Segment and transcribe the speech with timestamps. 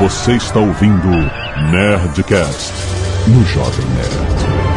[0.00, 1.10] Você está ouvindo
[1.70, 2.72] Nerdcast
[3.28, 4.70] no Jovem Nerd.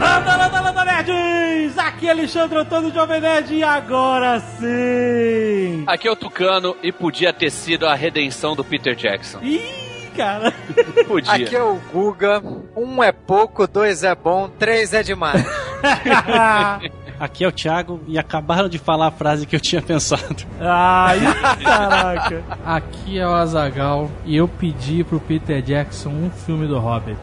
[0.00, 1.78] Landa, landa, landa, nerds!
[1.78, 5.84] Aqui é Alexandre Antônio Jovem Nerd e agora sim!
[5.86, 9.38] Aqui é o Tucano e podia ter sido a redenção do Peter Jackson.
[9.40, 10.52] Ih, cara!
[11.06, 11.32] Podia.
[11.32, 12.42] Aqui é o Guga.
[12.76, 15.44] Um é pouco, dois é bom, três é demais.
[17.20, 20.42] Aqui é o Thiago e acabaram de falar a frase que eu tinha pensado.
[20.58, 21.20] Ai,
[21.62, 22.42] caraca!
[22.64, 27.20] Aqui é o Azagal e eu pedi pro Peter Jackson um filme do Hobbit.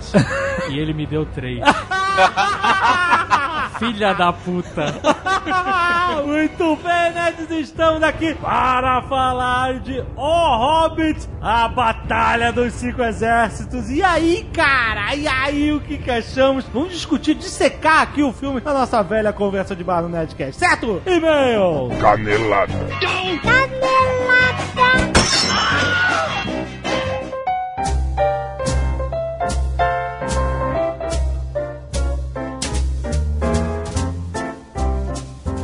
[0.69, 1.61] e ele me deu três.
[3.79, 4.85] Filha da puta.
[6.25, 13.89] Muito bem, nerds, estamos aqui para falar de O Hobbit, a Batalha dos Cinco Exércitos.
[13.89, 15.15] E aí, cara?
[15.15, 16.65] E aí, o que que achamos?
[16.73, 21.01] Vamos discutir, dissecar aqui o filme na nossa velha conversa de bar no Nerdcast, certo?
[21.05, 21.89] E-mail!
[22.01, 22.73] Canelada.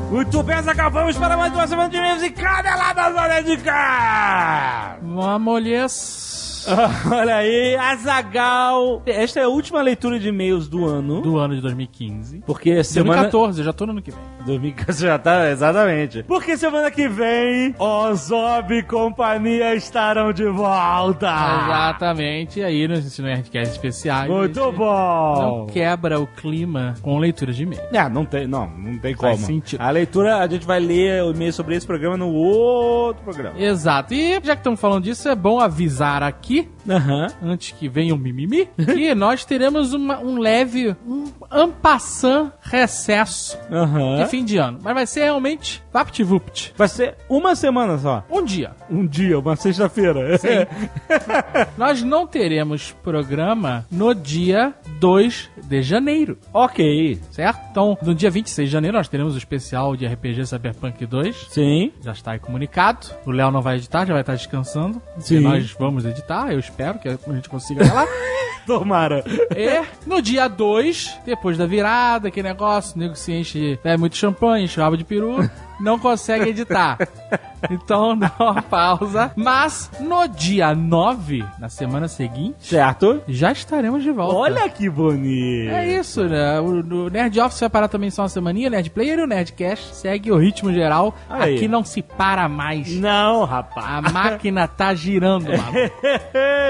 [0.09, 4.99] Muito bem, acabamos para mais uma semana de e-mails e caneladas na Nerdcast!
[5.01, 6.32] Vamos, lhes.
[7.11, 9.01] Olha aí, Azagal.
[9.05, 11.21] Esta é a última leitura de e-mails do ano.
[11.21, 12.43] Do ano de 2015.
[12.45, 13.21] Porque semana.
[13.23, 14.19] 2014, eu já tô no ano que vem.
[14.45, 16.23] 2014 já tá, exatamente.
[16.23, 21.27] Porque semana que vem, Ozob e companhia estarão de volta.
[21.27, 22.59] Exatamente.
[22.59, 24.29] E aí, nos Nerdcast especiais.
[24.29, 25.41] Muito bom.
[25.41, 27.81] Não quebra o clima com leitura de e-mail.
[27.91, 29.45] É, não tem, não, não tem Faz como.
[29.47, 29.81] sentido.
[29.81, 33.59] A leitura, a gente vai ler o e-mail sobre esse programa no outro programa.
[33.59, 34.13] Exato.
[34.13, 36.72] E já que estamos falando disso, é bom avisar aqui, aqui.
[36.89, 37.27] Aham.
[37.41, 43.75] antes que venha o mimimi, que nós teremos uma- um leve, um ampassant recesso de
[43.75, 44.25] Aham.
[44.27, 44.79] fim de ano.
[44.81, 46.73] Mas vai ser realmente vapt-vupt.
[46.77, 48.23] Vai ser uma semana só.
[48.29, 48.71] Um dia.
[48.89, 50.37] Um dia, uma sexta-feira.
[50.37, 50.47] Sim.
[51.77, 57.19] Nós não teremos programa no dia 2 de janeiro, ok.
[57.31, 57.59] certo?
[57.71, 61.47] Então, no dia 26 de janeiro, nós teremos o especial de RPG Cyberpunk 2.
[61.49, 61.91] Sim.
[62.01, 63.07] Já está aí comunicado.
[63.25, 65.01] O Léo não vai editar, já vai estar descansando.
[65.19, 65.37] Sim.
[65.37, 68.05] E nós vamos editar, eu espero que a gente consiga lá.
[68.65, 69.23] Tomara.
[69.55, 74.15] E no dia 2, depois da virada, aquele negócio, o nego se enche, bebe muito
[74.15, 75.37] champanhe, enche o rabo de peru,
[75.83, 76.97] não consegue editar.
[77.71, 79.31] Então dá uma pausa.
[79.37, 83.21] Mas no dia 9, na semana seguinte, Certo?
[83.25, 84.35] já estaremos de volta.
[84.35, 85.71] Olha que bonito.
[85.71, 86.59] É isso, né?
[86.59, 89.95] O, o Nerd Office vai parar também só uma semaninha, Nerd Player e o Nerdcast
[89.95, 91.15] segue o ritmo geral.
[91.29, 91.55] Aí.
[91.55, 92.99] Aqui não se para mais.
[92.99, 93.87] Não, rapaz.
[93.87, 95.47] A máquina tá girando.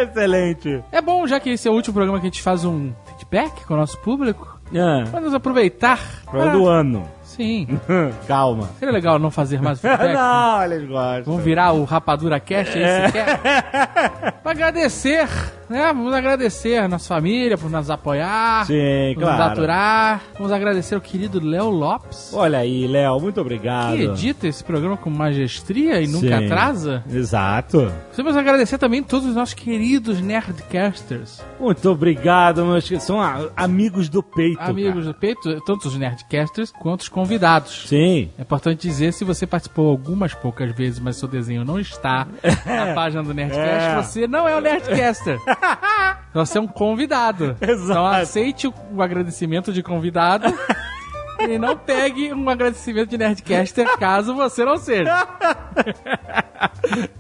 [0.03, 0.83] Excelente.
[0.91, 3.65] É bom, já que esse é o último programa que a gente faz um feedback
[3.65, 5.99] com o nosso público, Ah, vamos aproveitar.
[6.29, 7.07] prova do ano.
[7.35, 7.67] Sim.
[8.27, 8.69] Calma.
[8.79, 10.13] Seria legal não fazer mais feedback.
[10.13, 11.23] Não, eles gostam.
[11.25, 14.33] Vamos virar o Rapadura Cast aí, se quer.
[14.43, 15.27] Pra agradecer,
[15.73, 15.87] né?
[15.87, 18.65] Vamos agradecer a nossa família por nos apoiar.
[18.65, 19.37] Sim, por claro.
[19.43, 20.21] Nos aturar.
[20.37, 22.31] Vamos agradecer o querido Léo Lopes.
[22.33, 23.95] Olha aí, Léo, muito obrigado.
[23.97, 26.45] Que edita esse programa com magestria e nunca Sim.
[26.45, 27.03] atrasa.
[27.11, 27.91] Exato.
[28.15, 31.41] Vamos agradecer também todos os nossos queridos Nerdcasters.
[31.59, 33.19] Muito obrigado, meus são
[33.55, 34.61] amigos do peito.
[34.61, 37.85] amigos do peito, tanto os Nerdcasters quanto os convidados.
[37.87, 38.29] Sim.
[38.37, 42.27] É importante dizer, se você participou algumas poucas vezes, mas seu desenho não está
[42.65, 44.01] na página do Nerdcast, É.
[44.01, 45.39] você não é o Nerdcaster.
[46.33, 47.55] você é um convidado.
[47.61, 47.91] Exato.
[47.91, 50.47] Então aceite o, agradecimento de convidado
[51.39, 55.27] e não pegue um agradecimento de Nerdcaster caso você não seja.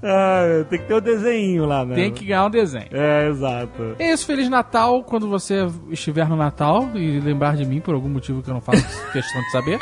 [0.03, 1.95] Ah, tem que ter o desenho lá, né?
[1.95, 2.89] Tem que ganhar um desenho.
[2.91, 3.95] É, exato.
[3.99, 8.09] É isso, Feliz Natal quando você estiver no Natal e lembrar de mim por algum
[8.09, 9.79] motivo que eu não faço questão de saber.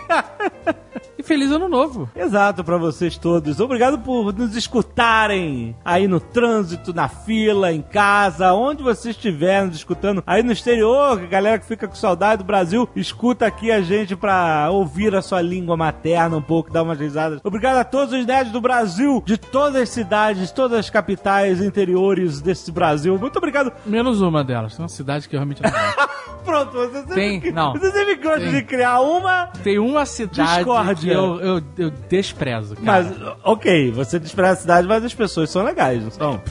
[1.22, 2.10] E Feliz Ano Novo.
[2.16, 3.60] Exato pra vocês todos.
[3.60, 9.76] Obrigado por nos escutarem aí no trânsito, na fila, em casa, onde você estiver nos
[9.76, 10.24] escutando.
[10.26, 14.16] Aí no exterior, a galera que fica com saudade do Brasil, escuta aqui a gente
[14.16, 17.40] pra ouvir a sua língua materna um pouco, dar umas risadas.
[17.44, 22.42] Obrigado a todos os nerds do Brasil, de todas as cidades, todas as capitais interiores
[22.42, 23.16] desse Brasil.
[23.20, 23.72] Muito obrigado.
[23.86, 24.76] Menos uma delas.
[24.76, 25.70] Tem uma cidade que eu realmente não.
[26.44, 27.74] Pronto, você sempre, Tem, não.
[27.74, 28.52] Você sempre gosta Tem.
[28.52, 31.11] de criar uma Tem uma cidade Discórdia.
[31.14, 33.04] Eu, eu, eu desprezo, cara.
[33.04, 36.42] Mas, ok, você despreza a cidade, mas as pessoas são legais, não são?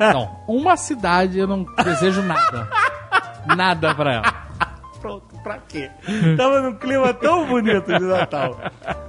[0.00, 2.68] Não, uma cidade eu não desejo nada.
[3.56, 4.43] Nada pra ela.
[5.44, 5.90] Pra quê?
[6.38, 8.58] Tava num clima tão bonito de Natal.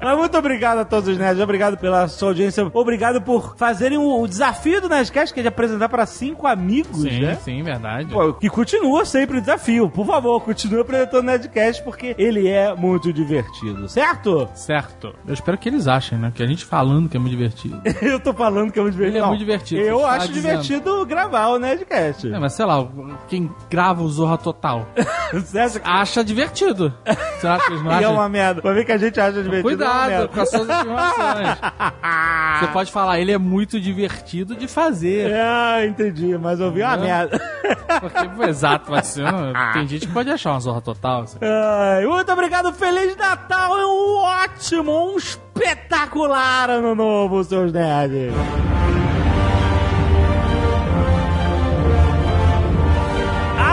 [0.03, 4.21] Mas muito obrigado a todos os nerds, obrigado pela sua audiência, obrigado por fazerem o,
[4.21, 7.35] o desafio do Nerdcast, que é de apresentar para cinco amigos, Sim, né?
[7.35, 8.11] sim, verdade.
[8.11, 9.89] Pô, que continua sempre o desafio.
[9.89, 14.49] Por favor, continue apresentando o Nerdcast, porque ele é muito divertido, certo?
[14.53, 15.15] Certo.
[15.25, 16.33] Eu espero que eles achem, né?
[16.35, 17.81] Que a gente falando que é muito divertido.
[18.01, 19.15] Eu tô falando que é muito divertido.
[19.15, 20.61] Ele é Não, muito divertido, Eu está acho dizendo.
[20.61, 22.27] divertido gravar o Nerdcast.
[22.29, 22.85] É, mas sei lá,
[23.29, 24.85] quem grava o Zorra Total
[25.31, 26.93] Você acha que acha divertido.
[27.39, 28.13] Será que eles não é acham?
[28.13, 28.61] uma merda?
[28.61, 29.57] Pra ver que a gente acha divertido.
[29.57, 30.27] é Cuidado merda.
[30.27, 31.57] com as suas afirmações.
[32.59, 35.33] Você pode falar, ele é muito divertido de fazer.
[35.33, 37.39] Ah, entendi, mas ouvi uma merda.
[37.99, 39.25] Porque, exato, ser.
[39.25, 41.21] um- Tem gente que pode achar uma zorra total.
[41.23, 41.37] assim.
[41.41, 48.33] Ai, muito obrigado, Feliz Natal e um ótimo, um espetacular ano novo, seus nerds.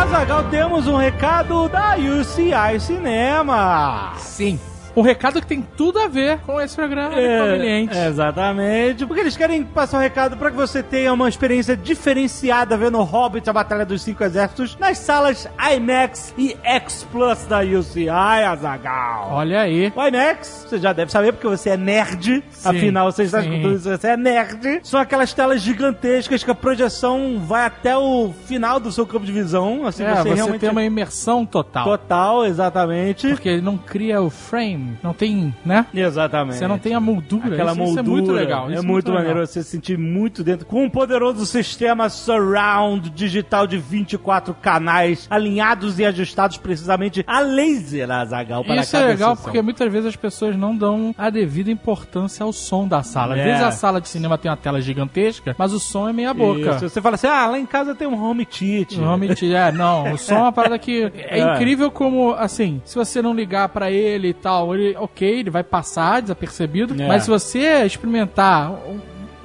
[0.02, 4.14] Azagal, temos um recado da UCI Cinema.
[4.18, 4.58] Sim.
[4.94, 7.96] Um recado que tem tudo a ver com esse programa é, conveniente.
[7.96, 9.06] Exatamente.
[9.06, 13.48] Porque eles querem passar um recado para que você tenha uma experiência diferenciada vendo Hobbit,
[13.48, 19.30] a Batalha dos Cinco Exércitos, nas salas IMAX e X Plus da UCI, Azagal.
[19.32, 19.92] Olha aí.
[19.94, 22.42] O IMAX, você já deve saber porque você é nerd.
[22.64, 23.48] Afinal, você está sim.
[23.50, 24.80] escutando isso, você é nerd.
[24.82, 29.32] São aquelas telas gigantescas que a projeção vai até o final do seu campo de
[29.32, 29.86] visão.
[29.86, 31.84] Assim, É, você, você, realmente tem uma imersão total.
[31.84, 33.28] total, exatamente.
[33.28, 35.86] Porque ele não cria o frame, não tem, né?
[35.94, 36.56] Exatamente.
[36.58, 37.46] Você não tem a moldura.
[37.54, 38.00] Aquela isso, moldura.
[38.02, 38.70] Isso é muito legal.
[38.70, 39.24] É isso muito legal.
[39.24, 40.66] maneiro você se sentir muito dentro.
[40.66, 48.10] Com um poderoso sistema surround digital de 24 canais, alinhados e ajustados precisamente a laser,
[48.10, 49.44] Azagal, para Isso é legal sessão.
[49.44, 53.34] porque muitas vezes as pessoas não dão a devida importância ao som da sala.
[53.34, 53.44] Às É.
[53.44, 56.76] vezes a sala de cinema tem uma tela gigantesca, mas o som é meia boca.
[56.76, 56.88] Isso.
[56.88, 59.00] Você fala assim, ah, lá em casa tem um home theater.
[59.00, 61.54] O home theater, é, não, o som é uma parada que é, É.
[61.54, 65.62] incrível como, assim, se você não ligar pra ele e tal, ele, ok, ele vai
[65.62, 67.06] passar desapercebido, É.
[67.06, 68.72] mas se você experimentar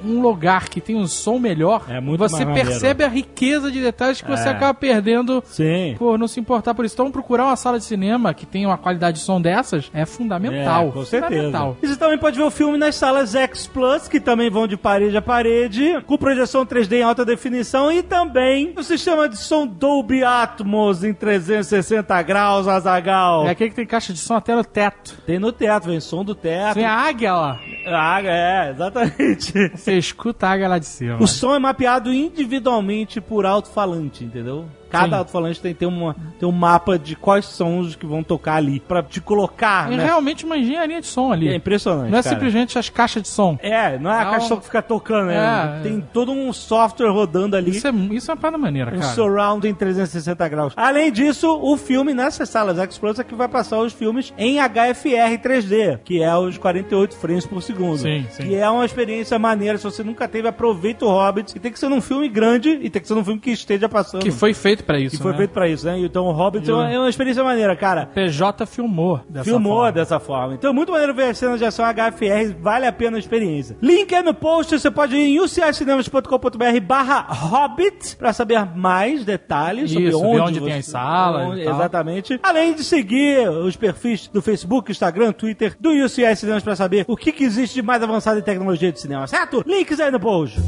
[0.04, 4.20] um, lugar que tem um som melhor, É muito você percebe a riqueza de detalhes
[4.20, 4.52] que você É.
[4.52, 5.94] acaba perdendo Sim.
[5.98, 6.94] por não se importar por isso.
[6.94, 10.88] Então, procurar uma sala de cinema que tenha uma qualidade de som dessas é fundamental.
[10.88, 11.34] É, com certeza.
[11.36, 11.76] Fundamental.
[11.82, 14.76] E você também pode ver o filme nas salas X Plus, que também vão de
[14.76, 19.66] parede a parede, com projeção 3D em alta definição e também o sistema de som
[19.66, 23.46] Dolby Atmos em 360 graus, Azagal.
[23.46, 25.16] É aquele que tem caixa de som até no teto.
[25.26, 26.74] Tem no teto, vem som do teto.
[26.74, 27.58] Tem a águia lá.
[27.86, 29.52] Ah, é, exatamente.
[29.88, 31.16] Você escuta a águia lá de cima.
[31.20, 34.66] O som é mapeado individualmente por alto-falante, entendeu?
[34.88, 35.14] Cada Sim.
[35.16, 39.02] alto-falante tem, tem, uma, tem um mapa de quais sons que vão tocar ali, pra
[39.02, 40.04] te colocar, É né?
[40.04, 41.48] realmente uma engenharia de som ali.
[41.48, 42.34] É impressionante, Não é cara.
[42.36, 43.58] simplesmente as caixas de som.
[43.62, 45.78] É, não é a caixa só que fica tocando, né?
[45.80, 47.70] É, Tem todo um software rodando ali.
[47.70, 49.12] Isso é, isso é uma parada maneira, Um cara.
[49.14, 50.72] surround em 360 graus.
[50.76, 55.98] Além disso, o filme nessas salas é que vai passar os filmes em HFR 3D,
[56.04, 57.98] que é os 48 frames por segundo.
[57.98, 58.44] Sim, sim.
[58.44, 59.76] Que é uma experiência maneira.
[59.78, 61.56] Se você nunca teve, aproveita o Hobbit.
[61.56, 63.88] E tem que ser num filme grande e tem que ser num filme que esteja
[63.88, 64.22] passando.
[64.22, 65.38] Que foi feito pra isso, Que foi né?
[65.38, 65.98] feito pra isso, né?
[65.98, 68.06] Então o Hobbit é uma, é uma experiência maneira, cara.
[68.14, 69.92] PJ filmou dessa Filmou forma.
[69.92, 70.54] dessa forma.
[70.54, 73.76] Então é muito maneiro ver as cenas de ação HFR, vale a pena a experiência.
[73.82, 79.90] Link é no post, você pode ir em ucincinemas.com.br barra Hobbit pra saber mais detalhes
[79.90, 81.68] sobre Isso, ver onde, onde você- tem as salas onde- e.
[81.68, 82.40] Exatamente.
[82.42, 87.16] Além de seguir os perfis do Facebook, Instagram, Twitter, do UCI Cinemas pra saber o
[87.16, 89.62] que, que existe de mais avançado em tecnologia de cinema, certo?
[89.66, 90.58] Links aí no post.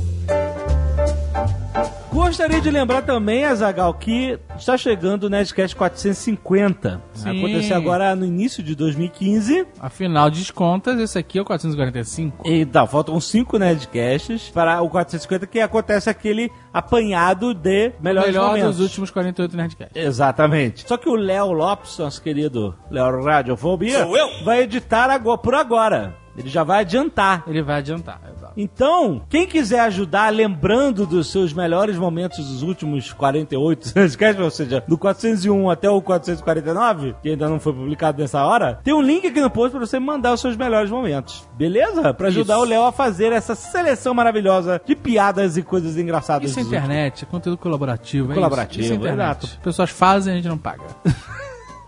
[2.20, 7.02] Gostaria de lembrar também, Azagal, que está chegando o Nerdcast 450.
[7.16, 7.38] Vai Sim.
[7.38, 9.66] acontecer agora no início de 2015.
[9.80, 12.42] Afinal de contas, esse aqui é o 445.
[12.44, 18.76] Então, faltam cinco Nerdcasts para o 450, que acontece aquele apanhado de melhores Melhor momentos.
[18.76, 19.96] dos últimos 48 Nerdcasts.
[19.96, 20.86] Exatamente.
[20.86, 24.06] Só que o Léo Lopes, nosso querido Léo Radiofobia,
[24.44, 26.14] vai editar agora, por agora.
[26.36, 27.44] Ele já vai adiantar.
[27.46, 28.20] Ele vai adiantar,
[28.50, 28.60] exato.
[28.60, 34.84] Então, quem quiser ajudar lembrando dos seus melhores momentos dos últimos 48 Nerdcasts, ou seja,
[34.86, 39.26] do 401 até o 449, que ainda não foi publicado nessa hora, tem um link
[39.26, 41.48] aqui no post para você mandar os seus melhores momentos.
[41.56, 42.12] Beleza?
[42.14, 42.62] Para ajudar Isso.
[42.62, 46.50] o Léo a fazer essa seleção maravilhosa de piadas e coisas engraçadas.
[46.50, 48.32] Isso é internet, é conteúdo colaborativo.
[48.32, 48.92] é Colaborativo, isso.
[48.94, 49.20] Isso é internet.
[49.44, 49.46] exato.
[49.46, 50.82] As pessoas fazem a gente não paga.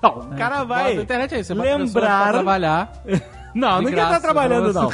[0.02, 0.98] Não, o cara vai.
[0.98, 2.22] A internet é isso, você bota lembrar.
[2.24, 2.92] pra trabalhar.
[3.54, 4.90] Não, ninguém tá graça, trabalhando, pra não.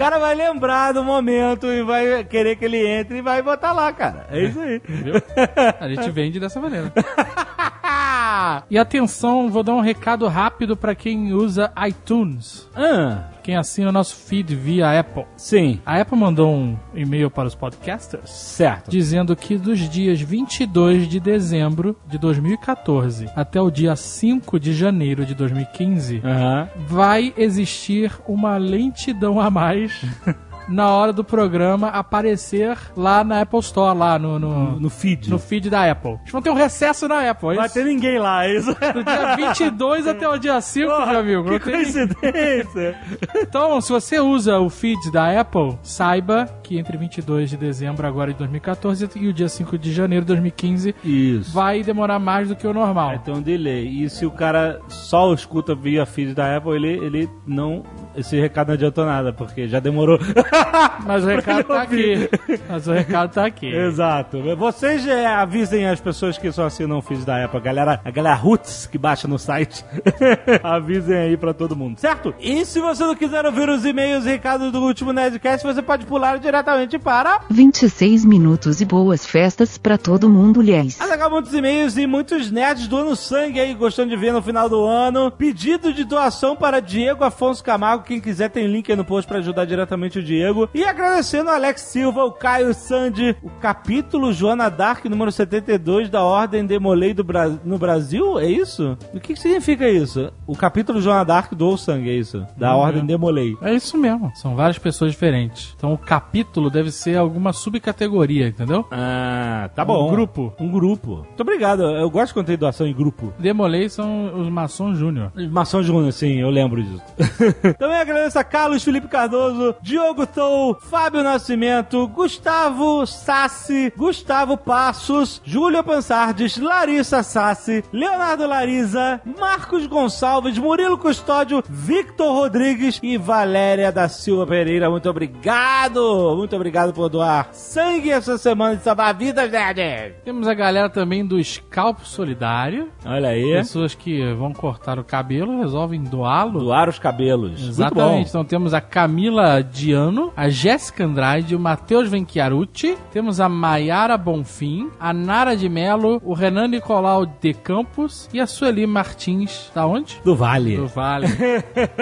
[0.00, 3.92] Cara vai lembrar do momento e vai querer que ele entre e vai botar lá,
[3.92, 4.26] cara.
[4.30, 4.80] É isso aí.
[4.82, 5.14] Viu?
[5.78, 6.90] A gente vende dessa maneira.
[8.02, 12.66] Ah, e atenção, vou dar um recado rápido pra quem usa iTunes.
[12.74, 15.24] Ah, Quem assina o nosso feed via Apple.
[15.36, 15.80] sim.
[15.84, 18.90] A Apple mandou um e-mail para os podcasters Certo.
[18.90, 25.24] dizendo que dos dias 22 de dezembro de 2014 até o dia 5 de janeiro
[25.26, 26.68] de 2015 Aham.
[26.88, 29.92] vai existir uma lentidão a mais
[30.70, 35.28] na hora do programa aparecer lá na Apple Store, lá no, no, No feed.
[35.28, 36.12] no feed da Apple.
[36.22, 37.74] Eles vão ter um recesso na Apple, é Vai isso?
[37.74, 38.70] ter ninguém lá, é isso?
[38.94, 41.44] Do dia 22 até o dia 5, meu amigo.
[41.50, 42.96] Que coincidência.
[43.36, 48.32] Então, se você usa o feed da Apple, saiba que entre 22 de dezembro agora
[48.32, 51.52] de 2014 e o dia 5 de janeiro de 2015 Isso.
[51.52, 53.20] vai demorar mais do que o normal.
[53.28, 53.86] Um delay.
[54.04, 57.82] E se o cara só escuta via feed da Apple, ele, ele não.
[58.20, 60.18] Esse recado não adiantou nada, porque já demorou.
[61.04, 62.28] Mas o recado tá aqui.
[62.68, 63.66] Mas o recado tá aqui.
[63.66, 64.38] Exato.
[64.56, 68.10] Vocês é, avisem as pessoas que só assinam o feed da Apple, a galera, a
[68.10, 69.84] galera roots que baixa no site.
[70.62, 72.34] avisem aí pra todo mundo, certo?
[72.40, 76.06] E se você não quiser ouvir os e-mails e recados do último Nerdcast, você pode
[76.06, 81.00] pular diretamente para 26 minutos e boas festas pra todo mundo, lhes.
[81.00, 84.84] Azaghal, muitos e-mails e muitos nerds doando sangue aí, gostando de ver no final do
[84.84, 85.30] ano.
[85.30, 88.04] Pedido de doação para Diego Afonso Camargo.
[88.10, 90.68] Quem quiser tem link aí no post para ajudar diretamente o Diego.
[90.74, 96.24] E agradecendo o Alex Silva, o Caio Sandi, o capítulo Joana Dark, número 72 da
[96.24, 98.36] Ordem Demolei do Bra no Brasil.
[98.40, 98.98] É isso?
[99.14, 100.32] O que, que significa isso?
[100.44, 102.44] O capítulo Joana Dark doou sangue, é isso?
[102.56, 103.56] Da Ordem Demolei.
[103.62, 104.32] É isso mesmo.
[104.34, 105.72] São várias pessoas diferentes.
[105.76, 108.84] Então o capítulo deve ser alguma subcategoria, entendeu?
[108.90, 110.08] Ah, tá bom.
[110.08, 110.52] Um grupo.
[110.58, 111.14] Um grupo.
[111.28, 111.84] Muito obrigado.
[111.84, 113.32] Eu gosto quando tem doação em grupo.
[113.38, 115.30] Demolei são os maçons júnior.
[115.52, 117.02] Maçom Júnior, sim, eu lembro disso.
[117.90, 125.82] Também agradeço a Carlos Felipe Cardoso, Diogo Tou, Fábio Nascimento, Gustavo Sassi, Gustavo Passos, Júlia
[125.82, 134.46] Pansardes, Larissa Sassi, Leonardo Lariza, Marcos Gonçalves, Murilo Custódio, Victor Rodrigues e Valéria da Silva
[134.46, 134.88] Pereira.
[134.88, 136.36] Muito obrigado!
[136.36, 140.14] Muito obrigado por doar sangue essa semana de salvar vidas, nerds!
[140.24, 142.88] Temos a galera também do Scalpo Solidário.
[143.04, 143.52] Olha aí.
[143.52, 146.60] Pessoas que vão cortar o cabelo resolvem doá-lo.
[146.60, 147.79] Doar os cabelos.
[147.79, 147.79] Exatamente.
[147.84, 154.16] Muito Então temos a Camila Diano, a Jéssica Andrade, o Matheus Venchiarucci, temos a Maiara
[154.16, 159.70] Bonfim, a Nara de Melo, o Renan Nicolau de Campos e a Sueli Martins.
[159.74, 160.16] Da onde?
[160.16, 160.22] bom.
[160.24, 160.76] Do Vale.
[160.76, 161.26] Do Vale.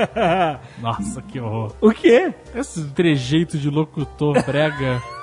[0.80, 1.74] Nossa, que horror.
[1.80, 2.32] o quê?
[2.54, 5.02] Esse trejeito de locutor brega.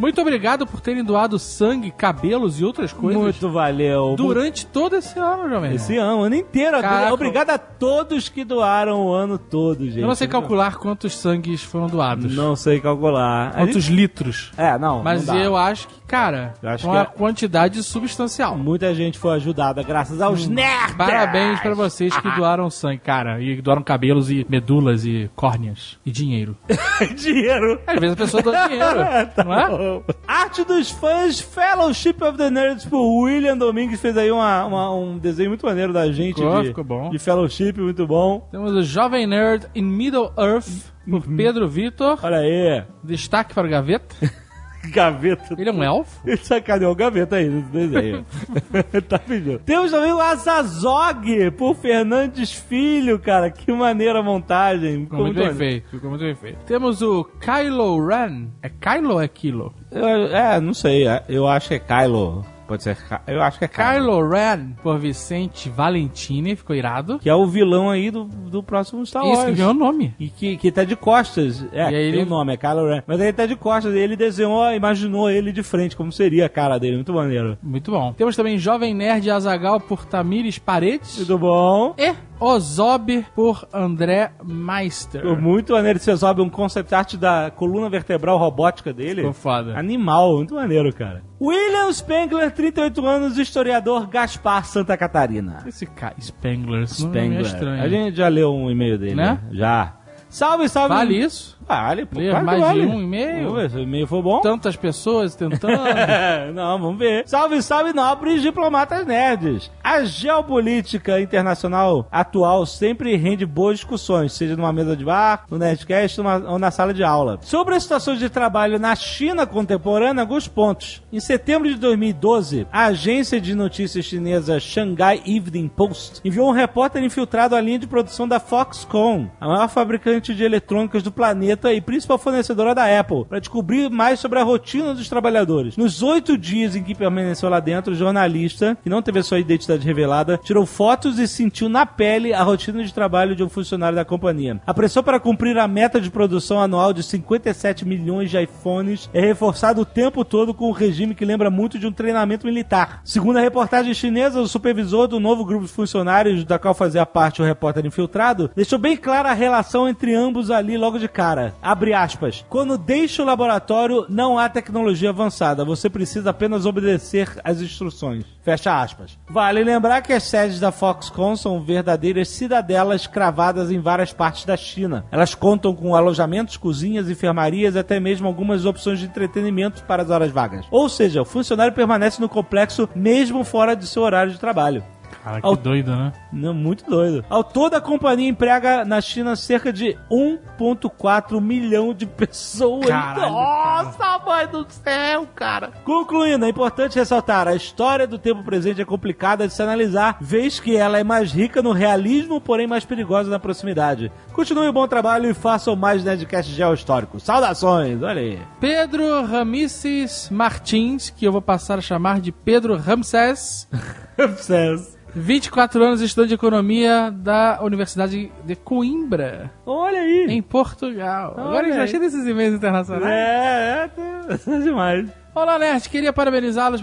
[0.00, 4.14] Muito obrigado por terem doado sangue, cabelos e outras coisas Muito valeu.
[4.16, 5.74] durante todo esse ano, Jovem.
[5.74, 6.80] Esse ano, o ano inteiro.
[6.80, 7.12] Caraca.
[7.12, 10.00] Obrigado a todos que doaram o ano todo, gente.
[10.00, 12.34] Eu não sei calcular quantos sangues foram doados.
[12.34, 13.52] Não sei calcular.
[13.52, 14.52] Quantos gente- litros.
[14.56, 15.02] É, não.
[15.02, 18.56] Mas não eu acho que, cara, Eu acho é é- quantidade substancial.
[18.58, 20.96] Muita gente foi ajudada graças aos nerds.
[20.96, 23.40] Parabéns pra vocês que doaram sangue, cara.
[23.40, 25.98] E doaram cabelos e medulas e córneas.
[26.04, 26.56] E dinheiro.
[27.16, 27.80] Dinheiro.
[27.86, 28.98] Às vezes a pessoa doa dinheiro,
[29.36, 29.68] Tá não é?
[29.68, 30.02] bom.
[30.26, 35.16] Arte dos fãs, Fellowship of the Nerds por William Domingues fez aí uma- uma- um
[35.18, 37.10] desenho muito maneiro da gente Ficou, de, ficou bom.
[37.10, 38.48] de Fellowship, muito bom.
[38.50, 40.68] Temos o Jovem Nerd in Middle Earth,
[41.08, 41.36] por Uhum.
[41.36, 42.18] Pedro Vitor.
[42.22, 44.14] Olha aí, Destaque para o Gaveta.
[44.88, 45.54] gaveta.
[45.58, 46.20] Ele é um elfo?
[46.26, 48.24] Ele sacaneou o gaveta aí nesse desenho.
[49.08, 49.58] tá pedindo.
[49.60, 53.50] Temos também o Azazog por Fernandes Filho, cara.
[53.50, 55.04] Que maneira a montagem.
[55.04, 56.58] Ficou muito bem feito, ficou muito bem feito.
[56.66, 58.46] Temos o Kylo Ren.
[58.62, 59.74] É Kylo ou é Kilo?
[59.90, 61.06] Eu- é, não sei.
[61.06, 62.44] é, Eu acho que é Kylo.
[62.70, 62.96] Pode ser.
[63.26, 63.90] Eu acho que é Kylo.
[63.90, 67.18] Kylo Ren, por Vicente Valentini, ficou irado.
[67.18, 69.38] Que é o vilão aí do, do próximo Star Wars.
[69.40, 70.14] Isso, que ganhou o nome.
[70.20, 71.66] E que, que tá de costas.
[71.72, 73.02] É, E aí ele- o nome, é Kylo Ren.
[73.08, 73.92] Mas ele tá de costas.
[73.92, 76.94] Ele desenhou, imaginou ele de frente, como seria a cara dele.
[76.94, 77.58] Muito maneiro.
[77.60, 78.12] Muito bom.
[78.12, 81.16] Temos também Jovem Nerd Azagal por Tamires Paredes.
[81.16, 81.92] Muito bom.
[81.98, 85.20] E Ozob por André Meister.
[85.20, 85.98] Ficou muito maneiro.
[85.98, 89.16] Você sobe um concept art da coluna vertebral robótica dele.
[89.16, 89.78] Ficou foda.
[89.78, 91.22] Animal, muito maneiro, cara.
[91.40, 95.62] William Spengler, 38 anos, historiador Gaspar Santa Catarina.
[95.66, 97.40] Esse cara, Spengler, esse é Spengler.
[97.42, 97.82] estranho.
[97.82, 99.32] A gente já leu um e-mail dele, Né?
[99.32, 99.40] né?
[99.52, 99.96] Já.
[100.28, 100.94] Salve, salve.
[100.94, 101.58] Vale isso?
[101.70, 102.18] Vale, pô.
[102.18, 102.86] Ler claro mais de vale.
[102.86, 103.44] um e-mail?
[103.44, 104.40] Vamos ver se o e-mail for bom.
[104.40, 105.78] Tantas pessoas tentando.
[106.52, 107.22] Não, vamos ver.
[107.26, 109.70] Salve, salve, nobres diplomatas nerds.
[109.82, 116.18] A geopolítica internacional atual sempre rende boas discussões, seja numa mesa de bar, no Nerdcast
[116.18, 117.38] numa- ou na sala de aula.
[117.42, 121.02] Sobre a situação de trabalho na China contemporânea, alguns pontos.
[121.12, 127.02] Em setembro de 2012, a agência de notícias chinesa Shanghai Evening Post enviou um repórter
[127.02, 131.80] infiltrado à linha de produção da Foxconn, a maior fabricante de eletrônicas do planeta e
[131.80, 135.76] principal fornecedora da Apple, para descobrir mais sobre a rotina dos trabalhadores.
[135.76, 139.38] Nos oito dias em que permaneceu lá dentro, o jornalista, que não teve a sua
[139.38, 143.96] identidade revelada, tirou fotos e sentiu na pele a rotina de trabalho de um funcionário
[143.96, 144.60] da companhia.
[144.66, 149.20] A pressão para cumprir a meta de produção anual de 57 milhões de iPhones é
[149.20, 153.00] reforçado o tempo todo com um regime que lembra muito de um treinamento militar.
[153.04, 157.42] Segundo a reportagem chinesa, o supervisor do novo grupo de funcionários, da qual fazia parte
[157.42, 161.39] o repórter infiltrado, deixou bem clara a relação entre ambos ali logo de cara.
[161.62, 162.44] Abre aspas.
[162.48, 165.64] Quando deixa o laboratório, não há tecnologia avançada.
[165.64, 168.24] Você precisa apenas obedecer às instruções.
[168.42, 169.18] Fecha aspas.
[169.28, 174.56] Vale lembrar que as sedes da Foxconn são verdadeiras cidadelas cravadas em várias partes da
[174.56, 175.04] China.
[175.10, 180.10] Elas contam com alojamentos, cozinhas, enfermarias e até mesmo algumas opções de entretenimento para as
[180.10, 180.66] horas vagas.
[180.70, 184.82] Ou seja, o funcionário permanece no complexo mesmo fora de seu horário de trabalho.
[185.22, 186.12] Cara, que Ao- doido, né?
[186.32, 187.24] Não, muito doido.
[187.28, 192.86] Ao todo, a companhia emprega na China cerca de 1,4 milhão de pessoas.
[192.86, 195.72] Caralho, Nossa, mãe do céu, cara.
[195.84, 200.58] Concluindo, é importante ressaltar: a história do tempo presente é complicada de se analisar, vez
[200.58, 204.10] que ela é mais rica no realismo, porém mais perigosa na proximidade.
[204.32, 207.22] Continue o bom trabalho e façam mais Nerdcast geohistóricos.
[207.22, 208.38] Saudações, olha aí.
[208.58, 213.68] Pedro Ramices Martins, que eu vou passar a chamar de Pedro Ramsés.
[214.36, 214.99] Sucesso.
[215.14, 220.26] 24 anos, estudante de economia da Universidade de Coimbra, Olha aí.
[220.28, 221.34] em Portugal.
[221.36, 221.84] Olha Agora eu já aí.
[221.84, 223.04] achei desses e-mails internacionais.
[223.06, 225.08] É, é, tá- tá demais.
[225.34, 225.88] Olá, Nerd.
[225.88, 226.80] Queria parabenizá-los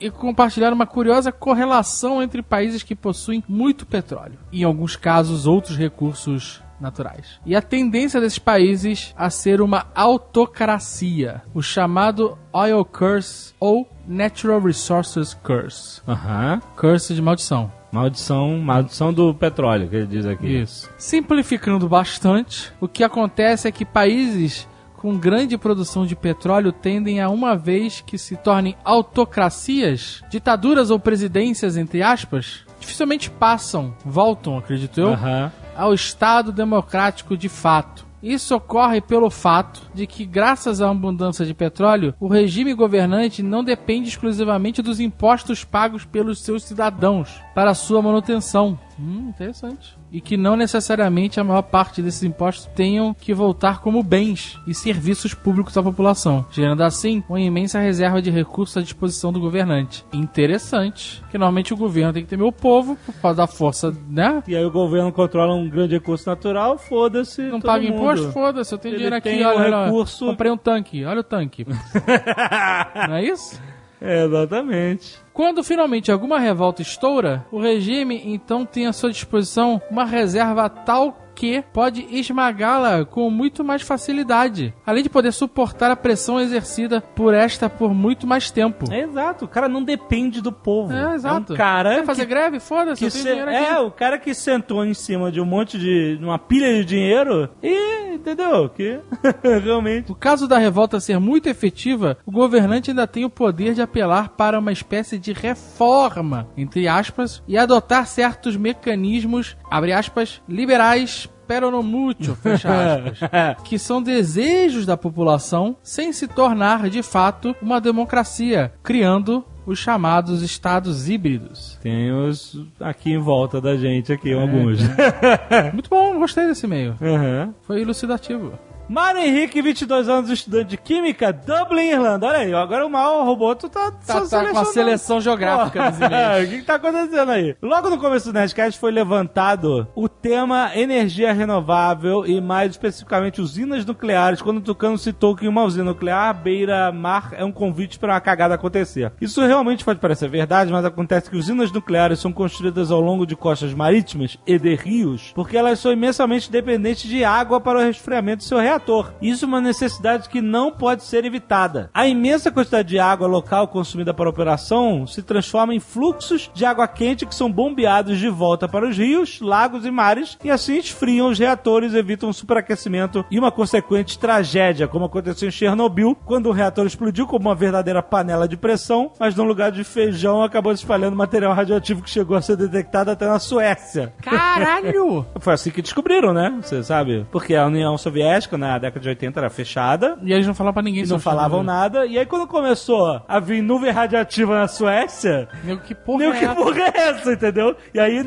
[0.00, 5.46] e compartilhar uma curiosa correlação entre países que possuem muito petróleo e, em alguns casos,
[5.46, 7.40] outros recursos naturais.
[7.44, 14.60] E a tendência desses países a ser uma autocracia, o chamado Oil Curse ou Natural
[14.60, 16.00] Resources Curse.
[16.06, 16.60] Aham.
[16.76, 17.72] Curse de maldição.
[17.90, 20.46] Maldição, maldição do petróleo, que ele diz aqui.
[20.46, 20.90] Isso.
[20.98, 24.68] Simplificando bastante, o que acontece é que países
[24.98, 30.98] com grande produção de petróleo tendem a, uma vez que se tornem autocracias, ditaduras ou
[30.98, 35.52] presidências, entre aspas, dificilmente passam, voltam, acredito eu, Aham.
[35.78, 38.04] Ao Estado democrático de fato.
[38.20, 43.62] Isso ocorre pelo fato de que, graças à abundância de petróleo, o regime governante não
[43.62, 48.76] depende exclusivamente dos impostos pagos pelos seus cidadãos para sua manutenção.
[49.00, 49.96] Hum, interessante.
[50.10, 54.74] E que não necessariamente a maior parte desses impostos tenham que voltar como bens e
[54.74, 60.04] serviços públicos à população, gerando assim uma imensa reserva de recursos à disposição do governante.
[60.12, 64.42] Interessante, que normalmente o governo tem que temer o povo por causa da força, né?
[64.48, 67.42] E aí o governo controla um grande recurso natural, foda-se.
[67.42, 67.94] Não paga mundo.
[67.94, 68.32] imposto?
[68.32, 71.24] Foda-se, eu tenho Ele dinheiro aqui, olha, o olha, recurso- comprei um tanque, olha o
[71.24, 71.64] tanque.
[73.08, 73.60] Não é isso?
[74.00, 75.18] É, exatamente.
[75.32, 81.27] Quando finalmente alguma revolta estoura, o regime então tem à sua disposição uma reserva tal
[81.38, 87.32] que pode esmagá-la com muito mais facilidade, além de poder suportar a pressão exercida por
[87.32, 88.92] esta por muito mais tempo.
[88.92, 90.92] É exato, o cara não depende do povo.
[90.92, 91.52] É, exato.
[91.52, 92.58] É um cara Quer fazer que, greve?
[92.58, 93.64] Foda-se, eu tenho se- dinheiro aqui.
[93.64, 96.18] É, o cara que sentou em cima de um monte de.
[96.20, 98.14] uma pilha de dinheiro e.
[98.14, 98.68] entendeu?
[98.68, 98.98] Que
[99.62, 100.08] realmente.
[100.08, 104.30] No caso da revolta ser muito efetiva, o governante ainda tem o poder de apelar
[104.30, 111.70] para uma espécie de reforma, entre aspas, e adotar certos mecanismos, abre aspas, liberais pero
[111.70, 113.18] no mucho, fecha aspas,
[113.64, 120.42] que são desejos da população sem se tornar de fato uma democracia, criando os chamados
[120.42, 121.78] estados híbridos.
[121.82, 124.80] Tem os aqui em volta da gente, aqui, alguns.
[125.72, 126.94] Muito bom, gostei desse e-mail.
[127.02, 127.54] Aham.
[127.62, 128.52] Foi elucidativo.
[128.88, 132.26] Mário Henrique, 22 anos, estudante de Química, Dublin, Irlanda.
[132.26, 136.00] Olha aí, agora o mal robô tu tá, Tá, tá com a seleção geográfica dos
[136.00, 136.48] O e-mails.
[136.48, 137.54] que, que tá acontecendo aí?
[137.60, 143.84] Logo no começo do Nerdcast foi levantado o tema energia renovável e mais especificamente usinas
[143.84, 148.20] nucleares, quando o Tucano citou que uma usina nuclear beira-mar é um convite para uma
[148.22, 149.12] cagada acontecer.
[149.20, 153.36] Isso realmente pode parecer verdade, mas acontece que usinas nucleares são construídas ao longo de
[153.36, 158.38] costas marítimas e de rios, porque elas são imensamente dependentes de água para o resfriamento
[158.38, 158.77] do seu reator.
[159.20, 161.90] Isso é uma necessidade que não pode ser evitada.
[161.92, 166.64] A imensa quantidade de água local consumida para a operação se transforma em fluxos de
[166.64, 170.78] água quente que são bombeados de volta para os rios, lagos e mares e assim
[170.78, 176.48] esfriam os reatores, evitam um superaquecimento e uma consequente tragédia, como aconteceu em Chernobyl, quando
[176.48, 180.72] o reator explodiu como uma verdadeira panela de pressão, mas no lugar de feijão acabou
[180.72, 184.12] espalhando material radioativo que chegou a ser detectado até na Suécia.
[184.22, 185.26] Caralho!
[185.40, 186.58] Foi assim que descobriram, né?
[186.62, 187.26] Você sabe?
[187.30, 190.18] Porque a União Soviética, na na década de 80 era fechada.
[190.22, 192.06] E eles não falavam pra ninguém E não falavam nada.
[192.06, 196.38] E aí quando começou a vir nuvem radiativa na Suécia, Nego, que porra Meu, é
[196.38, 196.54] que essa?
[196.54, 197.76] porra é essa, entendeu?
[197.92, 198.22] E aí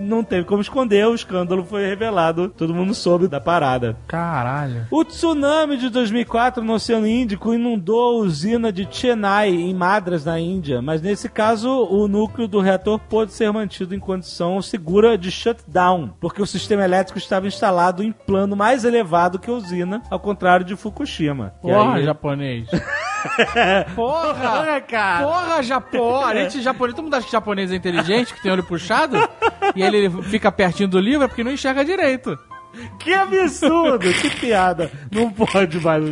[0.00, 3.96] não teve como esconder, o escândalo foi revelado, todo mundo soube da parada.
[4.06, 4.86] Caralho.
[4.90, 10.38] O tsunami de 2004 no Oceano Índico inundou a usina de Chennai, em Madras, na
[10.38, 15.30] Índia, mas nesse caso o núcleo do reator pôde ser mantido em condição segura de
[15.30, 20.20] shutdown, porque o sistema elétrico estava instalado em plano mais elevado que a usina, ao
[20.20, 21.54] contrário de Fukushima.
[21.60, 22.68] Porra, aí- japonês.
[23.94, 24.34] Porra!
[24.34, 25.26] Porra, cara!
[25.26, 26.24] Porra, Japão!
[26.24, 29.16] A gente japonês, todo mundo acha que japonês é inteligente, que tem olho puxado,
[29.76, 32.36] e ele fica pertinho do livro é porque não enxerga direito.
[32.98, 34.06] Que absurdo!
[34.14, 34.90] que piada!
[35.10, 36.02] Não pode mais.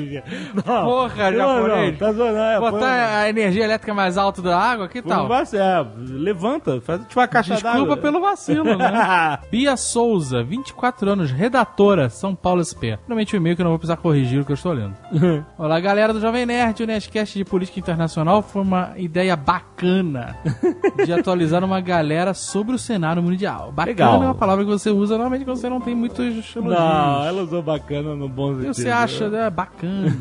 [0.54, 0.84] Não.
[0.84, 1.92] Porra, não, japonês.
[1.92, 5.02] Não, tá zoando, é, põe- Botar a energia elétrica mais alta da água, que um
[5.02, 5.26] tal?
[5.28, 7.70] vaso- é, levanta, faz tipo uma caixa d'água.
[7.72, 9.38] Desculpa pelo vacilo, né?
[9.50, 12.98] Bia Souza, 24 anos, redatora, São Paulo SP.
[13.04, 14.94] Finalmente um e-mail que eu não vou precisar corrigir o que eu estou lendo.
[15.58, 16.82] Olá, galera do Jovem Nerd.
[16.82, 20.36] O Nerdcast de Política Internacional foi uma ideia bacana
[21.04, 23.72] de atualizar uma galera sobre o cenário mundial.
[23.72, 24.14] Bacana Legal.
[24.22, 26.78] é uma palavra que você usa normalmente quando você não tem muitos elogios.
[26.78, 28.74] Não, ela usou bacana no bom E sentido.
[28.74, 30.16] você acha, né, bacana.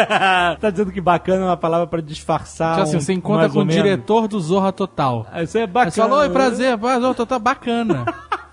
[0.60, 2.72] tá dizendo que bacana é uma palavra pra disfarçar.
[2.76, 3.74] Tipo assim, um- você encontra com o menos.
[3.74, 5.26] diretor do Zorra Total.
[5.32, 5.90] Aí Isso é bacana.
[5.90, 8.04] você falou, oi, prazer, pô, Zorra Total, bacana.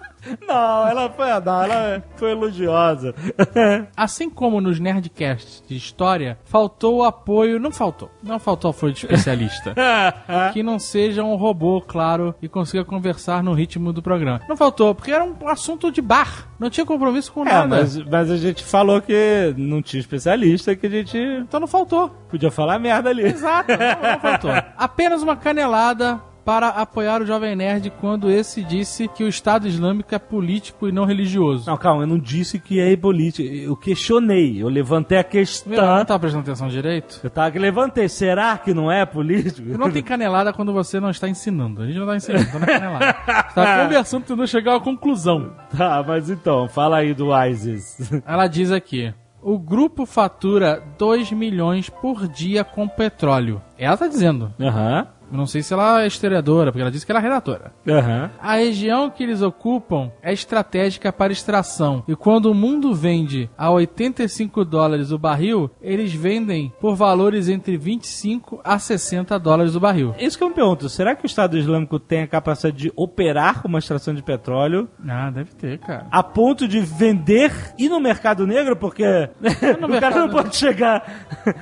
[0.48, 3.14] Não, ela foi, não, ela foi elogiosa.
[3.96, 7.60] Assim como nos Nerdcasts de história, faltou o apoio.
[7.60, 8.10] Não faltou.
[8.24, 9.74] Não faltou apoio de especialista.
[10.54, 14.42] que não seja um robô, claro, e consiga conversar no ritmo do programa.
[14.48, 16.48] Não faltou, porque era um assunto de bar.
[16.60, 17.68] Não tinha compromisso com É, nada.
[17.68, 22.10] mas, mas a gente falou que não tinha especialista, que a gente Então não faltou.
[22.30, 23.24] podia falar merda ali.
[23.24, 24.52] Exato, não, não faltou.
[24.78, 30.14] Apenas uma canelada para apoiar o Jovem Nerd quando esse disse que o Estado Islâmico
[30.14, 31.70] é político e não religioso.
[31.70, 33.48] Não, calma, eu não disse que é política.
[33.48, 35.98] Eu questionei, eu levantei a Meu, questão.
[35.98, 37.20] não tá prestando atenção direito?
[37.24, 38.10] Eu tava que levantei.
[38.10, 39.78] Será que não é político?
[39.78, 41.82] Não tem canelada quando você não está ensinando.
[41.82, 43.16] A gente não está ensinando, tá na canelada.
[43.50, 45.52] Está conversando, tentando chegar a uma conclusão.
[45.76, 48.12] Tá, mas então, fala aí do ISIS.
[48.26, 53.62] Ela diz aqui: o grupo fatura 2 milhões por dia com petróleo.
[53.78, 54.54] Ela tá dizendo.
[54.60, 57.72] Aham, Eu não sei se ela é historiadora, porque ela disse que ela é redatora.
[57.88, 58.30] aham.
[58.41, 62.04] A região que eles ocupam é estratégica para extração.
[62.08, 67.78] E quando o mundo vende a 85 dólares o barril, eles vendem por valores entre
[67.78, 70.13] 25 a 60 dólares o barril.
[70.20, 73.62] Isso que eu me pergunto, será que o Estado Islâmico tem a capacidade de operar
[73.65, 76.08] uma extração de petróleo Ah, deve ter, cara.
[76.12, 78.76] a ponto de vender e no mercado negro?
[78.76, 79.04] Porque
[79.39, 81.04] o cara mercado- não pode chegar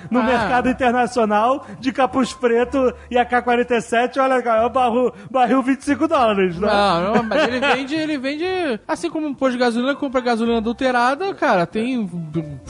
[0.10, 0.23] no Ah.
[0.23, 3.59] mercado internacional de capuz preto e AK-47,
[4.19, 6.67] olha, cara, é o barril, barril 25 dólares, né?
[6.67, 8.45] Não, não, mas ele vende, ele vende.
[8.88, 12.10] Assim como um posto de gasolina compra gasolina adulterada, cara, tem.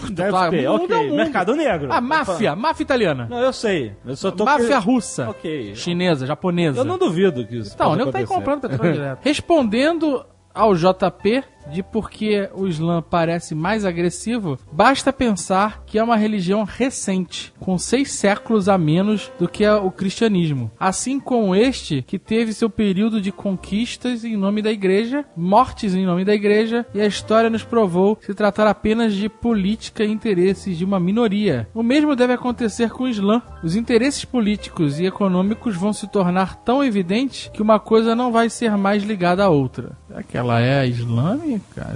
[0.10, 0.96] Deve tá, ter, mundo ok.
[0.96, 1.16] é mundo.
[1.16, 1.92] Mercado negro.
[1.92, 3.28] A máfia, máfia italiana.
[3.30, 3.94] Não, eu sei.
[4.06, 4.46] Eu só tô...
[4.46, 5.30] Máfia russa.
[5.30, 5.76] Ok.
[5.76, 6.80] Chinesa, japonesa.
[6.80, 9.20] Eu não duvido que isso Então, o nego tá aí comprando petróleo direto.
[9.24, 16.04] Respondendo ao JP de por que o Islã parece mais agressivo, basta pensar que é
[16.04, 20.72] uma religião recente, com seis séculos a menos do que a- o cristianismo.
[20.80, 26.06] Assim como este, que teve seu período de conquistas em nome da igreja, mortes em
[26.06, 30.78] nome da igreja, e a história nos provou se tratar apenas de política e interesses
[30.78, 31.68] de uma minoria.
[31.74, 33.42] O mesmo deve acontecer com o Islã.
[33.64, 38.50] Os interesses políticos e econômicos vão se tornar tão evidentes que uma coisa não vai
[38.50, 39.98] ser mais ligada à outra.
[40.08, 40.88] Será que ela é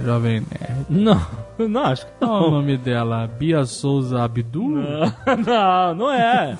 [0.04, 0.86] jovem nerd?
[0.88, 1.20] Não,
[1.68, 2.50] não, acho que Qual é o não.
[2.52, 3.26] nome dela?
[3.26, 4.78] Bia Souza Abdul?
[5.46, 6.56] Não, não é.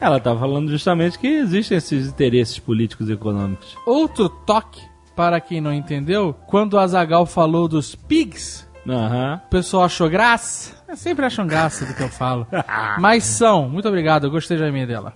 [0.00, 3.76] Ela tá falando justamente que existem esses interesses políticos e econômicos.
[3.86, 4.80] Outro toque,
[5.16, 9.40] para quem não entendeu, quando o Azagal falou dos pigs, Aham.
[9.46, 10.74] o pessoal achou graça.
[10.88, 12.46] Eu sempre acham graça do que eu falo.
[12.98, 15.14] Mas são, muito obrigado, eu gostei da minha dela.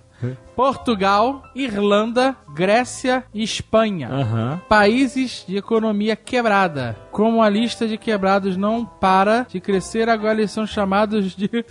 [0.55, 4.09] Portugal, Irlanda, Grécia e Espanha.
[4.09, 4.61] Aham.
[4.67, 6.97] Países de economia quebrada.
[7.11, 11.49] Como a lista de quebrados não para de crescer, agora eles são chamados de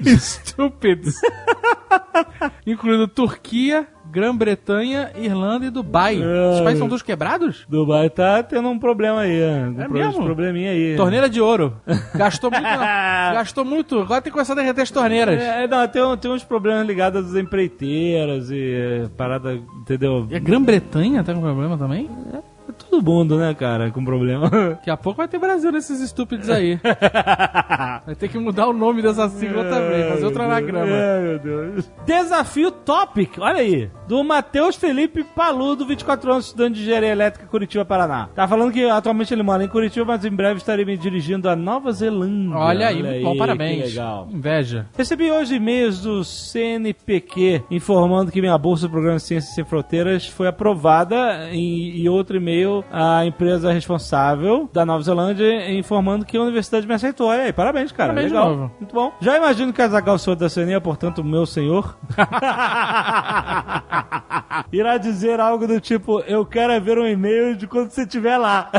[0.00, 1.14] estúpidos.
[2.66, 6.16] Incluindo Turquia, Grã-Bretanha, Irlanda e Dubai.
[6.16, 7.66] Os países são todos quebrados?
[7.68, 10.24] Dubai tá tendo um problema aí, um É pro- mesmo?
[10.24, 10.96] probleminha aí.
[10.96, 11.76] Torneira de ouro.
[12.14, 12.64] Gastou muito.
[12.64, 14.00] gastou muito.
[14.00, 15.40] Agora tem que começar a derreter as torneiras.
[15.40, 20.26] É, não, tem, tem uns problemas ligados às empreiteiras e é, parada, entendeu?
[20.30, 22.08] E a Grã-Bretanha tá com problema também?
[22.32, 24.48] É tudo mundo, né, cara, com problema.
[24.70, 26.78] Daqui a pouco vai ter Brasil nesses estúpidos aí.
[28.06, 30.86] Vai ter que mudar o nome dessa sigla também, fazer outro anagrama.
[30.92, 31.90] Ai, meu Deus.
[32.06, 33.90] Desafio Topic, olha aí.
[34.06, 38.28] Do Matheus Felipe Paludo, 24 anos, estudante de engenharia elétrica, Curitiba, Paraná.
[38.34, 41.56] Tá falando que atualmente ele mora em Curitiba, mas em breve estarei me dirigindo a
[41.56, 42.56] Nova Zelândia.
[42.56, 43.88] Olha aí, muito bom, que parabéns.
[43.88, 44.28] legal.
[44.30, 44.86] Inveja.
[44.96, 50.46] Recebi hoje e-mails do CNPq informando que minha bolsa do programa Ciências Sem Fronteiras foi
[50.46, 56.94] aprovada e outro e-mail à empresa responsável da Nova Zelândia informando que a universidade me
[56.94, 57.28] aceitou.
[57.28, 58.10] Olha aí, parabéns, cara.
[58.12, 58.50] Parabéns de Legal.
[58.50, 58.70] novo.
[58.78, 59.12] Muito bom.
[59.20, 61.96] Já imagino que Azagal senhor da CNE, portanto, meu senhor,
[64.72, 68.36] irá dizer algo do tipo: Eu quero é ver um e-mail de quando você estiver
[68.38, 68.70] lá.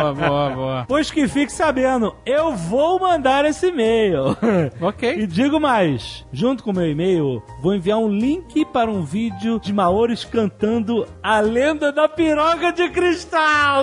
[0.00, 0.84] Boa, boa, boa.
[0.96, 4.36] Pois que fique sabendo, eu vou mandar esse e-mail.
[4.80, 5.16] Ok.
[5.18, 9.58] E digo mais, junto com o meu e-mail, vou enviar um link para um vídeo
[9.58, 13.25] de Maores cantando A Lenda da Piroga de Cristal.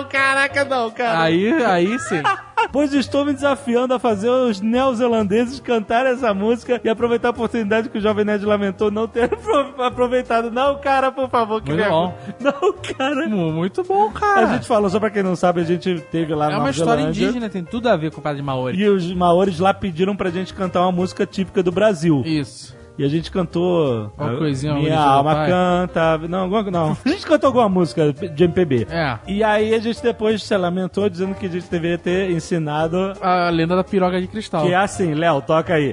[0.08, 1.22] Caraca, não, cara.
[1.22, 2.22] Aí, aí sim.
[2.72, 7.90] Pois estou me desafiando a fazer os neozelandeses cantar essa música e aproveitar a oportunidade
[7.90, 10.50] que o Jovem Nerd lamentou não ter apro- aproveitado.
[10.50, 12.16] Não, cara, por favor, que Muito bom.
[12.40, 13.28] Não, cara.
[13.28, 14.46] Mu- Muito bom, cara.
[14.48, 16.70] A gente falou, só pra quem não sabe, a gente teve lá é na uma
[16.70, 17.24] história Zelândia.
[17.24, 18.78] indígena, tem tudo a ver com o padre de Maori.
[18.80, 22.22] E os maores lá pediram pra gente cantar uma música típica do Brasil.
[22.24, 22.74] Isso.
[22.96, 24.12] E a gente cantou.
[24.16, 25.50] Uma coisinha, Minha alma Pai.
[25.50, 26.18] canta.
[26.28, 26.96] Não, alguma, não.
[27.04, 28.86] A gente cantou alguma música de MPB.
[28.88, 29.18] É.
[29.26, 33.12] E aí a gente depois se lamentou dizendo que a gente deveria ter ensinado.
[33.20, 34.64] A lenda da piroga de cristal.
[34.64, 35.92] Que é assim, Léo, toca aí.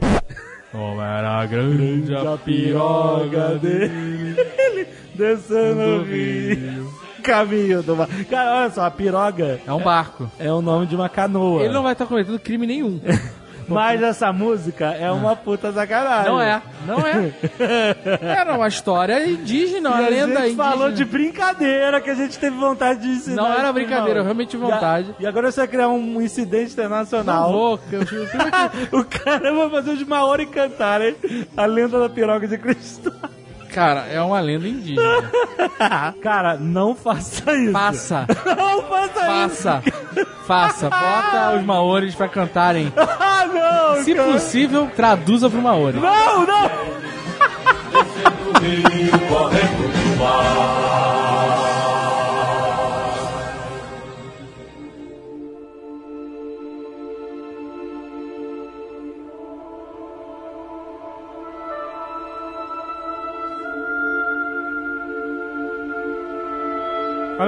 [0.72, 4.36] Como era grande A piroga dele
[5.16, 6.92] descendo o rio.
[7.24, 8.08] Caminho do mar.
[8.30, 10.30] Cara, olha só, a piroga É um barco.
[10.40, 11.64] é o nome de uma canoa.
[11.64, 13.00] Ele não vai estar cometendo crime nenhum.
[13.74, 16.32] Mas essa música é uma puta sacanagem.
[16.32, 17.32] Não é, não é.
[18.40, 20.64] Era uma história indígena, uma E a lenda gente indígena.
[20.64, 23.42] falou de brincadeira que a gente teve vontade de ensinar.
[23.44, 25.16] Não era brincadeira, eu realmente tive a- vontade.
[25.20, 27.52] E, agora você vai criar um incidente internacional.
[27.52, 27.80] Não vou,
[28.92, 31.16] O cara vai fazer os Maori cantarem
[31.56, 33.14] a lenda da piroga de cristal.
[33.74, 35.32] Cara, é uma lenda indígena.
[36.22, 37.72] Cara, não faça isso.
[37.72, 39.64] Faça, Não faça, isso.
[40.46, 40.90] faça, faça.
[40.90, 42.92] Bota os maores pra cantarem.
[42.98, 44.32] Ah, não, Se cara.
[44.34, 45.98] possível, traduza pro maori.
[46.00, 46.70] Não, não.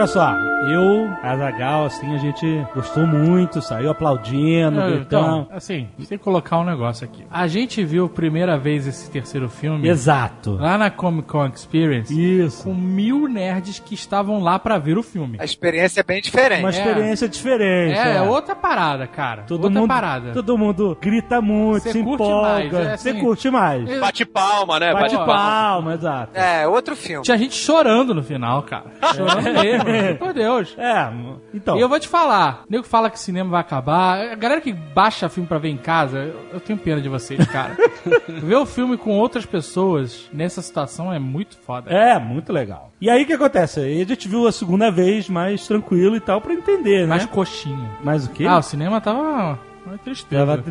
[0.04, 0.22] 我说。
[0.22, 5.48] 啊 eu, Azagal, assim, a gente gostou muito, saiu aplaudindo, Então, gritando.
[5.52, 7.24] assim, a gente tem que colocar um negócio aqui.
[7.30, 10.56] A gente viu a primeira vez esse terceiro filme Exato.
[10.56, 12.64] lá na Comic Con Experience Isso.
[12.64, 15.38] com mil nerds que estavam lá pra ver o filme.
[15.40, 16.60] A experiência é bem diferente.
[16.62, 17.98] Uma experiência diferente.
[17.98, 18.26] É, ó.
[18.26, 19.44] é outra parada, cara.
[19.44, 20.32] Todo outra mundo, parada.
[20.32, 22.42] Todo mundo grita muito, Cê se empolga.
[22.42, 24.00] mais, é Você assim- curte mais.
[24.00, 24.94] Bate palma, né?
[24.94, 26.38] Bate Bate, palma, exato.
[26.38, 27.24] É, outro filme.
[27.24, 28.86] Tinha gente chorando no final, cara.
[29.16, 30.53] Chorando mesmo, por Deus.
[30.78, 31.12] É,
[31.54, 31.78] então.
[31.78, 34.32] E eu vou te falar, nego fala que cinema vai acabar.
[34.32, 37.76] A galera que baixa filme pra ver em casa, eu, tenho pena de vocês, cara.
[38.28, 41.92] ver o filme com outras pessoas nessa situação é muito foda.
[41.92, 42.92] É, muito legal.
[43.00, 43.80] E aí o que acontece?
[43.80, 47.08] A gente viu a segunda vez mais tranquilo e tal pra entender, né?
[47.08, 47.90] Mais coxinha.
[48.04, 48.46] Mais o quê?
[48.46, 50.46] Ah, o cinema tava uma tristeza.
[50.46, 50.64] Tava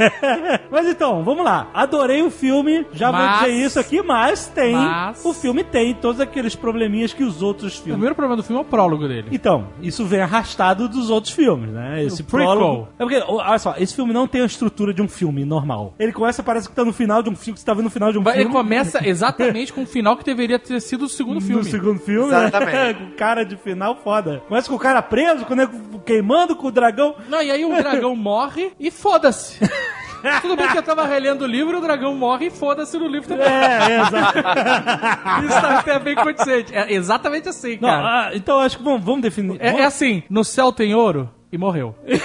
[0.70, 1.68] mas então, vamos lá.
[1.74, 4.72] Adorei o filme, já Mas- vou dizer isso aqui, mas tem.
[4.72, 7.92] Mas- O filme tem todos aqueles probleminhas que os outros O filmes.
[7.94, 9.28] primeiro problema do filme é o prólogo dele.
[9.32, 12.02] Então, isso vem arrastado dos outros filmes, né?
[12.02, 12.88] Esse O prólogo.
[12.98, 15.94] É porque, olha só, esse filme não tem a estrutura de um filme normal.
[15.98, 17.90] Ele começa, parece que tá no final de um filme, que você tá vendo no
[17.90, 18.52] final de um Ele filme.
[18.52, 21.56] começa exatamente com o final que deveria ter sido o segundo filme.
[21.56, 22.72] No segundo filme, Exatamente.
[22.72, 22.94] né?
[23.10, 24.42] com cara de final foda.
[24.48, 25.54] Começa com o cara preso, com
[25.96, 27.14] o queimando, com o dragão.
[27.28, 28.29] Não, e aí o dragão morre
[28.78, 29.58] e foda-se.
[30.42, 33.26] Tudo bem que eu tava relendo o livro, o dragão morre e foda-se no livro
[33.28, 33.46] também.
[33.46, 34.38] É, exato.
[35.48, 36.74] Isso tá até bem condizente.
[36.74, 38.28] É exatamente assim, Não, cara.
[38.28, 39.56] ah, então acho que vamos, vamos definir.
[39.60, 41.94] É, é assim, no céu tem ouro e morreu.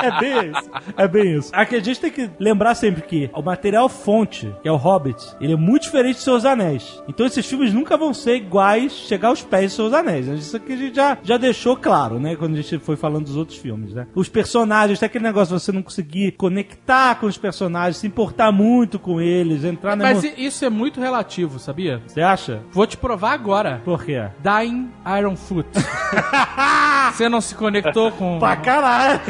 [0.00, 0.70] É bem isso.
[0.96, 1.50] É bem isso.
[1.52, 5.34] Aqui a gente tem que lembrar sempre que o material fonte, que é o Hobbit,
[5.40, 7.02] ele é muito diferente de Seus Anéis.
[7.08, 10.26] Então esses filmes nunca vão ser iguais, chegar aos pés de Seus Anéis.
[10.28, 12.36] Isso aqui a gente já, já deixou claro, né?
[12.36, 14.06] Quando a gente foi falando dos outros filmes, né?
[14.14, 18.52] Os personagens, tem aquele negócio de você não conseguir conectar com os personagens, se importar
[18.52, 22.00] muito com eles, entrar na Mas isso é muito relativo, sabia?
[22.06, 22.62] Você acha?
[22.70, 23.80] Vou te provar agora.
[23.84, 24.28] Por quê?
[24.42, 25.68] Dying Iron Foot.
[27.12, 28.38] Você não não se conectou com.
[28.40, 29.20] Pra caralho.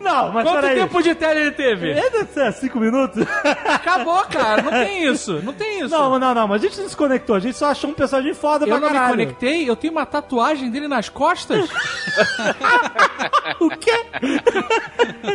[0.00, 0.74] Não, mas Quanto peraí.
[0.80, 1.90] tempo de tela ele teve?
[1.92, 3.22] É, cinco minutos?
[3.66, 4.62] Acabou, cara.
[4.62, 5.40] Não tem isso.
[5.42, 5.88] Não tem isso.
[5.94, 8.32] Não, não, não, mas a gente não se conectou, a gente só achou um personagem
[8.34, 9.10] foda eu pra não me caralho.
[9.12, 11.68] conectei, eu tenho uma tatuagem dele nas costas.
[13.60, 14.04] O quê?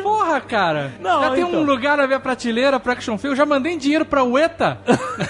[0.03, 0.91] Porra, cara.
[0.99, 1.59] Não, já tem então.
[1.59, 3.31] um lugar na minha prateleira pro Action Film.
[3.33, 4.77] Eu já mandei dinheiro pra UETA.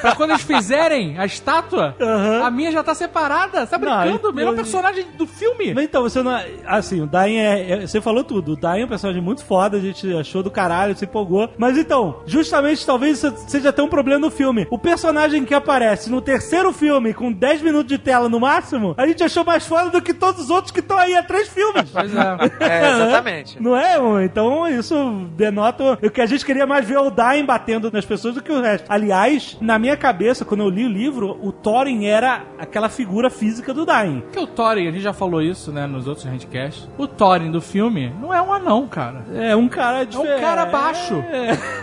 [0.02, 2.44] pra quando eles fizerem a estátua, Aham.
[2.46, 3.62] a minha já tá separada.
[3.66, 4.28] Você tá Não, brincando?
[4.28, 5.74] eu- Melhor eu- personagem do filme.
[5.82, 6.32] Então, você não.
[6.66, 8.54] Assim, o Dain é, é- Você falou tudo.
[8.54, 11.50] O Dain é um personagem muito foda, a gente achou do caralho, se empolgou.
[11.58, 14.68] Mas então, justamente talvez isso seja até um problema no filme.
[14.70, 19.06] O personagem que aparece no terceiro filme, com 10 minutos de tela no máximo, a
[19.08, 21.90] gente achou mais foda do que todos os outros que estão aí há três filmes.
[22.02, 22.38] Pois é.
[22.60, 23.62] É, exatamente.
[23.62, 24.26] Não é?
[24.26, 24.96] Então isso
[25.36, 28.52] denota o que a gente queria mais ver o Dain batendo nas pessoas do que
[28.52, 28.86] o resto.
[28.90, 33.74] Aliás, na minha cabeça, quando eu li o livro, o Thorin era aquela figura física
[33.74, 34.22] do Dain.
[34.22, 36.88] Porque o Thorin, a gente já falou isso, né, nos outros handcasts.
[36.98, 39.24] O Thorin do filme não é um anão, cara.
[39.34, 41.16] É um cara É de um cara baixo.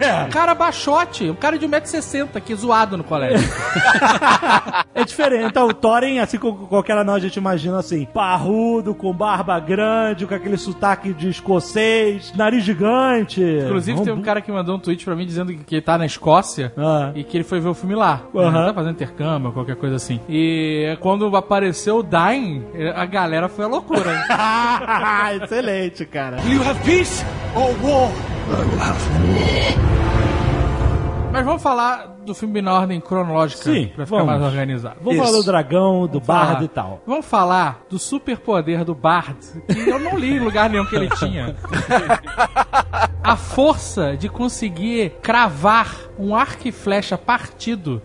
[0.01, 0.25] É.
[0.27, 1.31] Um cara baixote.
[1.31, 3.49] Um cara de 1,60m que é zoado no colégio.
[4.95, 5.45] É diferente.
[5.45, 10.27] Então, o Thorin, assim como qualquer anão, a gente imagina assim: parrudo, com barba grande,
[10.27, 13.41] com aquele sotaque de escocês, nariz gigante.
[13.43, 16.07] Inclusive, tem um cara que mandou um tweet pra mim dizendo que ele tá na
[16.07, 17.13] Escócia Ah.
[17.15, 18.23] e que ele foi ver o filme lá.
[18.35, 20.21] Ele tá fazendo intercâmbio, qualquer coisa assim.
[20.29, 23.99] E quando apareceu o Dain, a galera foi a loucura.
[24.59, 25.37] hein?
[25.43, 26.37] Excelente, cara.
[31.31, 34.33] Mas vamos falar do filme na ordem cronológica Sim, pra ficar vamos.
[34.41, 34.97] mais organizado.
[35.03, 37.03] Vamos falar do dragão, do bardo e tal.
[37.07, 39.37] Vamos falar do superpoder do Bard,
[39.67, 41.55] que eu não li em lugar nenhum que ele tinha.
[43.23, 48.03] A força de conseguir cravar um arco e flecha partido,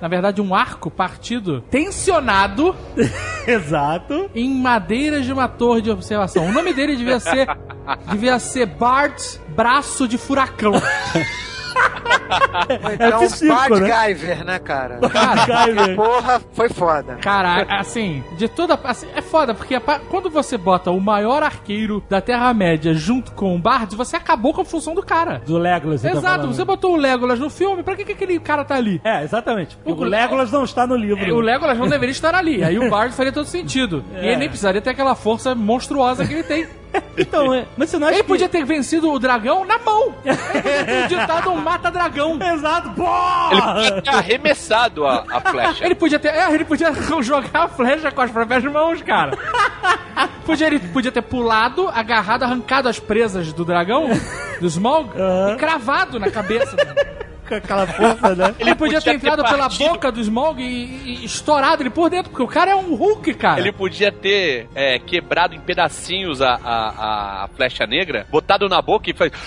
[0.00, 2.74] na verdade um arco partido, tensionado
[3.46, 4.30] Exato.
[4.34, 6.46] em madeiras de uma torre de observação.
[6.46, 7.48] O nome dele devia ser
[8.10, 10.72] devia ser Bard Braço de Furacão.
[12.94, 14.06] Então, F5, Bad né?
[14.06, 14.98] Guyver, né, cara?
[15.00, 15.96] Guyver.
[15.96, 17.16] Porra, foi foda.
[17.20, 18.78] Cara, assim, de toda.
[18.84, 23.58] Assim, é foda, porque quando você bota o maior arqueiro da Terra-média junto com o
[23.58, 25.42] Bard, você acabou com a função do cara.
[25.44, 26.02] Do Legolas.
[26.02, 26.54] tá Exato, falando.
[26.54, 29.00] você botou o Legolas no filme, pra que, que aquele cara tá ali?
[29.04, 29.78] É, exatamente.
[29.84, 31.22] O o Legolas não está no livro.
[31.24, 34.04] É, O Legolas não deveria estar ali, aí o Bard faria todo sentido.
[34.12, 34.28] E É.
[34.28, 36.66] ele nem precisaria ter aquela força monstruosa que ele tem.
[37.16, 38.28] Então, é, mas você não acha Ele que...
[38.28, 40.14] podia ter vencido o dragão na mão.
[40.24, 41.58] Ele podia ter ditado um
[41.92, 42.38] mata-dragão.
[42.54, 42.88] Exato.
[42.88, 43.74] Ele Porra!
[43.74, 45.84] podia ter arremessado a, a flecha.
[45.84, 46.28] Ele podia ter.
[46.28, 49.36] É, ele podia jogar a flecha com as próprias mãos, cara.
[50.44, 54.08] Podia, ele podia ter pulado, agarrado, arrancado as presas do dragão,
[54.60, 55.10] do Smog,
[55.52, 56.76] e cravado na cabeça.
[57.60, 58.54] Com aquela força, né?
[58.60, 62.08] Ele podia ter podia ter entrado pela boca do Smog e, e estourado ele por
[62.08, 63.60] dentro, porque o cara é um Hulk, cara.
[63.60, 69.10] Ele podia ter é, quebrado em pedacinhos a, a, a flecha negra, botado na boca
[69.10, 69.32] e faz.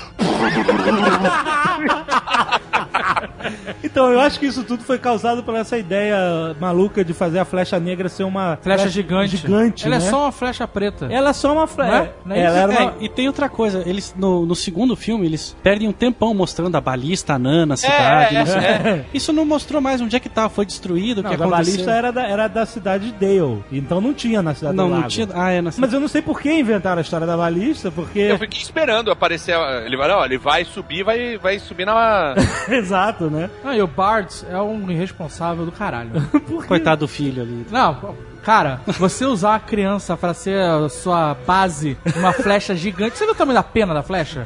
[3.83, 7.45] Então, eu acho que isso tudo foi causado por essa ideia maluca de fazer a
[7.45, 9.37] flecha negra ser uma Flecha gigante.
[9.37, 10.05] gigante Ela né?
[10.05, 11.07] é só uma flecha preta.
[11.09, 12.11] Ela é só uma flecha.
[12.27, 12.33] é?
[12.35, 12.57] É ela isso?
[12.57, 12.93] era É, uma...
[12.99, 16.81] e tem outra coisa, eles no, no segundo filme eles perdem um tempão mostrando a
[16.81, 18.79] balista, a nana, a cidade, é, não sei o é.
[18.79, 19.05] quê.
[19.13, 21.91] Isso não mostrou mais onde é que tá, foi destruído, o Não, que a balista
[21.91, 23.63] era da, era da cidade de Dale.
[23.71, 25.09] Então não tinha na cidade Não, do não Lago.
[25.09, 25.27] tinha.
[25.33, 28.19] Ah, é na Mas eu não sei por que inventaram a história da balista, porque.
[28.19, 29.55] Eu fiquei esperando aparecer.
[29.85, 32.35] Ele vai, ó, ele vai subir, vai, vai subir na.
[32.69, 33.49] Exato, né?
[33.63, 36.11] Ah, e o Bard é um irresponsável do caralho.
[36.67, 37.65] Coitado do filho ali.
[37.71, 43.17] Não, cara, você usar a criança pra ser a sua base, uma flecha gigante.
[43.17, 44.45] Você viu o tamanho da pena da flecha?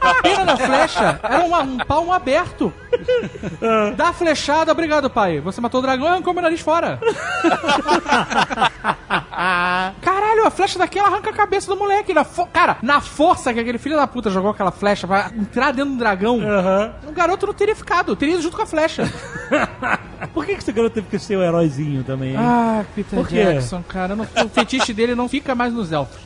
[0.00, 2.72] A pena da flecha era uma- um palmo aberto.
[3.96, 5.40] Dá a flechada, obrigado, pai.
[5.40, 6.98] Você matou o dragão e arrancou meu nariz fora.
[10.00, 12.14] Caralho, a flecha daquela arranca a cabeça do moleque.
[12.14, 15.92] Na Cara, na força que aquele filho da puta jogou aquela flecha pra entrar dentro
[15.92, 16.92] do dragão, Aham.
[17.06, 19.04] o garoto não teria ficado, teria ido junto com a flecha.
[20.34, 22.36] Por que, que esse garoto teve que ser o heróizinho também, hein?
[22.38, 23.44] Ah, Peter Por quê?
[23.44, 24.14] Jackson, cara.
[24.16, 26.18] não- o fetiche dele não fica mais nos elfos.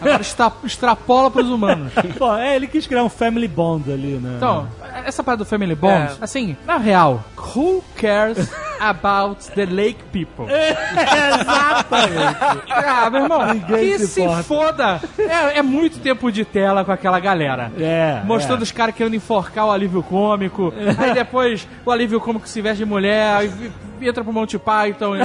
[0.00, 1.92] Agora está, extrapola pros humanos.
[2.18, 4.34] Pô, é, ele quis criar um family bond ali, né?
[4.36, 4.68] Então,
[5.04, 8.50] essa parte do Family Bond, assim, na real, who cares
[8.80, 10.46] about the lake people?
[10.52, 12.36] Exatamente.
[12.70, 15.00] Ah, meu irmão, Ninguém que se se, foda.
[15.18, 17.70] É, é muito tempo de tela com aquela galera.
[17.78, 18.20] É.
[18.24, 18.62] Mostrando é.
[18.62, 20.72] os caras querendo enforcar o alívio cômico.
[20.98, 23.72] Aí depois o alívio cômico se veste de mulher, vi-
[24.08, 25.14] entra pro Monty Python.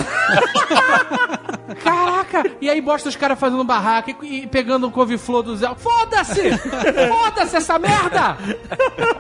[1.84, 2.44] Caraca!
[2.62, 5.68] E aí mostra os caras fazendo barraca e, e pegando um couve-flor do Zé.
[5.76, 6.58] Foda-se!
[6.58, 8.38] Foda-se essa merda!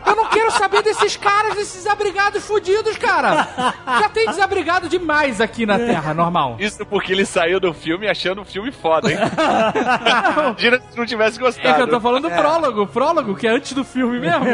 [0.06, 3.48] Eu não quero saber desses caras, desses desabrigados fudidos, cara!
[4.00, 6.56] Já tem desabrigado demais aqui na Terra, normal.
[6.60, 9.18] Isso porque ele saiu do filme achando o filme foda, hein?
[10.38, 11.88] Imagina se não tivesse É que eu gostado.
[11.88, 14.46] tô falando do prólogo, o prólogo, que é antes do filme mesmo.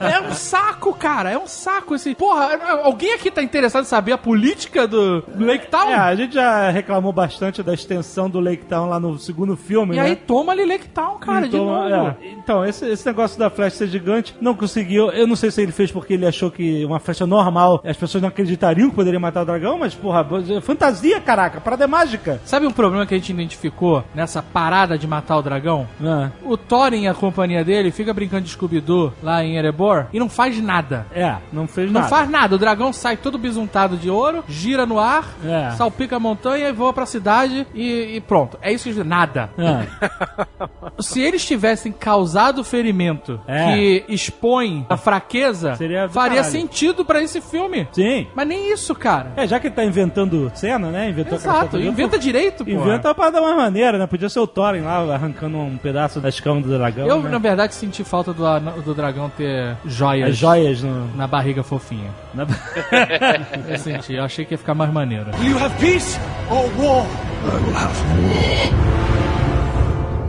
[0.00, 2.14] É um saco, cara, é um saco esse.
[2.14, 5.90] Porra, alguém aqui tá interessado em saber a política do Lake Town?
[5.90, 9.94] É, a gente já reclamou bastante da extensão do Lake Town lá no segundo filme,
[9.94, 10.06] E né?
[10.06, 11.88] aí toma ali Lake Town, cara, de Então, novo.
[11.88, 12.16] é.
[12.22, 14.54] Então, esse, esse negócio da flecha ser gigante não
[14.90, 15.10] conseguiu.
[15.10, 18.20] Eu não sei se ele fez porque ele achou que uma flecha normal as pessoas
[18.22, 20.26] não acreditariam que poderia matar o dragão, mas, porra,
[20.56, 22.40] é fantasia, caraca, parada é mágica.
[22.44, 25.86] Sabe um problema que a gente identificou nessa parada de matar o dragão?
[26.04, 30.18] Ah, O Thorin e a companhia dele fica brincando de Scooby-Doo lá em Erebor e
[30.18, 31.06] não faz nada.
[31.14, 32.08] é, não fez Não nada.
[32.10, 32.54] faz nada.
[32.56, 35.70] O dragão sai todo bisuntado de ouro, gira no ar, É.
[35.72, 38.58] salpica a montanha e voa pra cidade e, e pronto.
[38.62, 39.50] É isso que Nada.
[39.58, 40.68] Ah,
[41.00, 43.72] Se eles tivessem causado ferimento É.
[43.72, 46.52] que expõe a fraqueza, Seria faria caralho.
[46.52, 47.88] sentido pra esse filme.
[47.92, 48.26] sim.
[48.34, 49.32] Mas nem isso, cara.
[49.36, 51.08] É, já que ele tá inventando cena, né?
[51.10, 51.78] Inventou Exato.
[51.78, 52.70] Inventa direito, pô.
[52.70, 54.06] Inventa uma parada mais maneira, né?
[54.06, 57.06] Podia ser o Thorin lá arrancando um pedaço da escama do dragão.
[57.06, 57.30] Eu, né?
[57.30, 58.42] na verdade, senti falta do,
[58.82, 61.14] do dragão ter joias As joias no.
[61.16, 62.10] na barriga fofinha.
[62.34, 62.46] na-
[63.68, 64.14] Eu senti.
[64.14, 65.26] Eu achei que ia ficar mais maneiro.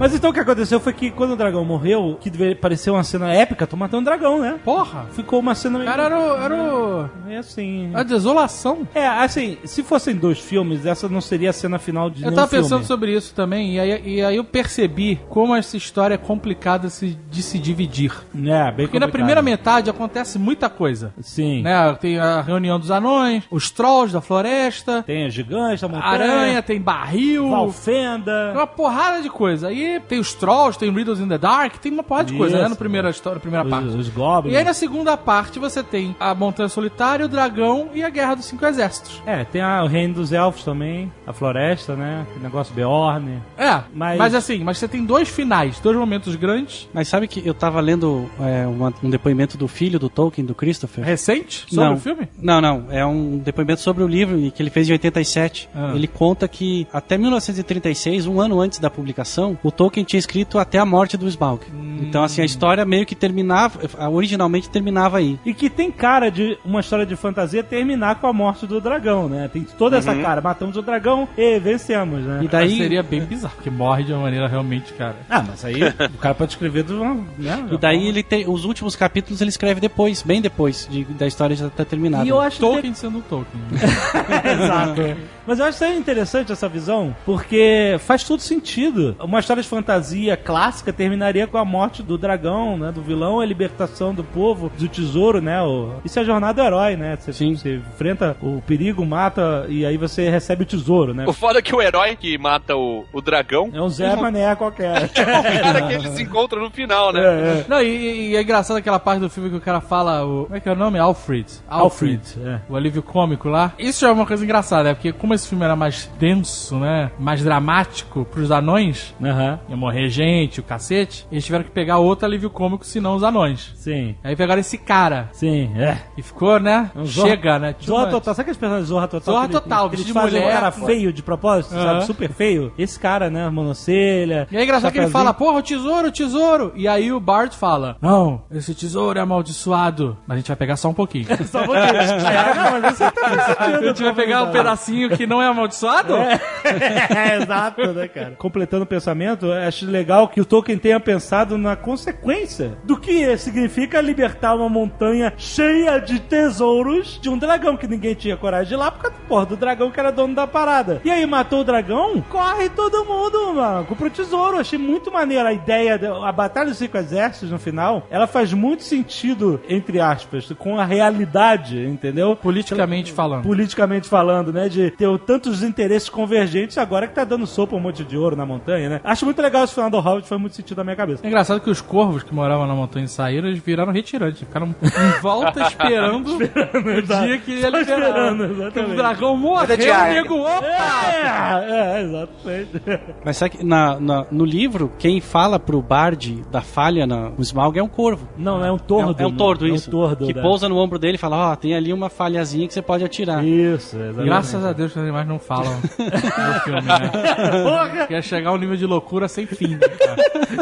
[0.02, 3.32] Mas então o que aconteceu foi que quando o dragão morreu, que parecer uma cena
[3.32, 4.60] épica, tô matando um dragão, né?
[4.66, 5.06] Porra!
[5.12, 5.88] Ficou uma cena meio.
[5.91, 7.91] cara era o, era o- É assim.
[7.93, 8.88] a desolação.
[8.95, 12.47] É, assim, se fossem dois filmes, essa não seria a cena final de Eu tava
[12.47, 12.86] pensando filme.
[12.86, 17.43] sobre isso também, e aí, e aí eu percebi como essa história é complicada de
[17.43, 18.12] se dividir.
[18.36, 19.12] É, bem Porque na complicado.
[19.12, 21.14] primeira metade acontece muita coisa.
[21.22, 21.62] Sim.
[21.62, 21.95] Né?
[22.02, 26.12] Tem a reunião dos anões, os trolls da floresta, Tem a gigante, a montanha.
[26.12, 28.52] aranha, tem barril, tem Valfenda.
[28.56, 29.72] uma porrada de coisa.
[30.00, 32.68] Tem os trolls, tem Riddles in the Dark, tem uma porrada de coisa, né?
[32.70, 33.88] Na primeira história, na primeira parte.
[33.89, 34.54] Os, os goblins.
[34.54, 38.36] E aí na segunda parte você tem a Montanha Solitária, o Dragão e a Guerra
[38.36, 39.22] dos Cinco Exércitos.
[39.26, 42.26] É, tem a- o reino dos elfos também, a floresta, né?
[42.38, 43.42] O negócio Beorn.
[43.58, 44.18] É, mas...
[44.18, 47.80] Mas- assim, mas você tem dois finais, dois momentos grandes, Mas sabe que eu tava
[47.82, 51.04] lendo é, uma- um depoimento do filho do Tolkien, do Christopher.
[51.04, 51.94] recentes, sobre não.
[51.94, 52.28] o filme.
[52.38, 52.86] Não, não.
[52.89, 55.70] É um depoimento sobre o livro que ele fez em 87.
[55.74, 55.92] Ah.
[55.96, 60.78] Ele conta que até 1936, um ano antes da publicação, o Tolkien tinha escrito até
[60.78, 61.62] a morte do Smaug.
[62.02, 63.80] Então, assim, a história meio que terminava,
[64.12, 65.40] originalmente terminava aí.
[65.46, 69.28] E que tem cara de uma história de fantasia terminar com a morte do dragão,
[69.28, 69.50] né?
[69.52, 70.40] Tem toda essa cara.
[70.42, 72.38] Matamos o dragão e vencemos, né?
[72.40, 75.16] E Mas daí, seria bem bizarro, porque morre de uma maneira realmente, cara.
[75.30, 75.80] Ah, mas aí
[76.14, 77.02] o cara pode escrever do.
[77.38, 77.68] Né?
[77.72, 81.56] e daí ele tem os últimos capítulos ele escreve depois, bem depois de- da história
[81.56, 82.24] já estar terminada.
[82.26, 83.64] E eu acho que Tolkien sendo um Tolkien.
[84.54, 85.02] Exato.
[85.46, 89.16] Mas eu acho interessante essa visão, porque faz todo sentido.
[89.20, 92.92] Uma história de fantasia clássica terminaria com a morte do dragão, né?
[92.92, 95.62] Do vilão, a libertação do povo, do tesouro, né?
[95.62, 95.96] O...
[96.06, 97.16] Isso é a jornada do herói, né?
[97.16, 97.56] Você, Sim.
[97.56, 101.26] você enfrenta o perigo, mata e aí você recebe o tesouro, né?
[101.28, 104.56] O foda é que o herói que mata o, o dragão É um Zé Mané
[104.56, 105.04] qualquer.
[105.16, 107.22] é o cara que eles encontram no final, né?
[107.22, 110.26] É, Não, e, e é engraçado aquela parte do filme que o cara fala.
[110.26, 111.00] O, como é que é o nome?
[111.00, 111.48] Alfred.
[111.68, 112.60] Alfred, é.
[112.70, 113.74] O alívio cômico lá.
[113.78, 114.94] Isso é uma coisa engraçada, né?
[114.94, 117.12] Porque como esse filme era mais denso, né?
[117.20, 122.26] Mais dramático pros anões, Aham, ia morrer gente, o cacete, eles tiveram que pegar outro
[122.26, 123.72] alívio cômico, senão os anões.
[123.76, 124.16] sim.
[124.24, 125.30] Aí pegaram esse cara.
[125.34, 125.98] Sim, é.
[126.18, 126.92] E ficou, né?
[126.96, 127.74] Um Chega, né?
[127.74, 128.08] Too Zorra.
[128.12, 128.34] Total.
[128.34, 129.34] Sabe aqueles personagens Zorra Total?
[129.34, 130.86] Zorra Total, eles vestido de mulher, um cara pô.
[130.86, 131.84] feio de propósito, Aham.
[131.84, 132.06] sabe?
[132.06, 132.74] Super feio.
[132.78, 133.50] Esse cara, né?
[133.50, 134.48] Monocelha.
[134.52, 136.72] E é engraçado que ele fala, porra, o tesouro, o tesouro.
[136.76, 140.18] E aí o Bart fala, não, esse tesouro é amaldiçoado.
[140.28, 141.26] Mas a gente vai pegar só um pouquinho.
[141.48, 141.82] Só um pouquinho.
[142.32, 146.13] É, não, mas isso tá a gente vai pegar um pedacinho que não é amaldiçoado?
[146.63, 148.32] É, exato, né, cara?
[148.38, 153.99] Completando o pensamento, acho legal que o Tolkien tenha pensado na consequência do que significa
[153.99, 158.78] libertar uma montanha cheia de tesouros de um dragão que ninguém tinha coragem de ir
[158.78, 161.01] lá por causa porra, do dragão que era dono da parada.
[161.03, 164.59] E aí matou o dragão, corre todo mundo, mano, pro tesouro.
[164.59, 168.53] Achei muito maneiro a ideia, da- a Batalha dos Cinco Exércitos no final, ela faz
[168.53, 172.36] muito sentido, entre aspas, com a realidade, entendeu?
[172.36, 173.43] Politicamente falando.
[173.43, 174.69] politicamente falando, né?
[174.69, 178.45] De ter tantos interesses convergentes agora que tá dando sopa um monte de ouro na
[178.45, 179.01] montanha, né?
[179.03, 181.26] Acho muito legal esse final do Hobbit, faz muito sentido na minha cabeça.
[181.26, 184.39] É engraçado que os corvos que moravam na montanha saíram, eles viraram retirantes.
[184.39, 188.43] Ficaram em volta esperando o dia que ele esperando,
[188.91, 190.66] o dragão morreu, o nego, opa!
[190.66, 192.82] É, é, exatamente.
[193.24, 197.41] Mas sabe que na, na- no livro, quem fala pro Bard da falha na, no
[197.41, 198.28] Smaug é um corvo.
[198.38, 199.20] Não, é um tordo.
[199.20, 199.76] é, é um tordo, né?
[199.76, 199.89] isso.
[199.89, 200.41] É um tordo, que né?
[200.41, 203.43] pousa no ombro dele e fala, ó, tem ali uma falhazinha que você pode atirar.
[203.43, 204.26] Isso, exatamente.
[204.26, 208.08] Graças a Deus que os animais não falam no filme, né?
[208.10, 210.16] Ia chegar a um nível de loucura sem fim, né, cara?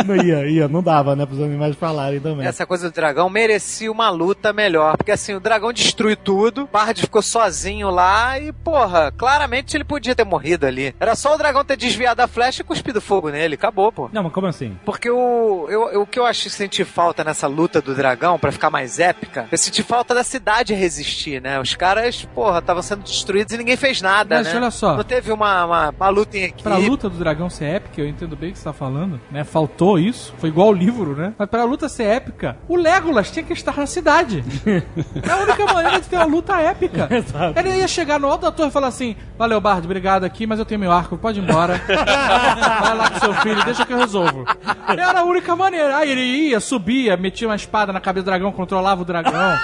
[0.05, 2.45] Não ia, ia, não dava, né, pros animais falarem também.
[2.47, 4.97] Essa coisa do dragão merecia uma luta melhor.
[4.97, 10.15] Porque assim, o dragão destruiu tudo, Bard ficou sozinho lá e, porra, claramente ele podia
[10.15, 10.95] ter morrido ali.
[10.99, 13.55] Era só o dragão ter desviado a flecha e cuspido fogo nele.
[13.55, 14.09] Acabou, pô.
[14.13, 14.77] Não, mas como assim?
[14.85, 18.37] Porque o, eu, eu- o que eu acho que senti falta nessa luta do dragão,
[18.39, 21.59] pra ficar mais épica, eu senti falta da cidade resistir, né?
[21.59, 24.55] Os caras, porra, estavam sendo destruídos e ninguém fez nada, Mas né?
[24.55, 24.95] olha só.
[24.97, 26.63] Não teve uma, uma, uma luta em equipe.
[26.63, 29.43] Pra luta do dragão ser épica, eu entendo bem o que você tá falando, né?
[29.43, 30.33] Faltou isso.
[30.37, 31.33] Foi igual o livro, né?
[31.37, 34.43] Mas pra luta ser épica, o Legolas tinha que estar na cidade.
[34.65, 37.07] é a única maneira de ter uma luta épica.
[37.13, 37.59] Exato.
[37.59, 40.59] Ele ia chegar no alto da torre e falar assim: Valeu, Bard, obrigado aqui, mas
[40.59, 41.81] eu tenho meu arco, pode ir embora.
[41.87, 44.45] Vai lá com seu filho, deixa que eu resolvo.
[44.87, 45.97] Era a única maneira.
[45.97, 49.57] Aí ele ia, subia, metia uma espada na cabeça do dragão, controlava o dragão.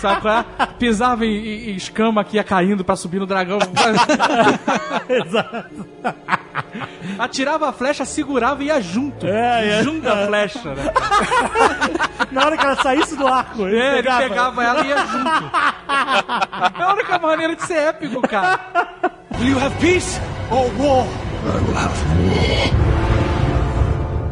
[0.00, 0.44] Sabe qual é?
[0.78, 3.58] Pisava em, em- em escama que ia caindo pra subir no dragão.
[5.08, 5.86] Exato.
[7.18, 9.26] Atirava a flecha, segurava e ia junto.
[9.26, 9.82] É, é.
[9.82, 10.84] Junto a flecha, né?
[12.30, 14.28] Na hora que ela saísse do arco, ele, É, ele pegava.
[14.28, 15.50] pegava ela e ia junto.
[16.78, 18.60] É a única maneira de ser épico, cara.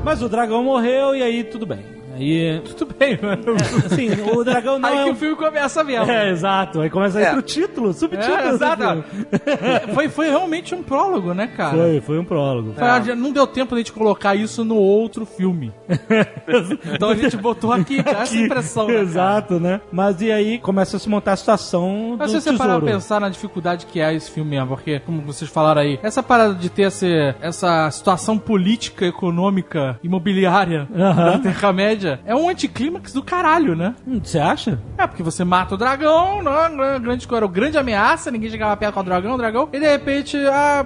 [0.05, 1.98] Mas o dragão morreu e aí tudo bem.
[2.19, 2.61] Aí.
[2.77, 3.43] Tudo bem, mano.
[3.87, 6.11] Assim, o dragão não Aí é que um- o filme começa mesmo.
[6.11, 6.81] É, exato.
[6.81, 7.31] Aí começa a ir É.
[7.33, 8.33] pro título, subtítulo.
[8.35, 8.83] É, do exato.
[8.83, 9.05] filme.
[9.95, 11.77] Foi, foi realmente um prólogo, né, cara?
[11.77, 12.75] Foi, foi um prólogo.
[12.75, 15.73] Foi, Não deu tempo de a gente colocar isso no outro filme.
[16.95, 18.87] então a gente botou aqui, dá essa impressão.
[18.87, 19.05] né, cara?
[19.05, 19.81] Exato, né?
[19.93, 22.91] Mas e aí começa a se montar a situação Mas do se você parar pra
[22.93, 26.55] pensar na dificuldade que é esse filme mesmo, porque, como vocês falaram aí, essa parada
[26.55, 31.33] de ter esse, essa situação política, econômica, imobiliária Aham.
[31.33, 33.95] da Terra-média é um anticlímax do caralho, né?
[34.07, 34.79] Hum, Você acha?
[34.97, 38.77] É, porque você mata o dragão, não, não, grande, era o grande ameaça, ninguém chegava
[38.77, 40.85] perto com o dragão, o dragão, e de repente, ah,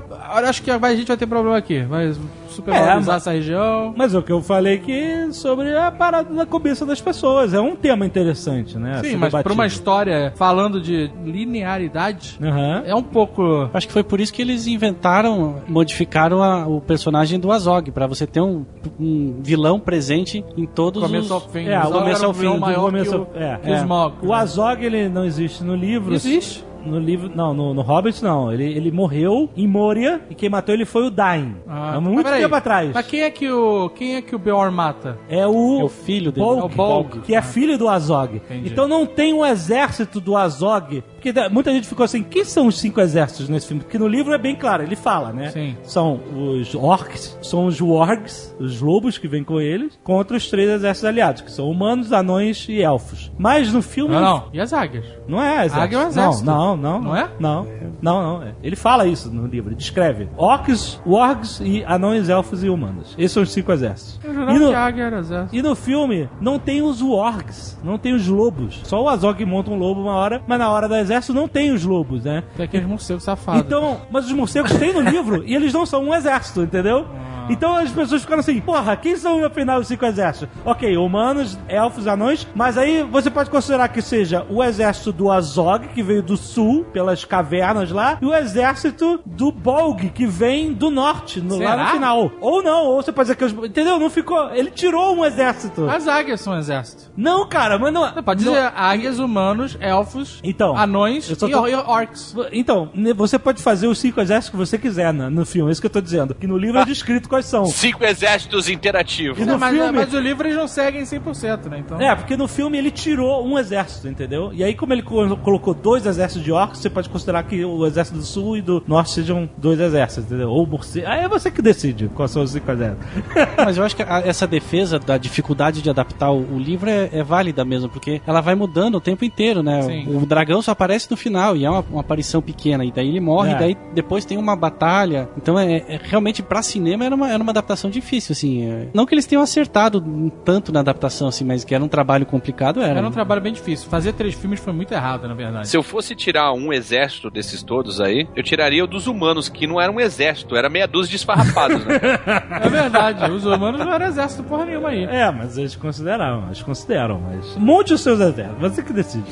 [0.48, 2.12] acho que vai- a gente vai ter problema aqui, vai
[2.48, 3.94] supervalorizar É, essa região.
[3.96, 7.54] Mas é o que eu falei que sobre a parada da cobiça das pessoas.
[7.54, 9.00] É um tema interessante, né?
[9.02, 9.54] Sim, mas pra debatido.
[9.54, 12.82] uma história falando de linearidade, Aham.
[12.84, 13.70] é um pouco...
[13.72, 18.06] Acho que foi por isso que eles inventaram, modificaram a- o personagem do Azog, pra
[18.06, 18.64] você ter um,
[18.98, 21.68] um vilão presente em todos Começo ao fim.
[21.68, 24.12] É, O começo ao fim, do maior começo que o, é, que o é.
[24.22, 26.14] O Azog, ele não existe no livro.
[26.14, 26.64] Existe.
[26.84, 28.52] No livro, não, no, no Hobbit não.
[28.52, 31.56] Ele, ele morreu em Moria e quem matou ele foi o Dain.
[31.66, 32.90] Ah, Há mas muito peraí, tempo atrás.
[32.94, 35.18] Mas quem é que o, quem é que o Beor mata?
[35.28, 36.44] É o, É o filho dele.
[36.46, 37.20] Bolg, É o Bolg.
[37.22, 38.36] que é filho do Azog.
[38.36, 38.68] Entendi.
[38.70, 41.02] Então não tem um exército do Azog.
[41.20, 43.82] Porque muita gente ficou assim, quem são os cinco exércitos nesse filme?
[43.82, 45.50] Porque no livro é bem claro, ele fala, né?
[45.50, 45.76] Sim.
[45.84, 50.68] São os orcs, são os wargs, os lobos que vêm com eles, contra os três
[50.68, 53.30] exércitos aliados, que são humanos, anões e elfos.
[53.38, 54.44] Mas no filme Não, não.
[54.52, 55.04] E as águias?
[55.28, 55.80] não é exército.
[55.80, 56.44] Águia é um exército.
[56.46, 57.00] Não, não, não.
[57.00, 57.28] Não é?
[57.38, 57.66] Não,
[58.00, 58.42] não, não.
[58.42, 58.54] é.
[58.62, 60.28] Ele fala isso no livro, ele descreve.
[60.36, 63.14] Orcs, wargs e anões, elfos e humanos.
[63.18, 64.20] Esses são os cinco exércitos.
[64.24, 65.56] Eu jurava E no- que águia era exército.
[65.56, 68.80] e no filme não tem os wargs, não tem os lobos.
[68.84, 71.72] Só o Azog monta um lobo uma hora, mas na hora do exército não tem
[71.72, 72.42] os lobos, né?
[72.56, 73.62] Tem aqueles morcegos safados.
[73.62, 77.06] Então, mas os morcegos têm no livro e eles não são um exército, entendeu?
[77.48, 80.48] Então as pessoas ficaram assim, porra, quem são afinal os cinco exércitos?
[80.64, 85.88] Ok, humanos, elfos, anões, mas aí você pode considerar que seja o exército do Azog,
[85.88, 90.90] que veio do sul, pelas cavernas lá, e o exército do Bolg, que vem do
[90.90, 92.32] norte, no, lá no final.
[92.40, 93.52] Ou não, ou você pode dizer que os.
[93.52, 93.98] Entendeu?
[93.98, 94.50] Não ficou.
[94.54, 95.88] Ele tirou um exército.
[95.88, 97.10] As águias são exército.
[97.16, 98.14] Não, cara, mas não.
[98.14, 102.34] Não, pode não- dizer águias, humanos, elfos, Então, anões e, tô- e orcs.
[102.52, 105.80] Então, você pode fazer os cinco exércitos que você quiser no, no filme, é isso
[105.80, 106.34] que eu tô dizendo.
[106.34, 107.64] Que no livro é descrito quais são.
[107.66, 109.38] Cinco exércitos interativos.
[109.38, 111.78] E no É, mas, filme- mas o livro eles não seguem 100%, né?
[111.78, 112.00] Então...
[112.00, 114.50] É, porque no filme ele tirou um exército, entendeu?
[114.52, 117.86] E aí, como ele co- colocou dois exércitos de orcs, você pode considerar que o
[117.86, 120.50] exército do sul e do norte sejam dois exércitos, entendeu?
[120.50, 121.06] Ou morcego.
[121.08, 123.06] Aí é você que decide quais são os cinco exércitos.
[123.56, 127.08] Mas eu acho que a- essa defesa da dificuldade de adaptar o, o livro é,
[127.12, 129.82] é válida mesmo, porque ela vai mudando o tempo inteiro, né?
[129.82, 130.06] Sim.
[130.08, 133.08] O, o dragão só aparece no final e é uma, uma aparição pequena, e daí
[133.08, 133.54] ele morre, É.
[133.54, 135.28] e daí depois tem uma batalha.
[135.36, 138.70] Então, é, é- realmente, pra cinema era uma, era uma adaptação difícil, assim.
[138.70, 138.88] é.
[138.94, 140.00] Não que eles tenham acertado
[140.44, 142.98] tanto na adaptação, assim, mas que era um trabalho complicado, era.
[142.98, 143.88] Era um trabalho bem difícil.
[143.88, 145.68] Fazer três filmes foi muito errado, na verdade.
[145.68, 149.66] Se eu fosse tirar um exército desses todos aí, eu tiraria o dos humanos, que
[149.66, 152.00] não era um exército, era meia dúzia de esfarrapados, né?
[152.62, 155.04] É verdade, os humanos não eram exército porra nenhuma aí.
[155.04, 157.56] É, mas eles consideraram, eles consideram, mas.
[157.56, 159.24] Monte os seus exércitos, você que decide.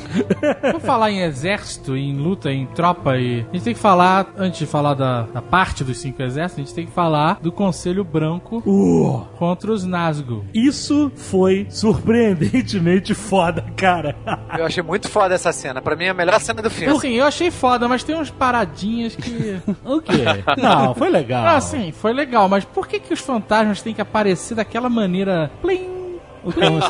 [0.63, 3.41] Vamos falar em exército, em luta, em tropa e.
[3.51, 6.67] A gente tem que falar, antes de falar da, da parte dos cinco exércitos, a
[6.67, 10.45] gente tem que falar do Conselho Branco Uh, contra os Nazgûl.
[10.53, 14.15] isso foi surpreendentemente foda, cara.
[14.59, 15.81] Eu achei muito foda essa cena.
[15.81, 16.95] Pra mim, é a melhor cena do filme.
[16.95, 19.63] Assim, eu achei foda, mas tem umas paradinhas que.
[19.83, 20.25] o quê?
[20.59, 21.47] Não, foi legal.
[21.47, 25.51] Ah, sim, foi legal, mas por que, que os fantasmas têm que aparecer daquela maneira.
[25.63, 26.00] Plim!
[26.45, 26.81] O que é um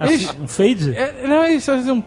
[0.00, 0.96] Eles- um fade?
[0.96, 1.96] É, não, é isso, é um.
[1.96, 2.02] né?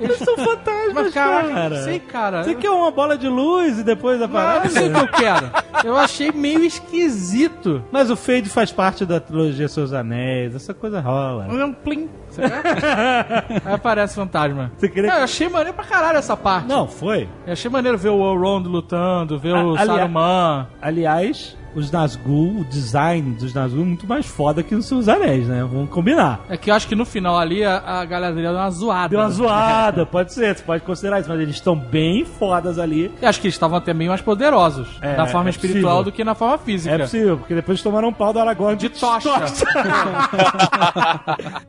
[0.00, 1.82] Eles são fantasmas, Mas, cara, cara.
[1.82, 2.44] sei, cara.
[2.44, 4.66] Você quer uma bola de luz e depois Ah, aparece?
[4.66, 5.50] eu sei o que eu quero.
[5.84, 7.82] Eu achei meio esquisito.
[7.90, 11.46] Mas o Fade faz parte da trilogia Seus Anéis, essa coisa rola.
[11.48, 12.08] É um plim.
[13.64, 14.72] Aí aparece fantasma.
[14.76, 16.66] Você queria Não, eu achei maneiro pra caralho essa parte.
[16.68, 17.28] Não, foi.
[17.46, 20.66] Eu achei maneiro ver o Elrond lutando, ver o A- ali- Saruman.
[20.80, 25.46] Aliás, os Nazgûl, o design dos Nazgûl é muito mais foda que os Seus Anéis,
[25.46, 25.62] né?
[25.62, 26.40] Vamos combinar.
[26.48, 29.08] É que eu acho que no final ali a, a galera deu uma zoada.
[29.08, 33.10] Deu uma zoada, pode ser, você pode considerar isso, mas eles estão bem fodas ali.
[33.20, 36.04] Eu acho que eles estavam até meio mais poderosos É, na forma é espiritual possível.
[36.04, 36.94] do que na forma física.
[36.94, 39.30] É possível, porque depois tomaram um pau do Aragorn De tocha.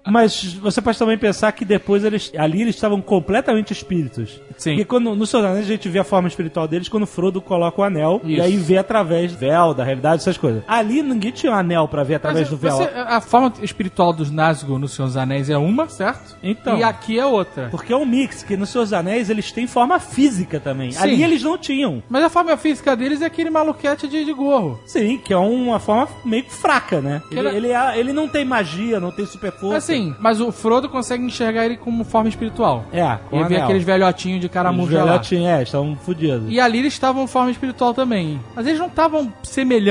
[0.09, 4.39] Mas você pode também pensar que depois eles ali eles estavam completamente espíritos.
[4.57, 4.71] Sim.
[4.71, 7.41] Porque quando, no Seus Anéis a gente vê a forma espiritual deles quando o Frodo
[7.41, 8.43] coloca o anel e Isso.
[8.43, 10.63] aí vê através do véu, da realidade, essas coisas.
[10.67, 12.77] Ali ninguém tinha um anel pra ver através Mas do véu.
[12.77, 16.35] você- a forma espiritual dos Nazgûl nos Seus Anéis é uma, certo?
[16.43, 16.77] Então.
[16.77, 17.67] E aqui é outra.
[17.69, 20.91] Porque é um mix, que nos Seus Anéis eles têm forma física também.
[20.91, 21.01] Sim.
[21.01, 22.01] Ali eles não tinham.
[22.09, 24.79] Mas a forma física deles é aquele maluquete de, de gorro.
[24.85, 27.21] Sim, que é uma forma meio fraca, né?
[27.29, 29.77] Que Ele, era- ele, é- ele não tem magia, não tem super força.
[29.77, 32.85] Assim, mas o Frodo consegue enxergar ele como forma espiritual.
[32.91, 33.63] É, com e ver anel.
[33.63, 34.49] aqueles velhotinhos de
[34.97, 35.03] lá.
[35.05, 36.45] velhotinhos, é, estão fodidos.
[36.51, 38.39] E ali eles estavam forma espiritual também.
[38.55, 39.82] Mas eles não estavam semelhantes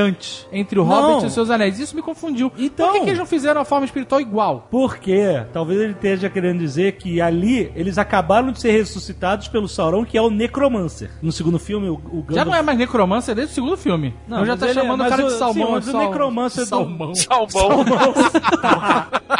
[0.52, 0.90] entre o Não.
[1.08, 1.78] Hobbit e os seus anéis.
[1.78, 2.50] Isso me confundiu.
[2.58, 4.66] Então- Por que, que eles não fizeram a forma espiritual igual?
[4.70, 10.04] Porque talvez ele esteja querendo dizer que ali eles acabaram de ser ressuscitados pelo Sauron,
[10.04, 11.10] que é o Necromancer.
[11.22, 12.34] No segundo filme, o, o Gandalf...
[12.34, 14.14] Já não é mais necromancer desde o segundo filme.
[14.28, 15.66] Não, Eu já tá ele é- chamando o cara o- de salmão.
[15.66, 17.14] sim, mas o necromancer do- Salmão.
[17.14, 17.84] Salmão.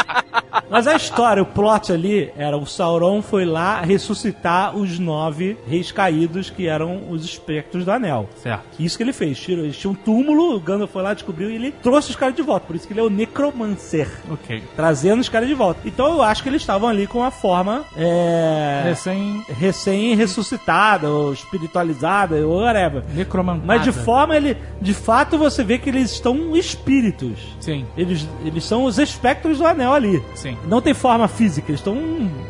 [0.70, 5.90] Mas a história, o plot ali, era o Sauron foi lá ressuscitar os nove reis
[5.92, 8.28] caídos, que eram os espectros do Anel.
[8.36, 8.64] Certo.
[8.78, 9.38] Isso que ele fez.
[9.38, 12.34] Tirou, eles tinham um túmulo, o Gandalf foi lá, descobriu e ele trouxe os caras
[12.34, 12.66] de volta.
[12.66, 14.08] Por isso que ele é o Necromancer.
[14.30, 14.62] Ok.
[14.76, 15.80] Trazendo os caras de volta.
[15.84, 22.36] Então eu acho que eles estavam ali com a forma é, Recém recém-ressuscitada, ou espiritualizada,
[22.46, 23.02] ou whatever.
[23.14, 23.66] necromantada.
[23.66, 27.38] Mas de forma, ele, de fato, você vê que eles estão espíritos.
[27.60, 30.22] Sim, Eles, eles são os espectros do anel ali.
[30.34, 30.56] sim.
[30.66, 31.96] Não tem forma física, eles estão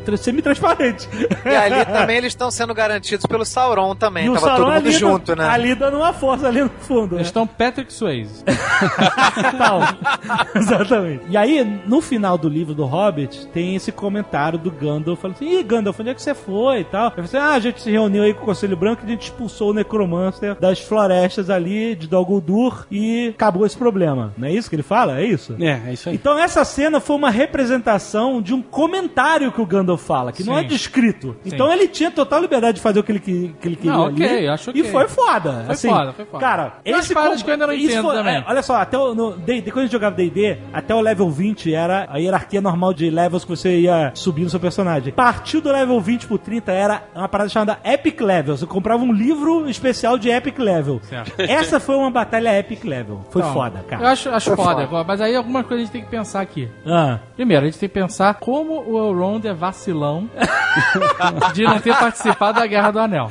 [0.04, 1.08] tra- semi-transparentes.
[1.44, 4.26] E ali também eles estão sendo garantidos pelo Sauron também.
[4.26, 5.48] E o Tava Sauron todo mundo ali, junto, né?
[5.48, 7.16] Ali dando uma força ali no fundo.
[7.16, 7.22] Eles né?
[7.22, 8.44] estão Patrick Swayze.
[9.56, 9.80] Tal.
[10.54, 11.24] Exatamente.
[11.28, 15.58] E aí, no final do livro do Hobbit, tem esse comentário do Gandalf falando assim:
[15.58, 17.06] Ih, Gandalf, onde é que você foi e tal?
[17.06, 19.10] Ele falou assim: Ah, a gente se reuniu aí com o Conselho Branco e a
[19.10, 24.32] gente expulsou o Necromancer das florestas ali de Dol Guldur e acabou esse problema.
[24.36, 25.20] Não é isso que ele fala?
[25.20, 25.56] É isso?
[25.60, 26.14] É, é isso aí.
[26.14, 27.99] Então essa cena foi uma representação
[28.42, 30.68] de um comentário que o Gandalf fala, que não é Sim.
[30.68, 31.36] descrito.
[31.44, 34.06] Então ele tinha total liberdade de fazer o que ele, que, que ele queria Não,
[34.06, 34.24] ali.
[34.24, 34.90] ok, acho E ok.
[34.92, 35.62] foi foda.
[35.64, 36.40] Foi assim, foda, foi foda.
[36.40, 38.36] Cara, Tem esse paradas com- que eu ainda não entendo também.
[38.36, 41.74] é, olha só, até o, no quando a gente jogava D&D, até o level 20
[41.74, 45.12] era a hierarquia normal de levels que você ia subir no seu personagem.
[45.12, 48.56] Partiu do level 20 pro 30 era uma parada chamada Epic Level.
[48.56, 51.00] Você comprava um livro especial de Epic Level.
[51.02, 51.32] Certo.
[51.40, 53.24] Essa foi uma batalha Epic Level.
[53.30, 54.02] Foi Então, foda, cara.
[54.02, 56.68] Eu acho, acho foda, mas aí alguma coisa a gente tem que pensar aqui.
[56.86, 57.18] Ah.
[57.36, 60.28] Primeiro, a gente tem que pensar como o Elrond é vacilão
[61.52, 63.30] de não ter participado da Guerra do Anel.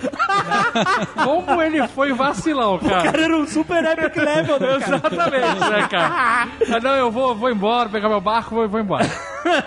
[1.24, 3.04] Como ele foi vacilão, cara.
[3.04, 4.80] cara era um super epic level, né?
[4.80, 4.96] cara?
[4.98, 6.48] Exatamente, né, cara?
[6.72, 9.10] Ah, não, eu vou, vou embora, pegar meu barco, vou, vou embora.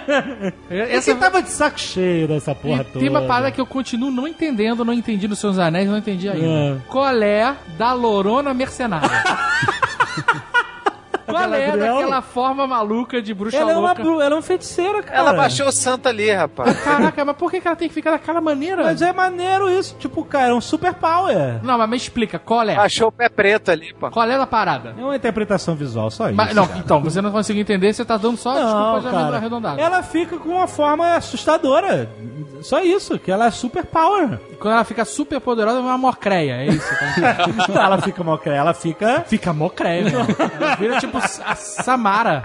[0.71, 2.99] Esse tava de saco cheio dessa porra E toda.
[3.01, 6.29] tem uma parada que eu continuo não entendendo, não entendi nos seus anéis, não entendi
[6.29, 6.47] ainda.
[6.47, 6.77] É.
[6.89, 9.11] Qual é da Lorona Mercenária?
[11.33, 14.03] Qual é daquela forma maluca de bruxa Ela é, uma, louca?
[14.03, 15.19] ela é uma feiticeira, cara.
[15.19, 16.79] Ela baixou o santo ali, rapaz.
[16.83, 18.83] Caraca, mas por que ela tem que ficar daquela maneira?
[18.85, 19.97] Mas é maneiro isso.
[19.99, 21.61] Tipo, cara, é um super power.
[21.63, 22.77] Não, mas me explica, qual é?
[22.77, 24.11] Baixou o pé preto ali, pô.
[24.11, 24.95] Qual é a parada?
[24.99, 26.37] É uma interpretação visual, só isso.
[26.37, 26.81] Mas, não, cara.
[26.81, 29.37] então, você não conseguiu entender, você tá dando só Não, desculpas cara.
[29.37, 29.79] arredondadas.
[29.79, 32.09] Ela fica com uma forma assustadora.
[32.63, 34.39] Só isso, que ela é super power.
[34.61, 36.89] Quando ela fica super poderosa, é uma morcreia, é isso.
[36.89, 37.69] Tá?
[37.69, 39.25] Não, ela fica mocré, ela fica.
[39.27, 40.09] fica mocreia.
[40.61, 42.43] Ela vira tipo a Samara.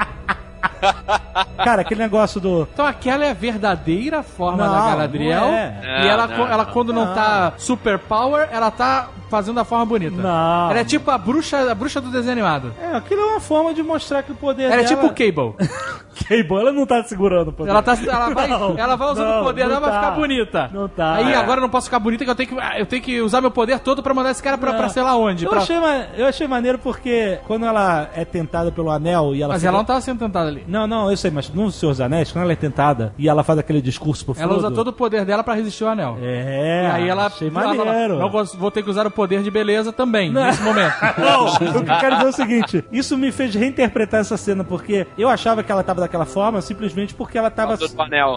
[1.64, 2.68] Cara, aquele negócio do.
[2.74, 5.42] Então aquela é a verdadeira forma Não, da Galadriel.
[5.42, 5.80] não é.
[5.82, 6.72] E Não, ela, não, co- ela não.
[6.74, 10.22] quando não, tá super power, ela tá fazendo a forma bonita.
[10.22, 10.70] Não.
[10.72, 12.74] Ela é tipo a bruxa, a bruxa do desenho animado.
[12.82, 14.88] É, aquilo é uma forma de mostrar que o poder Ela é dela...
[14.88, 15.56] tipo o Cable.
[16.28, 17.70] Cable, ela não tá segurando o poder.
[17.70, 20.00] Ela, tá, ela, vai, Não, ela vai usando não, o poder não dela pra tá.
[20.00, 20.70] ficar bonita.
[20.74, 21.14] Não tá.
[21.14, 21.36] Aí É.
[21.36, 23.52] agora eu não posso ficar bonita que eu tenho que, eu tenho que usar meu
[23.52, 24.78] poder todo pra mandar esse cara pra, Não.
[24.80, 25.46] pra sei lá onde.
[25.46, 25.76] Eu pra- achei,
[26.18, 29.54] eu achei maneiro porque quando ela é tentada pelo anel e ela.
[29.54, 30.64] Mas fica- ela não tava sendo tentada ali.
[30.68, 33.44] Não, não, eu sei, mas no Senhor dos Anéis, quando ela é tentada e ela
[33.44, 36.18] faz aquele discurso pro Ela usa Frodo- todo o poder dela pra resistir ao anel.
[36.22, 37.28] É, E aí ela.
[37.28, 38.18] achei ela maneiro.
[38.18, 40.94] Não, gosto- vou ter que usar o poder de beleza também, nesse momento.
[41.18, 44.64] Não, o que eu quero dizer é o seguinte: isso me fez reinterpretar essa cena,
[44.64, 47.76] porque eu achava que ela tava daquela forma simplesmente porque ela tava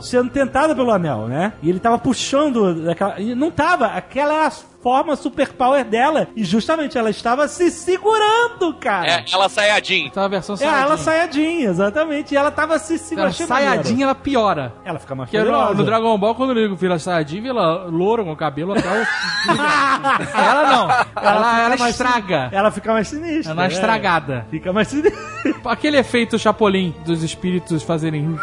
[0.00, 1.52] sendo tentada pelo anel, né?
[1.62, 3.20] E ele tava puxando daquela.
[3.20, 4.52] e Não tava, aquela era a
[4.82, 6.28] forma superpower dela.
[6.34, 9.06] E justamente ela estava se segurando, cara.
[9.06, 10.06] É, ela saiadinha.
[10.06, 12.32] Então a versão É, ela saiadinha, exatamente.
[12.34, 13.30] E ela tava se Então, segurando.
[13.32, 13.46] Maneiro.
[13.48, 14.72] Saiyajin ela piora.
[14.84, 15.74] Ela fica mais Porque no, poderosa.
[15.74, 17.52] no Dragon Ball, quando ele vira Saiyajin, vira
[17.86, 19.06] louro com o cabelo até o.
[20.34, 20.90] ela não.
[21.22, 22.48] Ela, ela, mais estraga.
[22.50, 23.52] sin- Ela fica mais sinistra.
[23.52, 23.72] Ela é né?
[23.74, 24.46] estragada.
[24.50, 25.20] Fica mais sinistra.
[25.64, 28.36] Aquele efeito Chapolin dos espíritos fazerem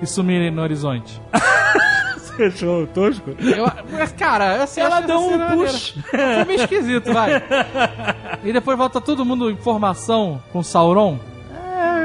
[0.00, 1.20] e sumirem no horizonte.
[2.36, 3.30] Você achou tosco?
[3.40, 5.54] Eu, mas, cara, assim, Ela essa um maneira.
[5.56, 5.94] push.
[6.10, 7.42] Foi meio esquisito, vai.
[8.44, 11.18] E depois volta todo mundo em formação com Sauron.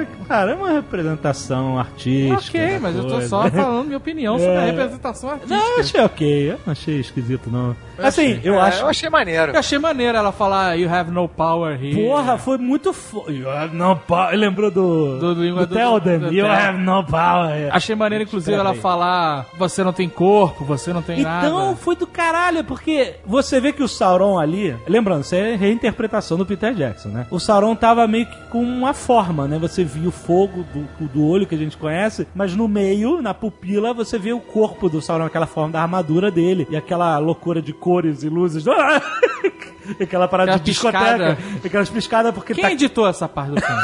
[0.02, 2.58] É, cara, é uma representação artística.
[2.58, 3.28] ok, mas eu tô coisa.
[3.28, 4.66] só falando minha opinião sobre a É.
[4.72, 5.56] representação artística.
[5.60, 6.52] Não, eu achei ok.
[6.52, 7.76] Eu não achei esquisito, não.
[7.98, 8.82] Assim, eu É, acho.
[8.84, 9.52] eu achei maneiro.
[9.52, 12.02] Eu achei maneiro ela falar You have no power here.
[12.08, 13.30] Porra, foi muito fo...
[13.30, 14.36] You have no power.
[14.38, 15.20] Lembrou do.
[15.20, 17.70] Do- do do do- You have no power.
[17.72, 18.78] Achei maneiro, inclusive, ela aí.
[18.80, 21.32] falar você não tem corpo, você não tem Então
[21.66, 21.76] nada.
[21.76, 24.76] foi do caralho, porque você vê que o Sauron ali.
[24.88, 27.28] Lembrando, isso é reinterpretação do Peter Jackson, né?
[27.30, 29.58] O Sauron tava meio que com uma forma, né?
[29.60, 33.34] Você via o fogo do, do olho que a gente conhece, mas no meio, na
[33.34, 37.62] pupila, você vê o corpo do Sauron, aquela forma da armadura dele e aquela loucura
[37.62, 38.66] de cores e luzes.
[40.02, 41.06] Aquela parada Aquela de discoteca.
[41.36, 41.38] piscada.
[41.66, 43.82] Aquelas piscadas porque Quem tá editou essa parte do filme?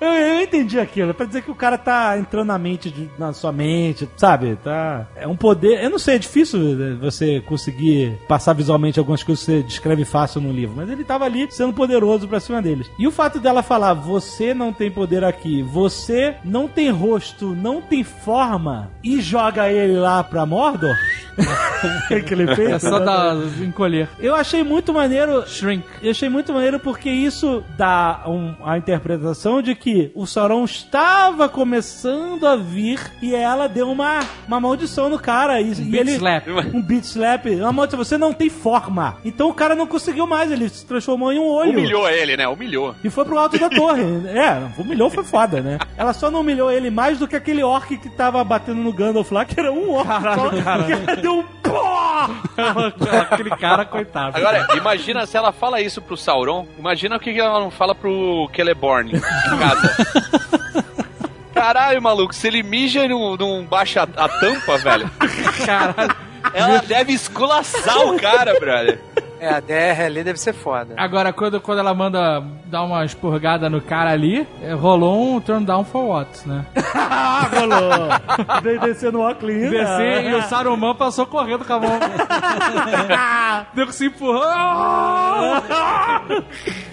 [0.00, 1.10] eu, eu entendi aquilo.
[1.10, 4.56] É pra dizer que o cara tá entrando na mente, de- na sua mente, sabe?
[4.62, 5.06] Tá.
[5.16, 5.82] É um poder.
[5.82, 10.04] Eu não sei, é difícil né, você conseguir passar visualmente algumas coisas que você descreve
[10.04, 10.74] fácil no livro.
[10.76, 12.90] Mas ele tava ali sendo poderoso pra cima deles.
[12.98, 17.80] E o fato dela falar: você não tem poder aqui, você não tem rosto, não
[17.80, 20.94] tem forma, e joga ele lá pra Mordor.
[22.10, 22.72] Aquele efeito.
[22.74, 24.08] É só dar, encolher.
[24.18, 25.84] Eu achei muito maneiro Shrink.
[26.02, 31.48] eu achei muito maneiro porque isso dá um- a interpretação de que o Sauron estava
[31.48, 35.60] começando a vir e ela deu uma, uma maldição no cara.
[35.60, 36.46] E, e beat ele, slap.
[36.74, 37.46] Um beat slap.
[37.46, 37.98] Uma maldição.
[38.04, 39.16] Você não tem forma.
[39.24, 40.50] Então o cara não conseguiu mais.
[40.50, 41.70] Ele se transformou em um olho.
[41.70, 42.48] Humilhou ele, né?
[42.48, 42.94] Humilhou.
[43.04, 44.04] E foi pro alto da torre.
[44.36, 45.78] É, humilhou foi foda, né?
[45.96, 49.30] Ela só não humilhou ele mais do que aquele orc que tava batendo no Gandalf
[49.32, 52.28] lá, que era um orc só, que ela deu um pó!
[53.30, 54.05] Aquele cara, coitado.
[54.14, 57.94] Agora, imagina se ela fala isso pro Sauron, imagina o que que ela não fala
[57.94, 59.96] pro Celeborn em casa.
[61.54, 65.10] Caralho, maluco, se ele mija e não, não baixa a, a tampa, velho,
[65.64, 66.16] Caralho.
[66.52, 69.00] ela deve esculaçar o cara, brother.
[69.40, 70.94] É, a DR ali deve ser foda.
[70.96, 75.64] Agora, quando, quando ela manda dar uma expurgada no cara ali, é, rolou um turn
[75.64, 76.64] down for what, né?
[77.54, 78.08] Rolou!
[78.62, 79.54] Veio descendo o óculos.
[79.54, 79.70] ainda.
[79.70, 81.98] Descer e o Saruman passou correndo com a mão.
[83.74, 84.42] Deu que se empurrou.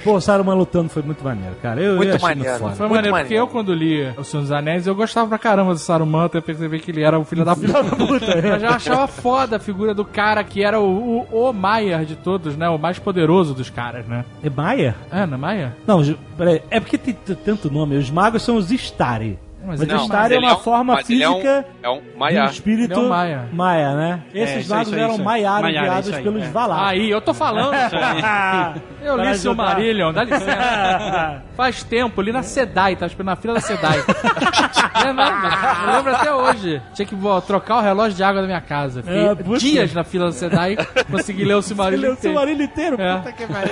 [0.04, 1.82] Pô, o Saruman lutando foi muito maneiro, cara.
[1.82, 2.60] Eu, Muito eu achei maneiro.
[2.60, 2.76] foda.
[2.76, 3.44] Foi Muito maneiro, porque maneiro.
[3.44, 6.80] eu, quando li O Senhor dos Anéis, eu gostava pra caramba do Saruman, até perceber
[6.80, 8.32] que ele era o filho da puta.
[8.46, 12.16] Eu já achava foda a figura do cara que era o, o, o Maier de
[12.34, 12.68] todos, né?
[12.70, 14.26] O mais poderoso dos caras, né?
[14.42, 14.96] É Maia?
[15.12, 15.72] É, não é Maier?
[15.86, 16.02] Não,
[16.36, 16.62] peraí.
[16.70, 17.96] É porque tem tanto nome.
[17.96, 19.38] Os magos são os Istari.
[19.66, 21.90] Mas Mas ele é é uma é um- forma mas ele é um- física É
[21.90, 22.46] um do Maiá.
[22.46, 23.50] espírito é um Maia.
[23.54, 24.22] Maia, né?
[24.34, 26.50] Esses magos isso aí, eram Maiara, enviados pelos é.
[26.50, 26.88] Valar.
[26.90, 27.74] Aí, eu tô falando.
[29.04, 29.64] Eu li seu ajudar.
[29.66, 31.42] Marillion, dá licença.
[31.58, 34.00] Faz tempo, li na Sedai, tava esperando na fila da Sedai.
[34.94, 36.82] É eu lembro até hoje.
[36.94, 39.02] Tinha que vou, trocar o relógio de água da minha casa.
[39.04, 40.78] Fiquei É, dias na fila da Sedai,
[41.12, 42.38] consegui ler o Ele Silmarillion leu o inteiro.
[42.38, 43.02] Silmarillion inteiro.
[43.02, 43.18] É.
[43.18, 43.72] Puta que pariu.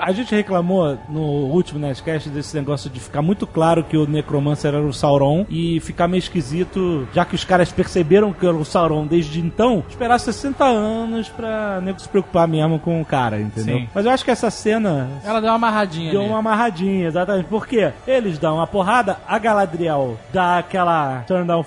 [0.00, 4.74] A gente reclamou no último Nerdcast desse negócio de ficar muito claro que o Necromancer
[4.74, 8.64] era o Sauron e ficar meio esquisito, já que os caras perceberam que era o
[8.64, 13.78] Sauron desde então, esperar 60 anos pra nego se preocupar mesmo com o cara, entendeu?
[13.78, 13.88] Sim.
[13.94, 16.30] Mas eu acho que essa cena Ela deu uma amarradinha Deu ali.
[16.30, 17.46] uma amarradinha, exatamente.
[17.46, 17.92] Por quê?
[18.06, 21.64] Eles dão uma porrada, a Galadriel dá aquela turn down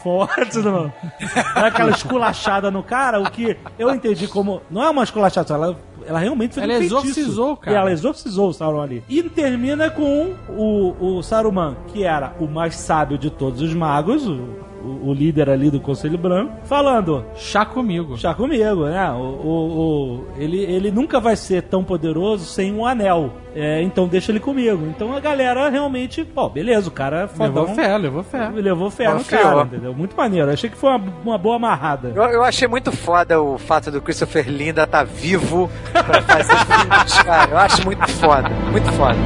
[0.64, 0.92] não,
[1.56, 4.62] dá aquela esculachada no cara, o que eu entendi como.
[4.70, 6.98] Não é uma esculachada, ela, ela realmente fez Ela um feitiço.
[6.98, 7.76] exorcizou o cara.
[7.76, 9.04] E ela exorcizou o Sauron ali.
[9.08, 14.28] E termina com o, o Saruman, que era o mais sábio de todos os magos,
[14.28, 18.18] o, o- líder ali do Conselho Branco, falando: Chá comigo.
[18.18, 19.12] Chá comigo, né?
[19.12, 23.32] O, o- o- ele, ele nunca vai ser tão poderoso sem um anel.
[23.56, 24.86] É, então deixa ele comigo.
[24.88, 27.64] Então a galera realmente, pô, beleza, o cara é fodão.
[27.64, 28.50] Levou fé, levou fé.
[28.54, 29.94] Levou fé no cara, entendeu?
[29.96, 30.52] Muito maneiro.
[30.52, 32.12] Achei que foi uma, uma boa amarrada.
[32.16, 37.14] Eu, eu achei muito foda o fato do Christopher Linda estar vivo pra fazer filmes,
[37.24, 37.52] cara.
[37.52, 39.18] Eu acho muito foda, muito foda.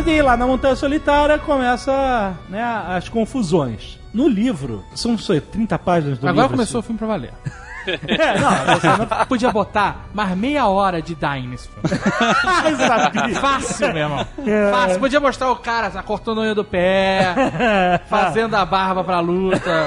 [0.00, 3.98] Mas aí, lá na Montanha Solitária começa né, as confusões.
[4.14, 6.56] No livro, são só 30 páginas do Agora livro.
[6.56, 7.34] começou o filme pra valer.
[7.86, 11.88] É, não, você não Podia botar mais meia hora de dying nesse filme.
[12.76, 13.34] sabia.
[13.36, 14.26] Fácil, meu irmão.
[14.46, 14.70] É.
[14.70, 15.00] Fácil.
[15.00, 17.34] Podia mostrar o cara assim, cortando a unha do pé,
[18.08, 19.86] fazendo a barba pra luta.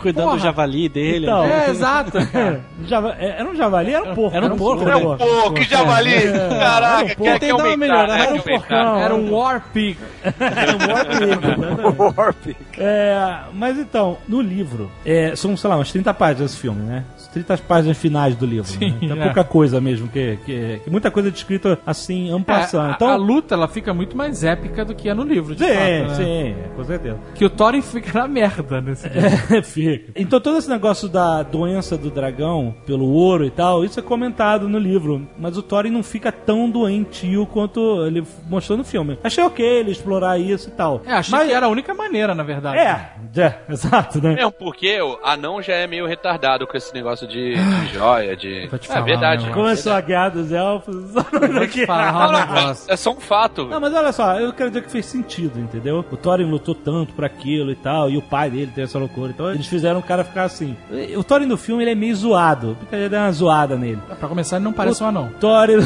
[0.00, 0.36] Cuidando Porra.
[0.36, 1.26] do javali dele.
[1.26, 1.46] Então.
[1.46, 1.66] né?
[1.66, 2.18] É, exato.
[2.84, 3.94] Java- é, Era um javali?
[3.94, 4.36] Era um porco.
[4.36, 6.14] Era um porco, É um pô, que javali!
[6.14, 7.24] Era Caraca, um quer, porco.
[7.24, 8.20] quer que aumentar, né?
[8.20, 8.68] Era um Quer aumentar.
[8.68, 8.98] porcão.
[8.98, 9.98] Era um War Pig.
[10.24, 12.56] Era um porco, exatamente.
[12.78, 17.04] É, mas então, no livro, é, são, sei lá, umas 30 páginas esse filme, né?
[17.28, 18.66] As 30 páginas finais do livro.
[18.68, 18.98] Sim, né?
[19.02, 19.24] Então é é.
[19.24, 22.90] pouca coisa mesmo, que, que, que muita coisa descrita assim, É, ampassando.
[22.90, 25.64] a, Então, a luta ela fica muito mais épica do que é no livro, de
[25.64, 26.14] sim, fato, né?
[26.14, 27.18] sim, com certeza.
[27.34, 29.56] Que o Thorin fica na merda nesse livro.
[29.56, 30.12] É, fica.
[30.16, 34.68] Então todo esse negócio da doença do dragão pelo ouro e tal, isso é comentado
[34.68, 35.28] no livro.
[35.38, 39.18] Mas o Thorin não fica tão doentio quanto ele mostrou no filme.
[39.22, 41.02] Achei ok ele explorar isso e tal.
[41.04, 42.78] É, achei mas, que era a única maneira, na verdade.
[42.78, 44.36] É, é, exato, né?
[44.38, 48.68] É, porque o anão já é meio retardado com esse negócio de, de joia, de.
[48.68, 49.50] Te é falar, verdade.
[49.50, 51.12] Começou a guerra dos elfos.
[51.12, 52.92] Vou te falar um negócio.
[52.92, 53.66] é só um fato.
[53.66, 56.04] Não, mas olha só, eu quero dizer que fez sentido, entendeu?
[56.10, 59.30] O Thorin lutou tanto pra aquilo e tal, e o pai dele tem essa loucura.
[59.30, 60.76] Então eles fizeram o cara ficar assim.
[61.16, 62.76] O Thorin no filme ele é meio zoado.
[62.78, 64.00] Porque deu uma zoada nele.
[64.18, 65.30] Pra começar, ele não parece um anão.
[65.40, 65.78] Thorin.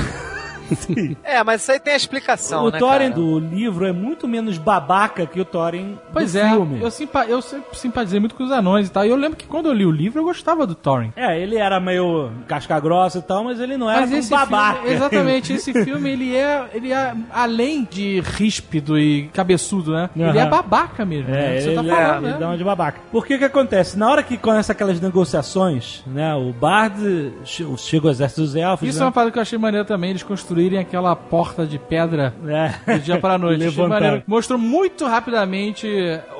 [0.75, 1.17] Sim.
[1.25, 3.15] É, mas isso aí tem a explicação, o né, Thorin cara?
[3.15, 6.81] do livro é muito menos babaca que o Thorin Pois do é, filme.
[6.83, 9.05] eu, simpa eu sempre simpatizei muito com os anões e tal.
[9.05, 11.13] E eu lembro que quando eu li o livro, eu gostava do Thorin.
[11.17, 14.81] É, ele era meio casca grossa e tal, mas ele não era esse babaca.
[14.81, 20.11] filme, exatamente, esse filme ele é, ele é além de ríspido e cabeçudo, né?
[20.15, 21.31] Ele é babaca mesmo.
[21.31, 21.61] É, né?
[21.61, 22.39] Você ele, tá é, falando, ele né?
[22.39, 23.01] dá uma de babaca.
[23.11, 23.99] Por que que acontece?
[23.99, 28.89] Na hora que começa aquelas negociações, né, o Bard che- chega o exército dos elfos,
[28.89, 29.07] Isso é né?
[29.07, 30.23] uma parada que eu achei maneiro também, eles
[30.63, 32.95] construírem aquela porta de pedra É.
[32.95, 33.77] do dia para a noite.
[33.79, 34.23] Maneiro.
[34.27, 35.89] Mostrou muito rapidamente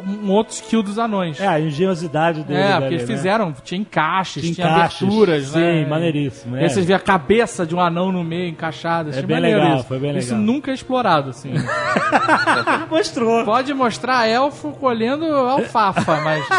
[0.07, 1.41] um outro skill dos anões.
[1.41, 2.61] É, a engenhosidade dele.
[2.61, 3.15] É, porque eles né?
[3.17, 5.87] fizeram, tinha encaixes, Tinha tinha, encaixes, aberturas, sim, né?
[5.87, 6.63] maneiríssimo, E é.
[6.65, 9.11] aí vocês vê a cabeça de um anão no meio, encaixada.
[9.11, 9.85] Achei bem legal, isso.
[9.85, 10.47] foi bem Isso legal.
[10.47, 11.53] nunca é explorado, assim.
[12.91, 13.45] Mostrou.
[13.45, 16.45] Pode mostrar elfo colhendo alfafa, mas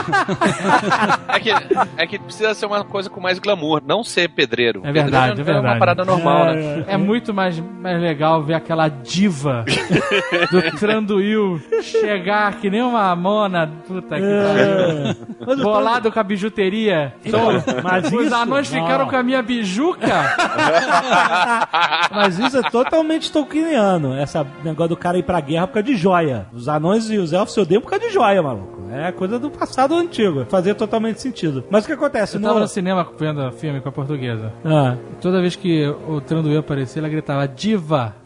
[1.28, 1.50] É que,
[1.98, 4.82] é que precisa ser uma coisa com mais glamour, não ser pedreiro.
[4.84, 5.80] É verdade, Pedreiro é É uma verdade.
[5.80, 6.86] parada normal, né?
[6.88, 9.66] é muito mais, mais legal ver aquela diva
[10.52, 13.70] do Tranduil chegar que nem uma mona.
[13.88, 14.30] Puta que pariu.
[14.30, 15.16] É.
[15.46, 17.14] Mas o Bolado com a bijuteria.
[17.26, 17.48] Então,
[17.84, 19.10] Mas os isso- anões ficaram não.
[19.10, 20.08] com a minha bijuca.
[22.12, 24.14] Mas isso é totalmente tolkieniano.
[24.16, 26.46] Essa negócio do cara ir pra guerra por causa de joia.
[26.54, 28.84] Os anões e os elfos se odeiam por causa de joia, maluco.
[28.92, 30.46] É coisa do passado antigo.
[30.50, 31.64] Fazia totalmente sentido.
[31.70, 32.36] Mas o que acontece?
[32.36, 32.48] Eu No...
[32.48, 34.54] tava no cinema vendo filme com a portuguesa.
[34.64, 34.96] Ah.
[35.20, 38.16] Toda vez que o Tranduil aparecia, ela gritava diva.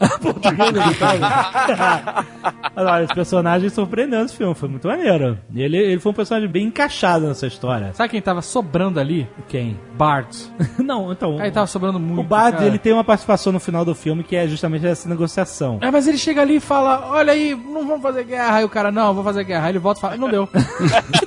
[2.76, 4.54] Olha, os personagens surpreendendo esse filme.
[4.54, 5.38] Foi muito maneiro.
[5.54, 7.92] Ele, ele foi um personagem bem encaixado nessa história.
[7.94, 9.28] Sabe quem tava sobrando ali?
[9.48, 9.78] Quem?
[9.94, 10.34] Bart.
[10.78, 11.38] Não, então.
[11.38, 12.20] Aí tava sobrando muito.
[12.20, 12.66] o Bard, cara.
[12.68, 15.78] ele tem uma participação no final do filme que é justamente essa negociação.
[15.80, 18.56] É, mas ele chega ali e fala: Olha aí, não vamos fazer guerra.
[18.56, 19.66] Aí o cara, não, vou fazer guerra.
[19.66, 20.48] Aí ele volta e fala: Não deu.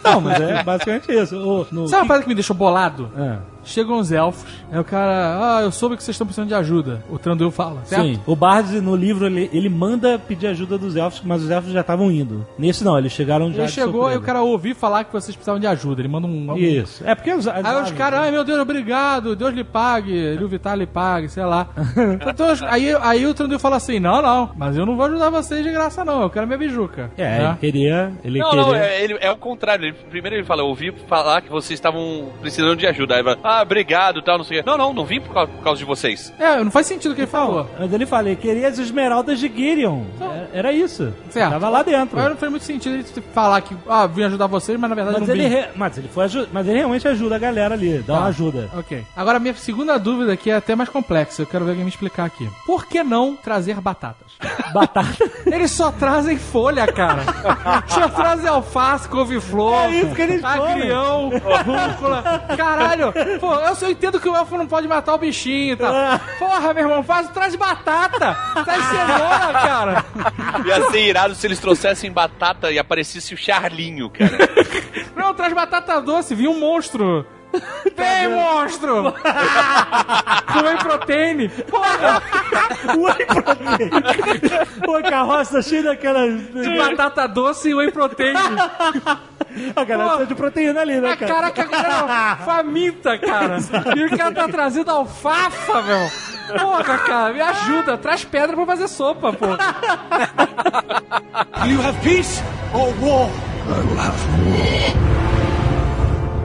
[0.04, 1.38] Não, mas é basicamente isso.
[1.38, 3.12] O, no, Sabe uma parada que me deixou bolado?
[3.16, 3.40] Ah.
[3.64, 4.46] Chegam os elfos.
[4.72, 7.04] Aí o cara, ah, eu soube que vocês estão precisando de ajuda.
[7.10, 8.04] O Tranduil fala, certo?
[8.04, 11.72] Sim, o Bard no livro ele, ele manda pedir ajuda dos elfos, mas os elfos
[11.72, 12.46] já estavam indo.
[12.58, 13.60] Nesse não, eles chegaram já.
[13.60, 16.02] Ele de chegou e o cara ouviu falar que vocês precisavam de ajuda.
[16.02, 16.56] Ele manda um.
[16.58, 17.04] Isso.
[17.06, 17.48] É porque os.
[17.48, 21.44] Aí os caras, ai meu Deus, obrigado, Deus lhe pague, Liu Vital lhe pague, sei
[21.46, 21.68] lá.
[22.32, 25.64] Então, aí, aí o Tranduil fala assim: não, não, mas eu não vou ajudar vocês
[25.64, 27.12] de graça, não, eu quero minha bijuca.
[27.18, 27.48] É, Né?
[27.50, 28.12] ele queria.
[28.24, 28.66] Ele Não, queria.
[28.66, 29.86] não, é, ele, é o contrário.
[29.86, 33.16] Ele- primeiro ele fala, eu ouvi falar que vocês estavam precisando de ajuda.
[33.16, 34.70] Aí ele fala, ah, obrigado tal, não sei o quê.
[34.70, 36.34] Não, não, não vim por causa, por causa de vocês.
[36.40, 37.70] É, não faz sentido o que ele falou.
[37.80, 40.04] Mas ele falou, ele queria as esmeraldas de Gideon.
[40.20, 41.14] É- Era isso.
[41.30, 41.52] Certo.
[41.52, 42.18] Tava lá dentro.
[42.18, 45.20] Mas não faz muito sentido ele falar que, ah, vim ajudar vocês, mas na verdade
[45.20, 45.56] Mas não ele, vim.
[45.56, 46.22] re- mas ele foi
[46.52, 48.28] mas ele realmente ajuda a galera ali, dá uma Tá.
[48.28, 48.70] ajuda.
[48.78, 49.04] Ok.
[49.16, 51.42] Agora, a minha segunda dúvida aqui é até mais complexa.
[51.42, 52.48] Eu quero ver alguém me explicar aqui.
[52.66, 54.32] Por que não trazer batatas?
[54.74, 55.18] Batata.
[55.46, 57.22] Eles só trazem folha, cara.
[57.88, 62.24] só trazem alface, couve-flor, É isso que eles agrião, rúcula.
[62.56, 63.14] Caralho.
[63.42, 65.92] Pô, eu, só entendo que o elfo não pode matar o bichinho e tal.
[66.38, 68.38] Porra, meu irmão, faz, traz batata.
[68.64, 70.06] Traz cenoura, cara.
[70.64, 74.38] Ia ser irado se eles trouxessem batata e aparecesse o Charlinho, cara.
[75.16, 76.36] Não, traz batata doce.
[76.36, 77.26] Vi um monstro.
[77.96, 79.14] Vem, monstro!
[80.54, 81.50] Com whey protein.
[81.70, 82.22] Porra!
[82.98, 83.90] Whey protein.
[84.86, 86.34] Pô, carroça cheia daquelas.
[86.54, 88.34] De batata doce e whey protein.
[89.76, 91.34] A galera precisa de proteína ali, né, A cara?
[91.52, 93.58] caraca, agora é faminta, cara.
[93.98, 96.10] E o cara tá trazendo alfafa, meu.
[96.58, 97.98] Porra, cara, me ajuda.
[97.98, 99.48] Traz pedra pra fazer sopa, pô.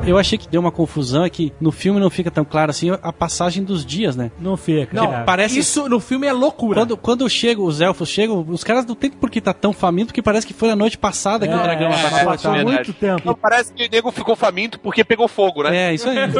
[0.07, 2.91] Eu achei que deu uma confusão, é que no filme não fica tão claro assim
[3.03, 4.31] a passagem dos dias, né?
[4.39, 4.95] Não fica.
[4.95, 5.25] Não, cara.
[5.25, 6.81] Parece Isso no filme é loucura.
[6.81, 10.09] Quando, quando chegam, os elfos chegam, os caras não tem por que tá tão faminto,
[10.09, 12.63] porque parece que foi a noite passada que o dragão é, e passou tal.
[12.63, 13.21] muito tempo.
[13.21, 15.91] Então parece que o nego ficou faminto porque pegou fogo, né?
[15.91, 16.17] É, isso aí.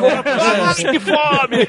[0.67, 1.63] Ah, que fome!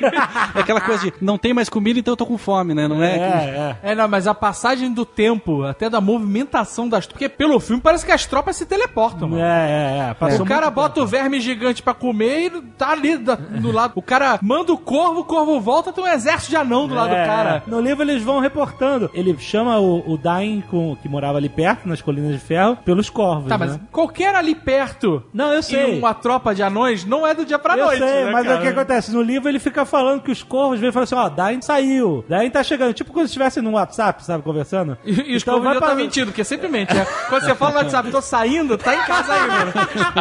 [0.56, 2.88] É aquela coisa de não tem mais comida, então eu tô com fome, né?
[2.88, 3.16] Não é?
[3.18, 3.92] É, é.
[3.92, 8.06] É, não, mas a passagem do tempo, até da movimentação das Porque pelo filme parece
[8.06, 9.42] que as tropas se teleportam, mano.
[9.42, 10.14] É, é, é.
[10.14, 13.94] Passou o cara bota o verme gigante pra comer e tá ali da- do lado.
[13.96, 17.14] O cara manda o corvo, o corvo volta, tem um exército de anão do lado
[17.14, 17.64] É, do cara.
[17.66, 19.10] No livro eles vão reportando.
[19.14, 23.10] Ele chama o, o Dain, com, que morava ali perto, nas Colinas de Ferro, pelos
[23.10, 23.48] corvos.
[23.48, 23.80] Tá, mas né?
[23.92, 25.96] qualquer ali perto Não, eu sei.
[25.96, 28.00] e uma tropa de anões não é do dia pra eu noite.
[28.04, 28.58] sei, né, mas cara?
[28.60, 29.12] o que acontece?
[29.14, 32.26] No livro ele fica falando que os corvos vêm e falam assim: ó, Dain saiu,
[32.28, 32.94] Dain tá chegando.
[32.94, 34.98] Tipo quando estivesse no WhatsApp, sabe, conversando.
[35.06, 37.06] E, e os Então corvos já tá pra- mentindo, porque sempre mente, né?
[37.30, 39.74] Quando você fala no WhatsApp, tô saindo, tá em casa ainda.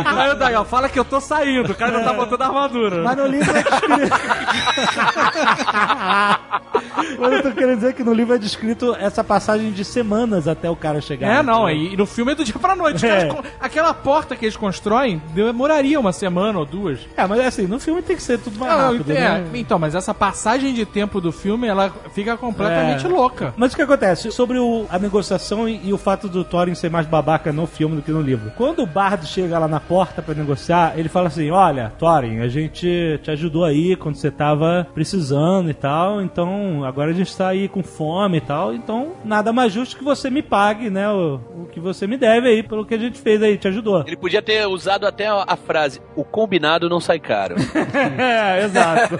[0.22, 3.02] Aí o Daí, ó, fala que eu tô saindo, o cara não tá botando armadura.
[3.02, 4.16] Mas no livro é descrito.
[7.18, 10.68] Mas eu tô querendo dizer que no livro é descrito essa passagem de semanas até
[10.68, 11.38] o cara chegar.
[11.38, 13.04] É, não, e no filme é do dia pra noite.
[13.06, 13.26] É.
[13.26, 17.00] caras aquela porta que eles constroem demoraria uma semana ou duas.
[17.16, 19.44] É, mas assim, no filme tem que ser tudo mais Não, rápido, é, né?
[19.54, 23.08] Então, mas essa passagem de tempo do filme, ela fica completamente É.
[23.08, 23.54] louca.
[23.56, 24.30] Mas o que acontece?
[24.32, 27.96] Sobre o- a negociação e, e o fato do Thorin ser mais babaca no filme
[27.96, 28.52] do que no livro.
[28.56, 32.48] Quando o Bardo chega lá na porta pra negociar, ele fala assim: Olha, Thorin, a
[32.48, 37.48] gente te ajudou aí quando você tava precisando e tal, então agora a gente tá
[37.48, 41.08] aí com fome e tal, então nada mais justo que você me pague, né?
[41.10, 44.04] O, o que você me deve aí pelo que a gente fez aí, te ajudou.
[44.06, 47.54] Ele podia ter usado até a frase: o combinado não sai caro.
[48.18, 49.18] É, exato.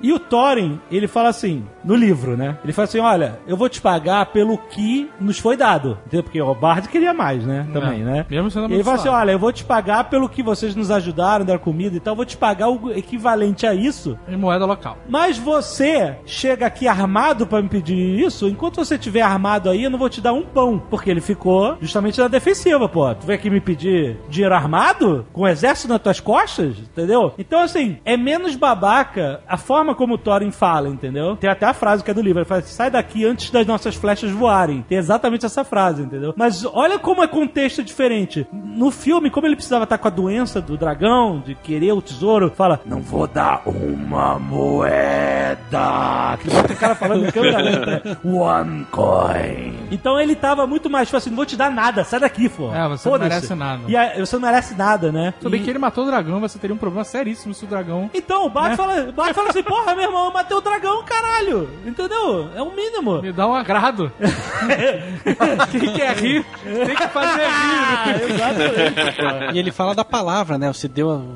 [0.00, 2.58] e o Thorin, ele fala assim, no livro, né?
[2.62, 5.98] Ele fala assim: olha, eu vou te pagar pelo que nos foi dado.
[6.06, 6.22] Entendeu?
[6.22, 7.66] Porque o Bard queria mais, né?
[7.72, 8.04] Também, É.
[8.04, 8.26] né?
[8.30, 11.44] Mesmo sendo Ele fala assim: olha, eu vou te pagar pelo que vocês nos ajudaram,
[11.50, 14.18] deram comida e tal, vou te pagar o equivalente a isso.
[14.28, 14.96] Em moeda local.
[15.08, 19.90] Mas você chega aqui armado pra me pedir isso, enquanto você tiver armado aí, eu
[19.90, 20.82] não vou te dar um pão.
[20.90, 23.14] Porque ele ficou justamente na defensiva, pô.
[23.14, 25.26] Tu veio aqui me pedir dinheiro armado?
[25.32, 26.78] Com o exército nas tuas costas?
[26.78, 27.34] Entendeu?
[27.38, 31.36] Então, assim, é menos babaca a forma como o Thorin fala, entendeu?
[31.36, 32.40] Tem até a frase que é do livro.
[32.40, 34.82] Ele fala assim, sai daqui antes das nossas flechas voarem.
[34.88, 36.34] Tem exatamente essa frase, entendeu?
[36.36, 38.46] Mas olha como é contexto diferente.
[38.52, 42.50] No filme, como ele precisava estar com a doença do dragão, de querer o tesouro,
[42.54, 46.38] fala, não vou dar uma moeda.
[46.40, 48.18] Que bota o cara falando em câmera lenta.
[48.24, 49.74] One coin.
[49.90, 52.72] Então ele tava muito mais, tipo assim, não vou te dar nada, sai daqui, pô.
[52.72, 53.82] É, você não merece nada.
[53.88, 55.34] E aí, você não merece nada, né?
[55.40, 57.68] Se bem E- que ele matou o dragão, você teria um problema seríssimo se o
[57.68, 58.10] dragão.
[58.14, 58.54] Então, o Né?
[58.54, 61.68] Bart, fala, o Bart fala assim, porra, meu irmão, eu matei o dragão, caralho.
[61.86, 62.48] Entendeu?
[62.54, 63.22] É o mínimo.
[63.22, 64.10] Me dá um agrado.
[65.70, 68.30] Quem quer rir, tem que fazer rir.
[68.34, 69.54] Exatamente.
[69.54, 70.72] E ele fala da palavra, né?
[70.72, 71.29] Você deu.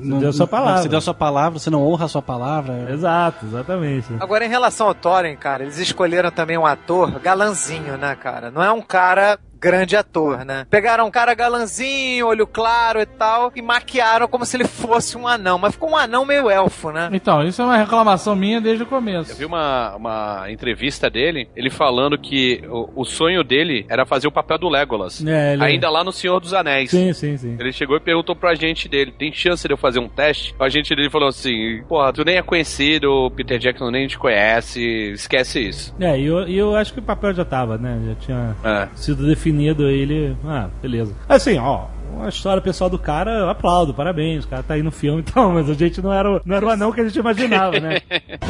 [0.00, 0.82] Você deu a sua palavra.
[0.82, 2.90] Você deu a sua palavra, você não honra a sua palavra.
[2.90, 4.06] Exato, exatamente.
[4.18, 8.50] Agora, em relação ao Thorin, cara, eles escolheram também um ator galanzinho, né, cara?
[8.50, 10.66] Não é um cara grande ator, né?
[10.70, 15.26] Pegaram um cara galanzinho, olho claro e tal, e maquiaram como se ele fosse um
[15.28, 17.08] anão, mas ficou um anão meio elfo, né?
[17.12, 19.30] Então, isso é uma reclamação minha desde o começo.
[19.32, 24.26] Eu vi uma, uma entrevista dele, ele falando que o, o sonho dele era fazer
[24.28, 25.24] o papel do Legolas.
[25.24, 26.90] É, ele- Ainda lá no Senhor dos Anéis.
[26.90, 27.56] Sim, sim, sim.
[27.58, 30.54] Ele chegou e perguntou pro agente dele: tem chance de eu fazer um teste?
[30.58, 34.18] O agente dele falou assim: Porra, tu nem é conhecido, o Peter Jackson nem te
[34.18, 34.80] conhece,
[35.12, 35.94] esquece isso.
[36.00, 38.00] É, e eu, e eu acho que o papel já tava, né?
[38.08, 38.88] Já tinha É.
[38.94, 39.49] sido definido
[39.86, 40.36] aí ele.
[40.44, 41.14] Ah, beleza.
[41.28, 41.84] Assim, ó.
[42.22, 45.52] A história pessoal do cara, eu aplaudo, parabéns, o cara tá aí no filme então,
[45.52, 48.00] mas a gente não era, o- não era o anão que a gente imaginava, né?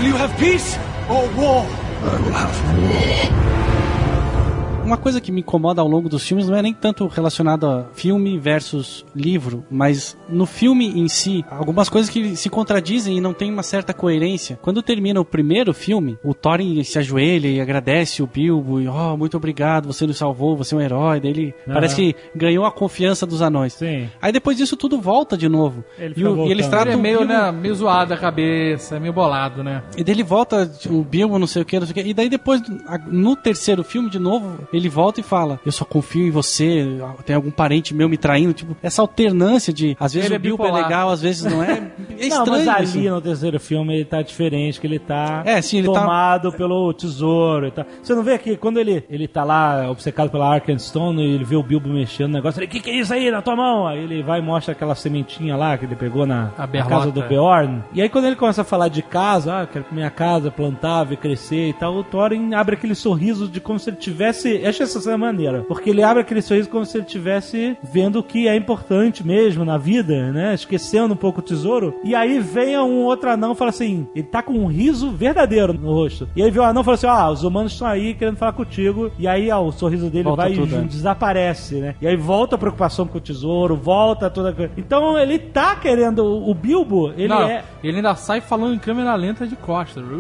[4.91, 7.85] Uma coisa que me incomoda ao longo dos filmes não é nem tanto relacionado a
[7.95, 13.33] filme versus livro, mas no filme em si, algumas coisas que se contradizem e não
[13.33, 14.59] tem uma certa coerência.
[14.61, 19.17] Quando termina o primeiro filme, o Thorin se ajoelha e agradece o Bilbo e, oh,
[19.17, 21.21] muito obrigado, você nos salvou, você é um herói.
[21.21, 23.75] Daí ele parece que ganhou a confiança dos anões.
[23.75, 24.09] Sim.
[24.21, 25.85] Aí depois disso tudo volta de novo.
[25.97, 28.17] Ele e, o- e eles tratam Ele é o meio, Bilbo- né, meio zoado a
[28.17, 29.85] cabeça, meio bolado, né?
[29.97, 32.11] e daí ele volta, o Bilbo, não sei o que, não sei o que.
[32.11, 32.61] E daí depois,
[33.07, 36.87] no terceiro filme, de novo, ele volta e fala: Eu só confio em você,
[37.25, 38.53] tem algum parente meu me traindo.
[38.53, 40.85] Tipo, essa alternância de às vezes Ele o é Bilbo é bipolar.
[40.89, 41.91] legal, às vezes não é.
[42.21, 43.11] É não, mas ali isso.
[43.15, 46.93] no terceiro filme ele tá diferente, que ele tá É, sim, ele tá- tomado pelo
[46.93, 47.87] tesouro e tal.
[48.03, 51.57] Você não vê que quando ele, ele tá lá obcecado pela Arkenstone e ele vê
[51.57, 53.87] o Bilbo mexendo no negócio, ele, o que, que é isso aí na tua mão?
[53.87, 57.23] Aí ele vai e mostra aquela sementinha lá que ele pegou na, na casa do
[57.23, 57.83] Beorn.
[57.95, 61.05] E aí quando ele começa a falar de casa, ah, quero que minha casa plantar,
[61.05, 64.60] ver crescer e tal, o Thorin abre aquele sorriso de como se ele tivesse...
[64.61, 68.19] Eu achei essa cena maneira, porque ele abre aquele sorriso como se ele estivesse vendo
[68.19, 70.55] o que é importante mesmo na vida, né?
[70.55, 71.95] Esquecendo um pouco o tesouro.
[72.05, 75.73] E aí vem um outro anão e fala assim: ele tá com um riso verdadeiro
[75.73, 76.29] no rosto.
[76.35, 78.53] E aí vem o anão e fala assim: ah, os humanos estão aí querendo falar
[78.53, 79.11] contigo.
[79.19, 80.83] E aí, ó, o sorriso dele Volta vai tudo, e é.
[80.83, 81.95] desaparece, né?
[82.01, 84.73] E aí volta a preocupação com o tesouro, volta toda coisa.
[84.77, 86.25] Então ele tá querendo.
[86.25, 87.65] O Bilbo, ele não, é.
[87.83, 90.05] ele ainda sai falando em câmera lenta de costas.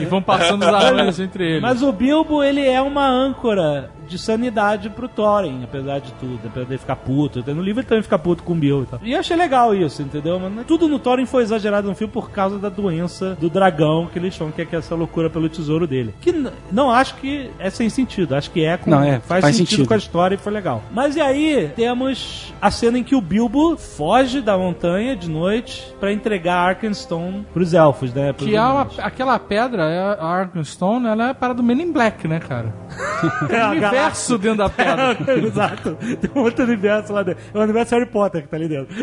[0.00, 1.62] e vão passando os anões entre eles.
[1.62, 6.66] Mas o Bilbo, ele é uma âncora de sanidade pro Thorin, apesar de tudo, apesar
[6.66, 7.42] dele ficar puto.
[7.54, 9.00] No livro ele também fica puto com o Bilbo e tal.
[9.02, 10.38] E eu achei legal isso, entendeu?
[10.38, 14.18] Mas tudo no Thorin foi exagerado no filme por causa da doença do dragão que
[14.18, 16.14] eles chamam, que é que é essa loucura pelo tesouro dele.
[16.20, 16.32] Que
[16.72, 19.70] não acho que é sem sentido, acho que é com, Não, é, faz, faz sentido,
[19.70, 19.88] sentido.
[19.88, 20.82] com a história e foi legal.
[20.92, 25.94] Mas e aí temos a cena em que o Bilbo foge da montanha de noite
[26.00, 28.32] pra entregar Arkenstone pros elfos, né?
[28.32, 28.60] Pros Que é
[28.98, 32.72] aquela pedra, é a Arkenstone, ela é para do Men in Black, né, cara?
[33.48, 35.16] É, a Universo dentro da pedra.
[35.36, 35.94] Exato.
[35.96, 37.42] Tem um outro universo lá dentro.
[37.52, 38.94] É o universo Harry Potter que tá ali dentro.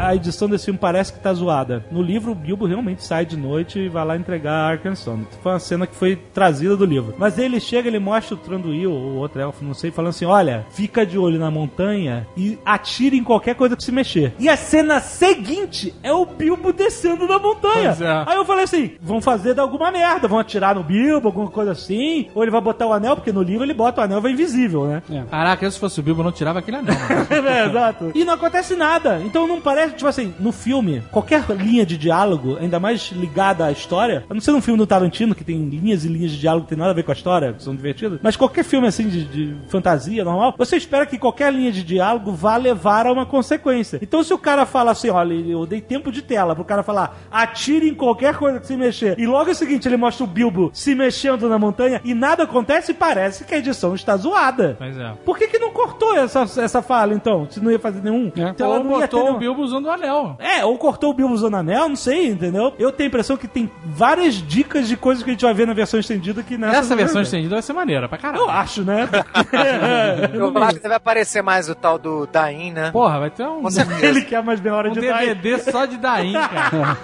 [0.00, 1.84] A edição desse filme parece que tá zoada.
[1.90, 5.26] No livro, o Bilbo realmente sai de noite e vai lá entregar a Arkenstone.
[5.42, 7.14] Foi uma cena que foi trazida do livro.
[7.18, 10.64] Mas ele chega, ele mostra o Tranduil, ou outro elfo, não sei, falando assim: olha,
[10.70, 14.32] fica de olho na montanha e atira em qualquer coisa que se mexer.
[14.38, 17.96] E a cena seguinte é o Bilbo descendo da montanha.
[18.00, 18.30] É.
[18.30, 21.72] Aí eu falei assim: vão fazer de alguma merda, vão atirar no Bilbo, alguma coisa
[21.72, 24.22] assim, ou ele vai botar o anel, porque no livro ele bota o anel e
[24.22, 25.02] vai invisível, né?
[25.30, 26.94] Caraca, se fosse o Bilbo, não tirava aquele anel.
[26.94, 27.26] mano.
[27.48, 28.12] é, exato.
[28.14, 29.20] E não acontece nada.
[29.24, 33.72] Então não parece, tipo assim, no filme, qualquer linha de diálogo, ainda mais ligada à
[33.72, 36.64] história, a não ser num filme do Tarantino, que tem linhas e linhas de diálogo
[36.64, 39.08] que tem nada a ver com a história, que são divertidas, mas qualquer filme assim
[39.08, 43.26] de, de fantasia normal, você espera que qualquer linha de diálogo vá levar a uma
[43.26, 43.98] consequência.
[44.02, 47.18] Então se o cara fala assim, olha, eu dei tempo de tela pro cara falar,
[47.30, 50.70] atire em qualquer coisa que se mexer, e logo em seguinte ele mostra o Bilbo
[50.72, 54.76] se mexendo na montanha e nada acontece, parece que a edição está zoada.
[54.78, 55.12] Mas é.
[55.24, 57.46] Por que, que não cortou essa, essa fala, então?
[57.50, 58.32] Se não ia fazer nenhum.
[58.36, 58.50] É.
[58.50, 60.36] Então ela Ou não ia ter botou o Bilbo usando o anel.
[60.38, 62.72] É, ou cortou o Bilbo usando anel, não sei, entendeu?
[62.78, 65.66] Eu tenho a impressão que tem várias dicas de coisas que a gente vai ver
[65.66, 66.76] na versão estendida que nessa.
[66.78, 67.22] Essa vai versão ver.
[67.22, 68.42] estendida vai ser maneira pra caralho.
[68.42, 69.08] Eu acho, né?
[70.32, 72.90] Eu acho que deve aparecer mais o tal do Dain, né?
[72.90, 73.62] Porra, vai ter um.
[74.02, 75.00] Ele quer mais meia hora um de.
[75.00, 76.98] DVD só de Dain, cara.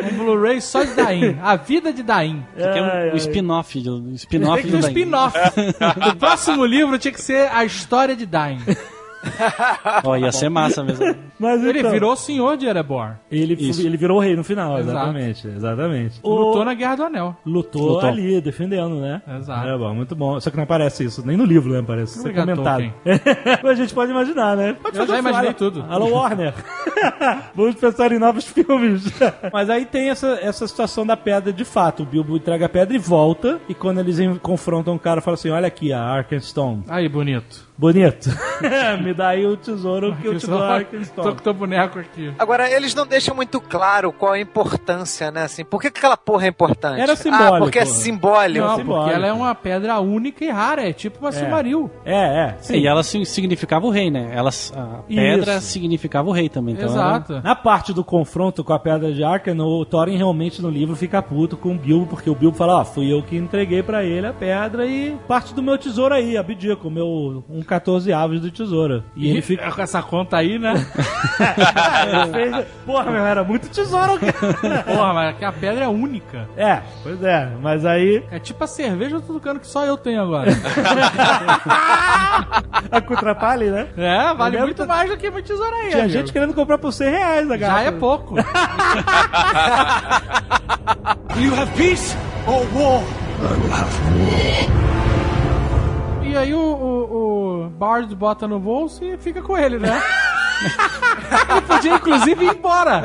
[0.02, 1.38] um Blu-ray só de Dain.
[1.42, 2.44] A vida de Dain.
[2.56, 3.80] Que é um, spin-off.
[3.80, 4.92] do- um spin-off Tem que ter um do Dain.
[4.96, 5.38] spin-off.
[6.10, 8.58] o próximo livro tinha que ser a história de Dain.
[10.04, 11.04] Ó, ia ser massa mesmo.
[11.38, 13.14] Mas Ele então, virou o senhor de Ereborn.
[13.30, 13.80] Ele, Isso.
[13.86, 14.90] ele virou o rei no final, Exato.
[14.96, 15.46] exatamente.
[15.48, 16.20] Exatamente.
[16.24, 17.36] Lutou O- na Guerra do Anel.
[17.44, 18.08] Lutou, Lutou.
[18.08, 19.22] ali, defendendo, né?
[19.38, 19.68] Exato.
[19.68, 20.38] É bom, muito bom.
[20.40, 21.80] Só que não aparece isso, nem no livro, né?
[21.80, 22.18] Aparece.
[22.18, 22.92] Isso é comentado.
[23.62, 24.74] Mas a gente pode imaginar, né?
[24.82, 25.30] Pode Eu fazer já um filme.
[25.30, 25.84] imaginei Alô- tudo.
[25.88, 26.54] Alô, Warner.
[27.54, 29.04] Vamos pensar em novos filmes.
[29.52, 32.02] Mas aí tem essa, essa situação da pedra de fato.
[32.02, 33.60] O Bilbo entrega a pedra e volta.
[33.68, 36.84] E quando eles confrontam o cara, fala assim: Olha aqui, a Arkenstone.
[36.88, 37.68] Aí, bonito.
[37.80, 38.28] Bonito.
[39.02, 40.60] Me dá aí o tesouro que eu te dou
[41.16, 42.30] tô com teu boneco aqui.
[42.38, 45.44] Agora, eles não deixam muito claro qual a importância, né?
[45.44, 47.00] Assim, por que, que aquela porra é importante?
[47.00, 47.54] Era simbólico.
[47.54, 48.66] Ah, porque é simbólico.
[48.66, 49.04] Não, simbólico.
[49.04, 51.90] porque ela é uma pedra única e rara, é tipo uma Silmaril.
[52.04, 52.56] É, é.
[52.60, 52.76] Sim.
[52.76, 54.30] E ela si- significava o rei, né?
[54.34, 55.68] Ela, a pedra Isso.
[55.68, 56.74] significava o rei também.
[56.74, 57.40] Então Exato.
[57.42, 61.22] Na parte do confronto com a Pedra de Arken, o Thorin realmente no livro fica
[61.22, 64.26] puto com o Bilbo, porque o Bilbo fala, ó, fui eu que entreguei pra ele
[64.26, 68.50] a pedra e parte do meu tesouro aí, abdico, o meu um 14 aves do
[68.50, 69.04] tesouro.
[69.14, 69.70] E ele fica...
[69.70, 70.74] Com essa conta aí, né?
[72.32, 74.18] Fez- Porra, meu, era muito tesouro.
[74.18, 74.82] cara.
[74.82, 76.48] Porra, mas que a pedra é única.
[76.56, 80.20] é, pois é, mas aí É tipo a cerveja do Tucano que só eu tenho
[80.20, 80.50] agora.
[82.90, 83.86] a Cutrapalli, né?
[83.96, 85.90] É, vale muito mais do que meu tesouro aí.
[85.90, 86.18] Tinha amigo.
[86.18, 87.88] gente querendo comprar por 100 reais a Já garrafa.
[87.88, 88.34] é pouco.
[96.30, 99.90] E aí o, o, o Bard bota no bolso e fica com ele, né?
[101.50, 103.02] ele podia, inclusive, ir embora.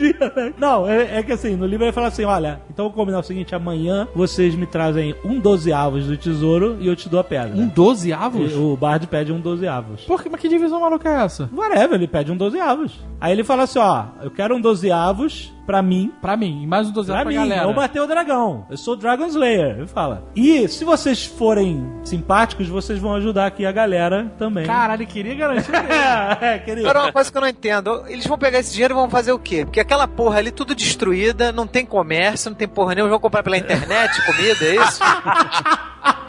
[0.56, 3.22] Não, é, é que assim, no livro ele fala assim: olha, então vou combinar o
[3.22, 7.24] seguinte: amanhã vocês me trazem um 12 avos do tesouro e eu te dou a
[7.24, 7.54] pedra.
[7.54, 8.52] Um 12 avos?
[8.52, 10.04] E O Bard pede um 12 avos.
[10.04, 11.50] Por que, mas que divisão maluca é essa?
[11.54, 12.98] Whatever, ele pede um 12 avos.
[13.20, 16.12] Aí ele fala assim: ó, eu quero um 12 avos pra mim.
[16.20, 17.66] Pra mim, e mais um 12 Pra avos mim, pra galera.
[17.70, 18.66] eu bater o dragão.
[18.68, 19.78] Eu sou o Dragon Slayer.
[19.78, 20.22] Ele fala.
[20.36, 24.66] E se vocês forem simpáticos, vocês vão ajudar aqui a galera também.
[24.66, 25.72] Caralho, ele queria garantir.
[26.42, 26.86] é, querido.
[26.86, 29.32] Agora, uma coisa que eu não entendo, eles vão pegar esse dinheiro e vão fazer
[29.32, 29.64] o quê?
[29.64, 33.42] Porque aquela porra ali, tudo destruída, não tem comércio, não tem porra nenhuma, vão comprar
[33.42, 35.00] pela internet comida, é isso?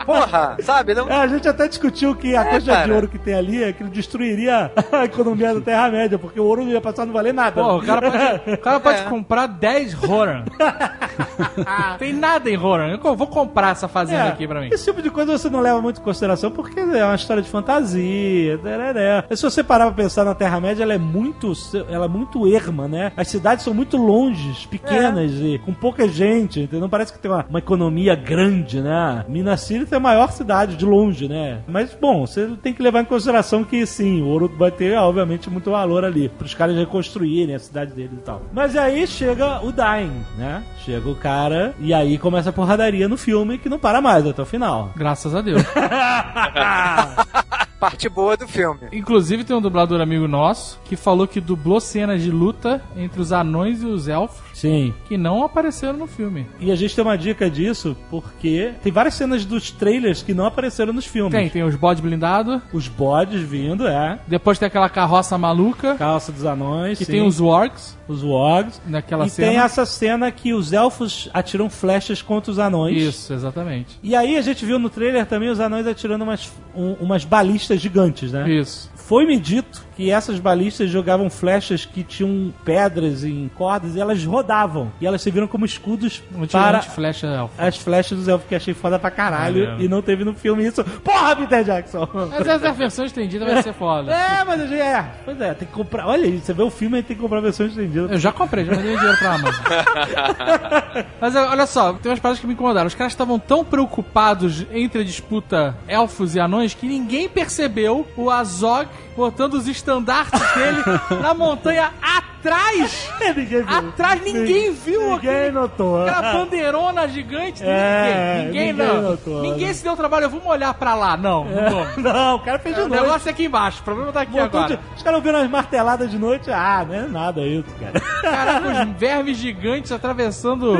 [0.05, 0.93] Porra, sabe?
[0.93, 1.09] Não...
[1.09, 2.93] É, a gente até discutiu que a É, coisa de cara.
[2.93, 6.63] ouro que tem ali é que ele destruiria a economia da Terra-média, porque o ouro
[6.63, 7.61] não ia passar a não valer nada.
[7.61, 9.03] Pô, o cara pode, o cara pode É.
[9.03, 10.43] comprar 10 Roran.
[11.99, 12.99] Tem nada em Roran.
[13.03, 14.69] Eu vou comprar essa fazenda É, aqui pra mim.
[14.71, 17.49] Esse tipo de coisa você não leva muito em consideração porque é uma história de
[17.49, 18.57] fantasia.
[18.57, 19.23] tereré.
[19.29, 21.53] Mas se você parar pra pensar na Terra-média, ela é muito
[21.89, 23.11] ela é muito erma, né?
[23.15, 26.81] As cidades são muito longes, pequenas e com pouca gente, entendeu?
[26.81, 29.23] Não parece que tem uma, uma economia grande, né?
[29.27, 31.61] Minas Tirith é a maior cidade de longe, né?
[31.67, 35.49] Mas, bom, você tem que levar em consideração que, sim, o ouro vai ter, obviamente,
[35.49, 38.41] muito valor ali, pros caras reconstruírem a cidade deles e tal.
[38.53, 40.63] Mas aí chega o Dying, né?
[40.83, 44.41] Chega o cara e aí começa a porradaria no filme que não para mais até
[44.41, 44.91] o final.
[44.95, 45.63] Graças a Deus.
[47.83, 48.79] Parte boa do filme.
[48.93, 53.33] Inclusive tem um dublador amigo nosso que falou que dublou cenas de luta entre os
[53.33, 54.93] anões e os elfos Sim.
[55.07, 56.47] que não apareceram no filme.
[56.59, 60.45] E a gente tem uma dica disso porque tem várias cenas dos trailers que não
[60.45, 61.33] apareceram nos filmes.
[61.33, 64.19] Tem, tem os bodes blindados, Os bodes vindo, é.
[64.27, 67.11] depois tem aquela carroça maluca, Calça dos anões, que sim.
[67.13, 68.81] tem os wargs os wogs.
[68.85, 69.47] naquela e cena.
[69.47, 73.01] tem essa cena que os elfos atiram flechas contra os anões.
[73.01, 73.97] Isso, exatamente.
[74.03, 77.79] E aí a gente viu no trailer também os anões atirando umas, um- umas balistas
[77.81, 78.49] gigantes, né?
[78.49, 78.91] Isso.
[78.95, 84.91] Foi-me dito que essas balistas jogavam flechas que tinham pedras em cordas e elas rodavam.
[84.99, 87.53] E elas serviram como escudos Um para flecha elfo.
[87.57, 89.59] as flechas dos elfos, que achei foda pra caralho.
[89.59, 89.83] Maneiro.
[89.83, 90.83] E não teve no filme isso.
[90.83, 92.07] Porra, Peter Jackson!
[92.13, 94.11] Mas essa versão estendida vai ser foda.
[94.11, 96.07] É, mas eu é, pois é, tem que comprar.
[96.07, 98.13] Olha você vê o filme e tem que comprar a versão estendida.
[98.13, 99.63] Eu já comprei, já mandei dinheiro pra Amazon.
[101.19, 102.87] Mas é, olha só, tem umas paradas que me incomodaram.
[102.87, 108.29] Os caras estavam tão preocupados entre a disputa elfos e anões que ninguém percebeu o
[108.29, 110.83] Azog botando os estandartes dele
[111.21, 113.09] na montanha atrás.
[113.35, 113.65] ninguém viu.
[113.69, 116.01] Atrás, ninguém viu Ninguém aquele- notou.
[116.07, 117.63] Aquela bandeirona gigante.
[117.63, 119.01] É, ninguém, ninguém, ninguém não.
[119.11, 119.73] notou, ninguém né?
[119.73, 121.15] se deu o trabalho, vamos olhar pra lá.
[121.17, 121.97] Não, não vamos.
[122.13, 123.01] Não, o cara fez de O noite.
[123.01, 124.77] negócio é aqui embaixo, o problema tá aqui Botou agora.
[124.77, 126.51] de- Os caras ouviram as marteladas de noite.
[126.51, 127.99] Ah, não é nada isso, cara.
[128.21, 130.75] Caraca, os vermes gigantes atravessando.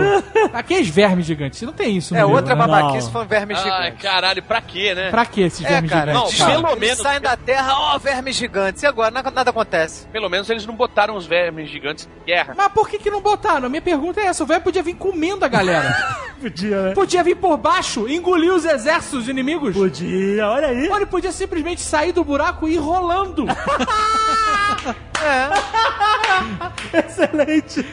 [0.54, 2.68] Aqueles vermes gigantes, não tem isso no É, livro, outra né?
[2.68, 4.02] babaquice foi um verme Ai, gigante.
[4.04, 5.10] caralho, pra quê, né?
[5.10, 6.46] Pra que esses É, vermes cara, Não, gigantes?
[6.56, 8.84] pelo eles menos- saem da terra, ó, vermes gigantes.
[8.84, 9.12] E agora?
[9.12, 10.08] Nada, nada acontece.
[10.08, 12.54] Pelo menos eles não botaram os vermes gigantes em guerra.
[12.56, 13.66] Mas por que, que não botaram?
[13.66, 15.94] A minha pergunta é essa: o velho podia vir comendo a galera.
[16.44, 16.94] Podia, né?
[16.94, 19.74] podia vir por baixo, engolir os exércitos inimigos.
[19.74, 20.90] Podia, olha aí.
[20.90, 23.46] Ou ele podia simplesmente sair do buraco e ir rolando.
[26.94, 27.86] Excelente.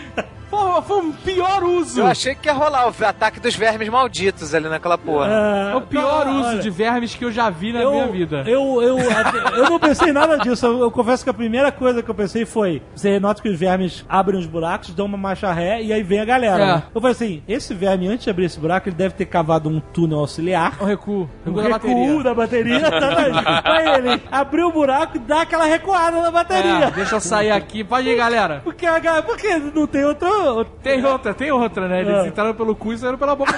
[0.50, 2.00] Pô, foi um pior uso.
[2.00, 5.28] Eu achei que ia rolar o ataque dos vermes malditos ali naquela porra.
[5.28, 7.92] É, É o pior não, uso olha, de vermes que eu já vi na eu,
[7.92, 8.42] minha vida.
[8.46, 10.66] Eu, eu, eu não pensei em nada disso.
[10.66, 13.58] Eu, eu confesso que a primeira coisa que eu pensei foi: você nota que os
[13.58, 16.64] vermes abrem os buracos, dão uma marcha ré e aí vem a galera.
[16.64, 16.82] É.
[16.94, 19.78] Eu falei assim: esse verme, antes de abrir esse buraco, ele deve ter cavado um
[19.78, 20.76] túnel auxiliar.
[20.80, 21.30] O recuo.
[21.46, 22.22] Um Recuo da recuo bateria.
[22.22, 23.62] da bateria?
[23.64, 26.86] Aí ele abriu o buraco e dá aquela recuada na bateria.
[26.86, 27.84] É, deixa eu sair aqui.
[27.84, 28.60] Pode ir, galera.
[28.64, 28.86] Porque,
[29.26, 30.28] porque não tem outro.
[30.82, 32.00] Tem outra, tem outra, né?
[32.00, 32.28] Eles É.
[32.28, 33.52] entraram pelo cu e saíram pela boca.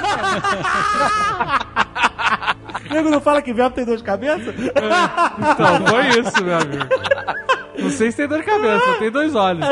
[2.88, 4.54] O nego não fala que verme tem duas cabeças?
[4.58, 6.84] então, foi isso, meu amigo.
[7.78, 9.66] Não sei se tem dor de cabeça, só tem dois olhos.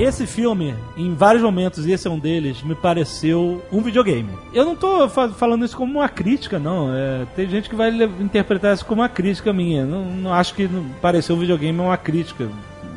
[0.00, 4.30] Esse filme, em vários momentos, e esse é um deles, me pareceu um videogame.
[4.54, 6.90] Eu não tô fa- falando isso como uma crítica, não.
[6.94, 9.84] É, tem gente que vai interpretar isso como uma crítica minha.
[9.84, 10.66] Não, não acho que
[11.02, 12.48] parecer um videogame é uma crítica.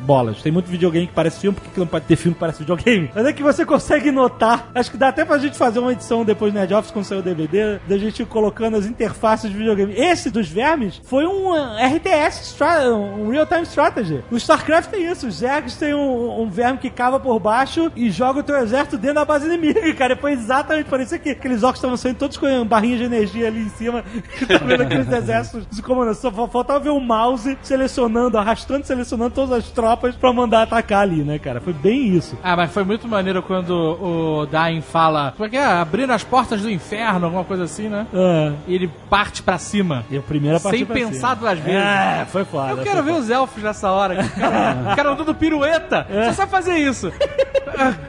[0.04, 0.42] Bolas.
[0.42, 2.58] Tem muito videogame que parece filme, por que que não pode ter filme que parece
[2.60, 3.10] videogame?
[3.14, 4.68] Mas é que você consegue notar.
[4.74, 7.18] Acho que dá até pra gente fazer uma edição depois no Nerd Office quando sair
[7.18, 9.94] o DVD, da gente colocando as interfaces de videogame.
[9.96, 12.54] Esse dos vermes foi um uh, RTS,
[12.92, 14.22] um Real Time Strategy.
[14.30, 15.26] O StarCraft tem isso.
[15.26, 18.98] Os Zergs tem um, um verme que cava por baixo e joga o teu exército
[18.98, 20.12] dentro da base inimiga, cara.
[20.14, 23.60] E foi exatamente, parecia que aqueles orcs estavam saindo todos com barrinhas de energia ali
[23.62, 24.04] em cima,
[24.66, 26.16] vendo aqueles exércitos se comandando.
[26.16, 31.00] Só fa- faltava ver o mouse selecionando, arrastando, selecionando todas as tropas pra mandar atacar
[31.02, 31.60] ali, né, cara?
[31.60, 32.38] Foi bem isso.
[32.42, 35.32] Ah, mas foi muito maneiro quando o Dain fala.
[35.36, 35.64] Como é que é?
[35.64, 38.06] Abrindo as portas do inferno, alguma coisa assim, né?
[38.14, 40.04] Ah, E ele parte pra cima.
[40.10, 41.80] e a primeira parte Sem pensar duas vezes.
[41.80, 42.70] É, foi foda.
[42.72, 43.22] Eu quero ver foda.
[43.24, 44.14] os elfos nessa hora.
[44.24, 46.06] O cara, o cara andando pirueta.
[46.10, 46.26] É.
[46.26, 47.12] Só sabe fazer isso.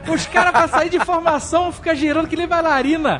[0.08, 3.18] Os caras pra sair de formação ficam girando que nem bailarina.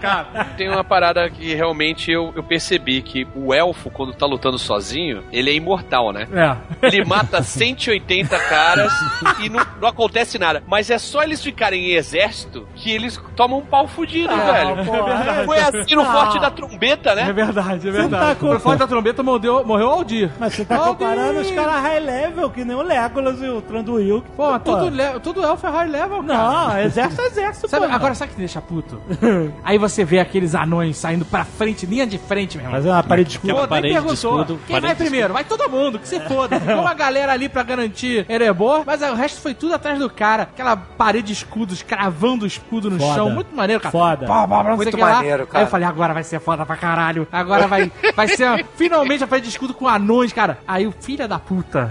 [0.00, 4.58] Cara, Tem uma parada que realmente eu, eu percebi que o elfo, quando tá lutando
[4.58, 6.26] sozinho, ele é imortal, né?
[6.32, 6.86] é.
[6.86, 8.92] Ele mata 180 caras
[9.40, 10.62] e não, não acontece nada.
[10.66, 14.84] Mas é só eles ficarem em exército que eles tomam um pau fudido, velho.
[14.84, 17.32] porra, Foi assim no Forte da Trombeta, É né?
[17.32, 18.40] verdade, é tá verdade.
[18.40, 20.30] com- Por fora da trombeta morreu, morreu o Aldir.
[20.38, 20.92] Mas você tá Aldir!
[21.06, 24.22] comparando os caras high level, que nem o Legolas e o Tranduil.
[24.36, 26.38] Pô, mas tudo, le- tudo elfo é high level, cara.
[26.74, 27.92] Não, exército é exército, Sabe, pô.
[27.94, 29.00] agora sabe o que deixa puto?
[29.64, 32.78] Aí você vê aqueles anões saindo pra frente, linha de frente, meu irmão.
[32.78, 33.54] Fazer uma parede de escudo.
[33.68, 34.12] Pô, nem perguntou.
[34.14, 35.32] escudo, Quem vai primeiro?
[35.32, 36.58] Vai todo mundo, que se foda.
[36.60, 40.42] Ficou uma galera ali pra garantir Erebor, mas o resto foi tudo atrás do cara.
[40.42, 43.14] Aquela parede de escudos, cravando o escudo no Foda.
[43.14, 43.30] chão.
[43.30, 43.92] Muito maneiro, cara.
[43.92, 44.26] Foda.
[44.26, 45.14] Pá, pá, pá, não Muito lá.
[45.14, 45.58] maneiro, cara.
[45.58, 47.26] Aí eu falei, agora vai ser foda pra caralho.
[47.30, 50.58] Agora vai, vai ser finalmente a parede de escudo com anões, cara.
[50.66, 51.88] Aí o filho da puta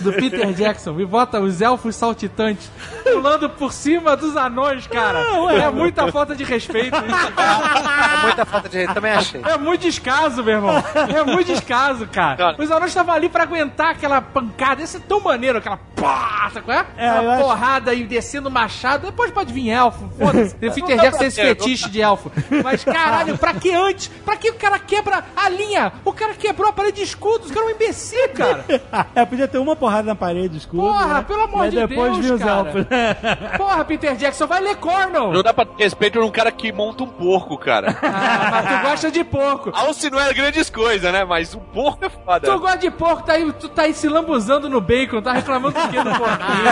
[0.00, 2.70] do Peter Jackson me bota os elfos saltitantes
[3.02, 5.20] pulando por cima dos anões, cara.
[5.52, 8.18] é muita falta de respeito isso, cara.
[8.18, 9.40] É muita falta de jeito, também achei.
[9.44, 10.82] É muito descaso, meu irmão.
[10.94, 12.36] É muito descaso, cara.
[12.36, 12.56] Cara.
[12.58, 14.73] Os anões estavam ali pra aguentar aquela pancada.
[14.82, 16.86] Esse é tão maneiro, aquela pá, sabe qual é?
[16.96, 19.06] É, eu aquela acho- porrada e descendo o machado.
[19.06, 20.08] Depois pode vir elfo.
[20.18, 20.54] Foda-se.
[20.56, 22.30] Tem Peter Jackson tem esse fetiche de elfo.
[22.62, 24.08] Mas caralho, pra que antes?
[24.24, 25.92] Pra que o cara quebra a linha?
[26.04, 27.50] O cara quebrou a parede de escudos.
[27.50, 28.64] O cara é um imbecil, cara.
[29.14, 30.82] É, podia ter uma porrada na parede, escudo.
[30.82, 31.24] Porra, né?
[31.26, 32.58] pelo amor Mas de depois Deus, vinha os cara.
[32.68, 32.86] elfos.
[33.56, 35.32] Porra, Peter Jackson, vai ler Cornell.
[35.32, 37.96] Não dá pra ter respeito num cara que monta um porco, cara.
[38.14, 39.70] Ah, mas tu gosta de porco.
[39.74, 41.24] Alce não é grandes coisas, né?
[41.24, 42.48] Mas um porco é foda.
[42.48, 45.78] Tu gosta de porco, tá aí, tu tá aí se lambuzando no bacon, tá reclamando
[45.80, 46.64] do que do porquinho.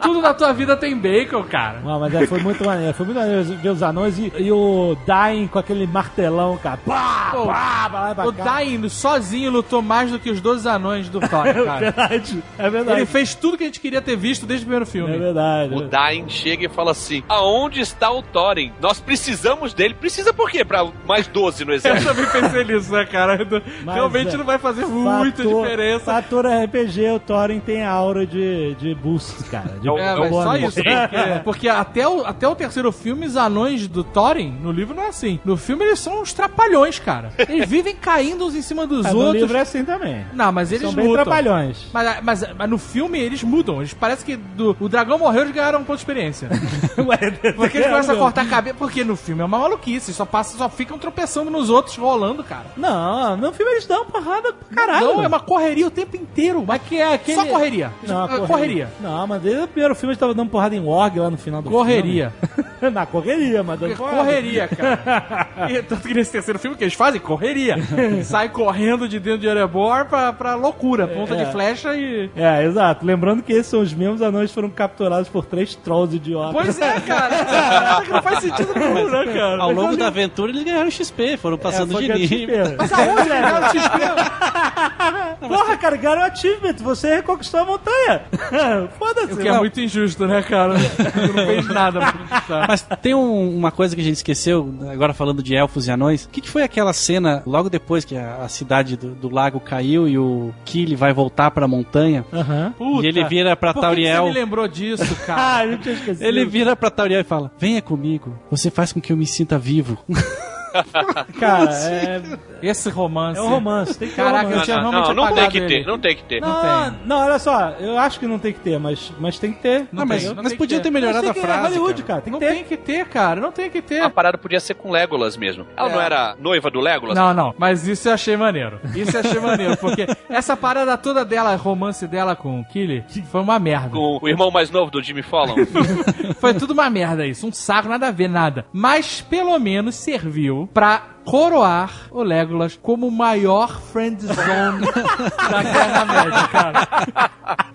[0.00, 1.80] Tudo na tua vida tem bacon, cara.
[1.82, 2.92] Não, mas é, foi muito maneiro.
[2.94, 6.78] Foi muito maneiro ver os anões e, e o Dain com aquele martelão, cara.
[6.86, 8.44] Pá, Pô, pá, pra lá e pra O cá.
[8.44, 11.78] Dain sozinho lutou mais do que os 12 anões do Thor, É cara.
[11.80, 12.98] verdade, é verdade.
[13.00, 15.16] Ele fez tudo que a gente queria ter visto desde o primeiro É filme.
[15.18, 15.74] verdade.
[15.74, 18.72] O Dain chega e fala assim: Aonde está o Thorin?
[18.80, 19.94] Nós precisamos dele.
[19.94, 20.64] Precisa por quê?
[20.64, 22.14] Pra mais 12 no Eu exército.
[22.14, 23.38] também pensei nisso, né, cara?
[23.84, 26.04] Mas, Realmente é, não vai fazer muita Fator- diferença.
[26.12, 29.76] Fator RPG, o Thorin tem a aura de, de boost, cara.
[29.80, 30.74] De É, mas só isso.
[30.84, 35.02] Porque, porque até, o, até o terceiro filme, os anões do Thorin, no livro não
[35.02, 35.38] é assim.
[35.44, 37.32] No filme eles são uns trapalhões, cara.
[37.38, 39.42] Eles vivem caindo uns em cima dos no outros.
[39.42, 40.24] livro é assim também.
[40.32, 41.24] Não, mas eles São bem lutam.
[41.24, 41.86] trapalhões.
[41.92, 43.78] Mas, mas, mas no filme eles mudam.
[43.78, 46.48] Eles parece que do, o dragão morreu eles ganharam um ponto de experiência.
[47.56, 48.76] Porque eles começam a cortar a cabeça.
[48.78, 50.12] Porque no filme é uma maluquice.
[50.12, 52.66] Só, passa, só ficam tropeçando nos outros, rolando, cara.
[52.76, 55.06] Não, no filme eles dão porrada pra caralho.
[55.06, 56.64] Não, é uma correria o tempo inteiro.
[56.66, 57.36] Mas que é aquele...
[57.40, 57.90] Só correria.
[58.06, 58.88] Não, É, correria.
[59.00, 61.60] Não, mas desde o primeiro filme eles estavam dando porrada em Org lá no final
[61.62, 62.32] do Correria.
[62.54, 62.64] filme.
[62.94, 64.16] Na correria, mas dando porrada.
[64.18, 65.48] Correria, cara.
[65.70, 67.76] E tanto que nesse terceiro filme que eles fazem, correria.
[68.24, 71.06] Sai correndo de dentro de Erebor pra, pra loucura.
[71.08, 71.44] Ponta É.
[71.44, 72.28] de flecha e.
[72.36, 73.06] É, exato.
[73.06, 76.52] Lembrando que esses são os mesmos anões que foram capturados por três trolls idiotas.
[76.52, 78.02] Pois é, cara.
[78.10, 79.62] não faz sentido nenhum, né, cara?
[79.62, 82.64] Ao longo da aventura eles ganharam XP, foram passando É, de nível.
[82.66, 82.76] XP.
[82.76, 85.48] Mas aonde ganharam XP?
[85.48, 86.74] Porra, cara, o achievement.
[86.82, 88.22] Você reconquistou a montanha.
[88.98, 89.32] Foda-se.
[89.32, 90.74] O que é muito injusto, né, cara?
[90.74, 92.64] Não fez nada pra conquistar.
[92.68, 96.24] Mas tem um- uma coisa que a gente esqueceu, agora falando de elfos e anões.
[96.24, 99.60] O que, que foi aquela cena, logo depois que a, a cidade do, do lago
[99.60, 102.24] caiu e o Kili vai voltar pra montanha?
[102.32, 102.74] Aham.
[103.02, 104.24] E ele vira pra Por que Tauriel.
[104.24, 105.56] você me lembrou disso, cara?
[105.56, 106.24] Ah, eu não tinha esquecido.
[106.26, 109.58] Ele vira pra Tauriel e fala: Venha comigo, você faz com que eu me sinta
[109.58, 109.98] vivo.
[111.38, 112.22] Cara, é,
[112.62, 113.38] Esse romance.
[113.38, 113.98] é um romance.
[113.98, 114.58] Tem que ter um Caraca, romance.
[114.60, 115.84] eu tinha Não, não, não tem que ter, ele.
[115.86, 116.40] não tem que ter.
[116.40, 116.98] Não Não, tem.
[117.06, 119.86] não, olha só, eu acho que não tem que ter, mas, mas tem que ter.
[119.92, 120.90] Não, mas, tem, não mas tem podia ter ter.
[120.90, 121.66] melhorado Mas a tem que- é frase.
[121.78, 122.20] Hollywood, cara.
[122.20, 122.54] cara, tem que Não ter.
[122.54, 123.40] tem que ter, cara.
[123.40, 124.00] Não tem que ter.
[124.00, 125.66] A parada podia ser com Legolas mesmo.
[125.76, 127.16] Ela não era noiva do Legolas?
[127.16, 128.80] Não, não, mas isso eu achei maneiro.
[128.94, 133.40] Isso eu achei maneiro, porque essa parada toda dela, romance dela com o Killy, foi
[133.40, 133.90] uma merda.
[133.90, 135.54] Com o irmão mais novo do Jimmy Fallon?
[136.40, 138.64] Foi tudo uma merda isso, um saco, nada a ver, nada.
[138.72, 144.86] Mas pelo menos serviu pra coroar o Legolas como o maior friend zone
[145.50, 146.88] da Terra-média, cara.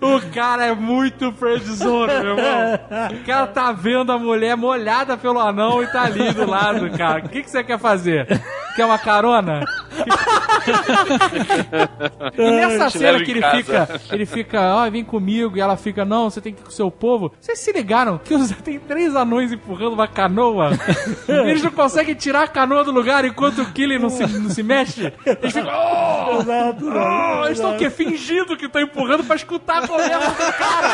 [0.00, 2.80] O cara é muito friend zone, meu irmão.
[3.12, 7.24] O cara tá vendo a mulher molhada pelo anão e tá ali do lado, cara.
[7.24, 8.26] O que, que você quer fazer?
[8.76, 9.64] Quer uma carona?
[12.36, 13.56] E nessa Te cena que ele casa.
[13.56, 16.68] fica, ele fica, ó, vem comigo, e ela fica, não, você tem que ir com
[16.70, 17.32] o seu povo.
[17.40, 20.70] Vocês se ligaram que tem três anões empurrando uma canoa?
[21.28, 24.62] Eles não conseguem tirar a canoa do lugar enquanto o Killy não se, não se
[24.62, 25.12] mexe?
[25.24, 27.88] Eles ficam, oh, Exato, oh, eles estão o quê?
[27.90, 30.90] Fingindo que estão empurrando pra escutar a conversa do cara.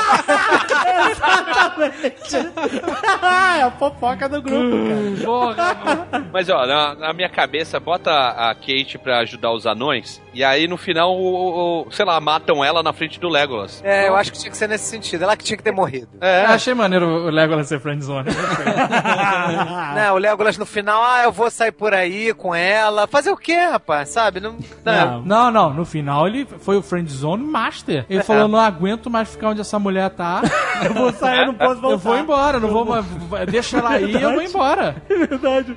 [3.58, 5.24] é a fofoca do grupo, cara.
[5.24, 10.44] Porra, Mas ó, na, na minha cabeça, bota a Kate pra ajudar os anões, e
[10.44, 13.82] aí no final, o, o- sei lá, matam ela na frente do Legolas.
[13.84, 15.22] É, eu acho que tinha que ser nesse sentido.
[15.24, 16.08] Ela que tinha que ter morrido.
[16.20, 18.28] É, Eu achei maneiro o Legolas ser friendzone.
[19.94, 23.06] Né, o Legolas no final, ah, eu vou sair por aí com ela.
[23.06, 24.10] Fazer o quê, rapaz?
[24.10, 24.40] Sabe?
[24.40, 25.22] Não, não.
[25.22, 28.04] Não, não, no final ele foi o friendzone master.
[28.08, 30.42] Ele falou, não aguento mais ficar onde essa mulher tá.
[30.84, 31.94] Eu vou sair, eu não posso voltar.
[31.94, 33.06] Eu vou embora, não vou mais.
[33.50, 34.96] Deixa ela aí, eu vou embora.
[35.08, 35.76] É verdade.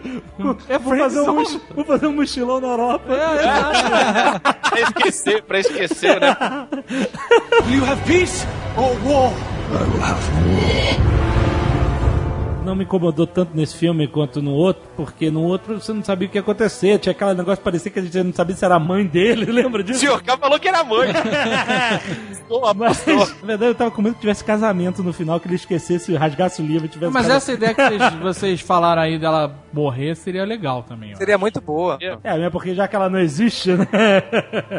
[0.67, 1.43] É Vou fazer, um,
[1.75, 3.13] vou fazer um mochilão na Europa.
[3.13, 4.41] É, exato.
[4.69, 6.35] pra esquecer, pra esquecer, né?
[12.65, 16.27] Não me incomodou tanto nesse filme quanto no outro, porque no outro você não sabia
[16.27, 16.99] o que ia acontecer.
[16.99, 19.81] Tinha aquele negócio, parecia que a gente não sabia se era a mãe dele, lembra
[19.81, 19.99] O disso?
[20.01, 21.09] senhor K falou que era mãe.
[22.75, 26.15] Mas, na verdade, eu tava com medo que tivesse casamento no final, que ele esquecesse,
[26.15, 27.43] rasgasse o livro e tivesse Mas casamento.
[27.43, 31.15] essa ideia que vocês, vocês falaram aí dela morrer seria legal também, ó.
[31.17, 31.97] Seria muito boa.
[32.23, 33.87] É, mesmo porque já que ela não existe, né?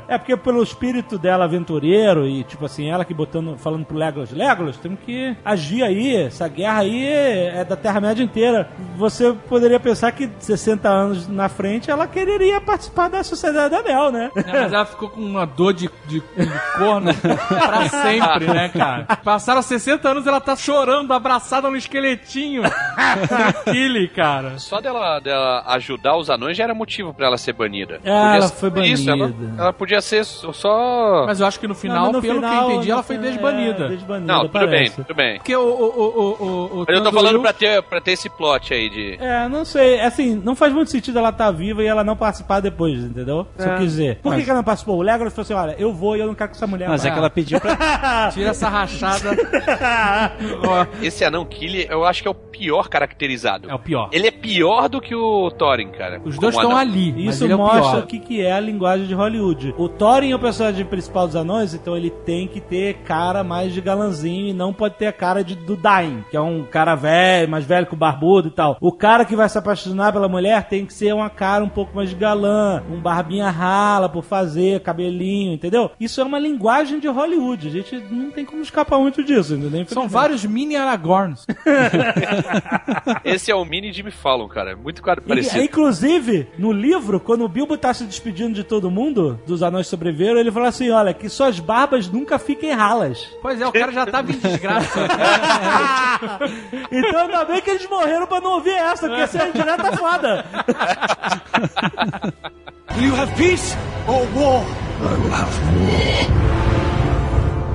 [0.09, 4.31] É porque pelo espírito dela aventureiro e, tipo assim, ela que botando, falando pro Legolas,
[4.33, 8.69] Legolas, temos que agir aí, essa guerra aí é da Terra-média inteira.
[8.97, 14.11] Você poderia pensar que 60 anos na frente ela quereria participar da Sociedade da Mel,
[14.11, 14.29] né?
[14.35, 19.05] É, mas ela ficou com uma dor de, de, de corno pra sempre, né, cara?
[19.23, 24.59] Passaram 60 anos e ela tá chorando, abraçada no esqueletinho do Killy, cara.
[24.59, 27.97] Só dela, dela ajudar os anões já era motivo pra ela ser banida.
[27.99, 29.63] Ah, Podia ela ser foi por Isso, ela, banida.
[29.63, 31.25] ela podia ser só-.
[31.27, 33.17] Mas eu acho que no final, Não, no pelo final, que eu entendi, ela foi
[33.19, 33.85] desbanida.
[33.85, 34.97] É, desbanida, Não, tudo bem, parece.
[34.97, 35.37] tudo bem.
[35.37, 35.61] Porque o.
[35.61, 38.89] o, o, o, o Mas eu tô falando pra ter, pra ter esse plot aí
[38.89, 39.17] de.
[39.21, 40.01] É, não sei.
[40.01, 43.47] Assim, não faz muito sentido ela estar viva e ela não participar depois, entendeu?
[43.57, 44.17] Se eu quiser.
[44.17, 44.97] Por que, que ela não participou?
[44.97, 47.05] O Legolas falou assim: olha, eu vou e eu não quero que essa mulher Mas
[47.05, 48.31] é que ela pediu pra.
[48.33, 49.31] Tira essa rachada.
[51.03, 53.71] Esse anão Killy, eu acho que é o pior caracterizado.
[53.71, 54.09] é o pior.
[54.13, 56.21] Ele é pior do que o Thorin, cara.
[56.25, 57.13] Os dois estão ali.
[57.13, 58.05] mas Isso ele é o mostra pior.
[58.05, 59.75] o que, que é a linguagem de Hollywood.
[59.77, 63.73] O Thorin é o personagem principal dos anões, então ele tem que ter cara mais
[63.73, 66.95] de galanzinho e não pode ter a cara de, do Dain, que é um cara
[66.95, 68.77] velho, mais velho com barbudo e tal.
[68.81, 71.95] O cara que vai se apaixonar pela mulher tem que ser uma cara um pouco
[71.95, 75.91] mais de galã, um barbinha rala por fazer, cabelinho, entendeu?
[76.01, 77.69] Isso é uma linguagem de Hollywood.
[77.69, 79.85] A gente não tem como escapar muito disso, entendeu?
[79.89, 81.47] São vários mini Aragorns.
[83.25, 84.77] Esse é o mini Jimmy Fallon, cara.
[84.77, 85.63] Muito cara- E, parecido.
[85.63, 90.39] inclusive, no livro, quando o Bilbo tá se despedindo de todo mundo, dos anões sobreviveram,
[90.39, 93.29] ele fala assim: olha, que suas barbas nunca fiquem ralas.
[93.43, 95.01] Pois é, o cara já tava em desgraça.
[96.91, 99.97] então ainda bem que eles morreram pra não ouvir essa, porque essa é a direta
[99.97, 100.45] foda.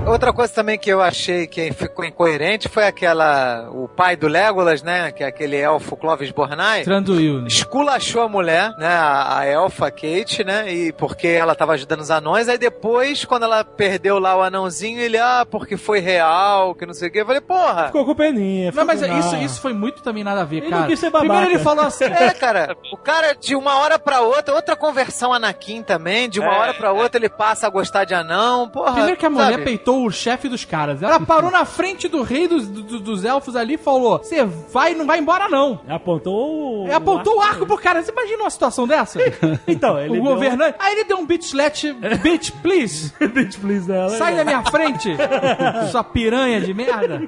[0.08, 3.68] Outra coisa também que eu achei que ficou incoerente foi aquela.
[3.72, 5.12] O pai do Legolas, né?
[5.12, 6.84] Que é aquele elfo Clovis Bornai.
[6.84, 7.48] Tranduil, né?
[7.48, 8.88] Esculachou a mulher, né?
[8.88, 10.72] A, a elfa Kate, né?
[10.72, 12.48] E porque ela tava ajudando os anões.
[12.48, 16.94] Aí depois, quando ela perdeu lá o anãozinho, ele, ah, porque foi real, que não
[16.94, 17.22] sei o quê.
[17.22, 17.88] Eu falei, porra.
[17.88, 18.72] Ficou com peninha.
[18.76, 20.82] Não, mas ficou com- isso, isso foi muito também nada a ver, Ele cara.
[20.84, 21.32] não quis ser babaca.
[21.32, 22.04] Primeiro ele falou assim.
[22.06, 26.54] É, cara, o cara de uma hora pra outra, outra conversão Anakin também, de uma
[26.54, 28.94] É, hora pra outra ele passa a gostar de anão, porra.
[28.94, 29.64] Primeiro que a mulher sabe?
[29.64, 31.02] peitou parou o chefe dos caras.
[31.02, 34.94] Ela parou na frente do rei dos, do- dos elfos ali e falou: Você vai,
[34.94, 35.80] não vai embora, não.
[35.88, 36.94] Apontou o.
[36.94, 38.04] Apontou o arco pro cara.
[38.04, 39.20] Você imagina uma situação dessa?
[39.68, 40.76] Então, ele o deu- governante.
[40.80, 41.94] Aí ele deu um bitch slat.
[42.22, 43.14] Bitch, please.
[43.34, 44.10] Bitch, please, dela.
[44.10, 45.16] Sai da minha frente,
[45.92, 47.22] sua piranha de merda.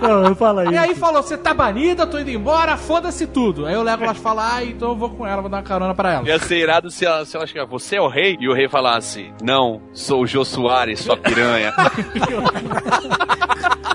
[0.00, 0.68] Não, eu falo aí.
[0.68, 3.66] E aí falou, você tá banida, tô indo embora, foda-se tudo.
[3.66, 6.12] Aí o Legolas fala, ah, então eu vou com ela, vou dar uma carona pra
[6.14, 6.26] ela.
[6.28, 8.36] Ia ser irado se ela, se ela chegar, você é o rei?
[8.40, 11.72] E o rei falasse, não, sou o Jô Soares, sua piranha.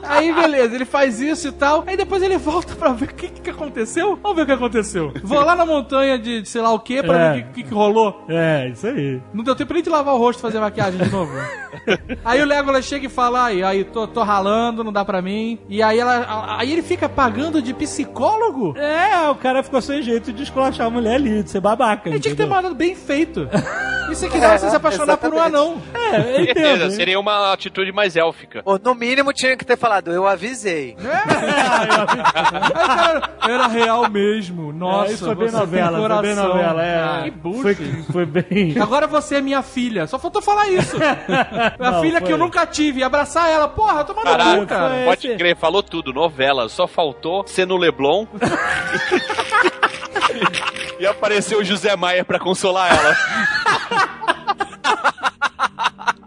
[0.03, 1.84] Aí beleza, ele faz isso e tal.
[1.88, 4.20] Aí depois ele volta pra ver o que, que aconteceu.
[4.22, 5.12] Vamos ver o que aconteceu.
[5.24, 7.34] Vou lá na montanha de, de sei lá o que pra É.
[7.34, 8.24] ver o que, que, que rolou.
[8.28, 9.22] É, isso aí.
[9.34, 11.32] Não deu tempo nem de lavar o rosto e fazer maquiagem de novo.
[12.26, 15.58] aí o Legolas chega e fala, aí, aí tô, tô ralando, não dá pra mim.
[15.70, 16.58] E aí ela.
[16.58, 18.78] Aí ele fica pagando de psicólogo?
[18.78, 22.10] É, o cara ficou sem jeito de esculachar a mulher ali, de ser babaca.
[22.10, 23.49] Ele tinha que ter mandado bem feito.
[24.12, 25.53] E se quiser você se apaixonar por um exatamente.
[25.72, 25.81] Anão.
[25.93, 26.84] É, eu entendo.
[26.85, 26.91] hein?
[26.91, 28.61] Seria uma atitude mais élfica.
[28.65, 30.95] Ou no mínimo tinha que ter falado, eu avisei.
[31.02, 34.72] O cara, era real mesmo.
[34.73, 36.99] Nossa, É, isso foi bem novela, foi bem novela, é.
[37.02, 37.31] Ah, que.
[37.61, 37.76] Foi,
[38.11, 38.76] foi bem.
[38.80, 40.07] Agora você é minha filha.
[40.07, 40.98] Só faltou falar isso.
[41.80, 42.27] a Não, filha foi.
[42.27, 43.03] que eu nunca tive.
[43.03, 43.68] Abraçar ela.
[43.68, 44.89] Porra, toma no Caralho, cu, cara.
[44.95, 46.68] foi- pode esse- crer, falou tudo, novela.
[46.69, 48.26] Só faltou ser no Leblon.
[50.99, 53.15] e apareceu o José Maia pra consolar ela.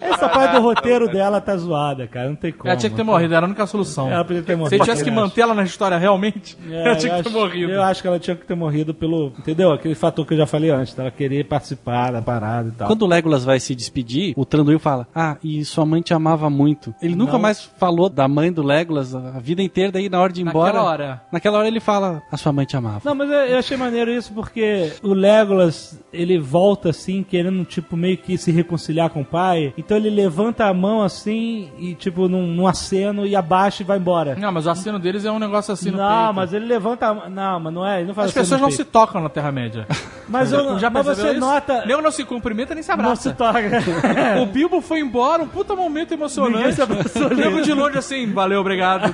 [0.00, 2.28] Essa parte do roteiro dela tá zoada, cara.
[2.28, 2.68] Não tem como.
[2.68, 4.10] Ela tinha que ter morrido, era a única solução.
[4.10, 4.74] Ela podia ter Se morrido.
[4.76, 7.72] ele tivesse que manter ela na história realmente, É, ela tinha que ter acho- morrido.
[7.72, 9.32] Eu acho que ela tinha que ter morrido pelo.
[9.38, 9.72] Entendeu?
[9.72, 12.86] Aquele fator que eu já falei antes, dela querer participar da parada e tal.
[12.86, 16.48] Quando o Legolas vai se despedir, o Tranduil fala: Ah, e sua mãe te amava
[16.50, 16.94] muito.
[17.02, 17.40] Ele nunca Não.
[17.40, 20.72] mais falou da mãe do Legolas a vida inteira, daí na hora de ir embora.
[20.72, 21.22] Naquela hora.
[21.32, 23.00] Naquela hora ele fala: A sua mãe te amava.
[23.04, 27.96] Não, mas eu, eu achei maneiro isso porque o Legolas, ele volta assim, querendo, tipo,
[27.96, 29.72] meio que se reconciliar com o pai.
[29.76, 33.98] Então ele levanta a mão assim e, tipo, num, num aceno e abaixa e vai
[33.98, 34.34] embora.
[34.36, 36.34] Não, mas o assino deles é um negócio assim no não, peito.
[36.34, 37.28] mas ele levanta a mão.
[37.30, 37.98] Não, mas não é.
[37.98, 39.86] Ele não faz As pessoas não se tocam na Terra-média.
[40.30, 41.40] Mas, eu, Já mas você isso?
[41.40, 41.84] nota.
[41.84, 43.32] Nego não se cumprimenta nem se Não se abraça.
[43.32, 43.60] toca.
[44.40, 46.74] O Bilbo foi embora, um puta momento emocionante.
[46.76, 47.34] se abraçou ali.
[47.34, 49.12] Nego de longe assim, valeu, obrigado.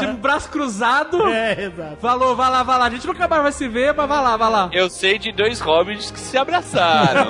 [0.00, 1.26] tipo, braço cruzado.
[1.28, 1.96] é, exato.
[2.00, 2.86] Falou, vai lá, vai lá.
[2.86, 4.68] A gente nunca mais vai se ver, mas vai lá, vai lá.
[4.72, 7.26] Eu sei de dois hobbits que se abraçaram.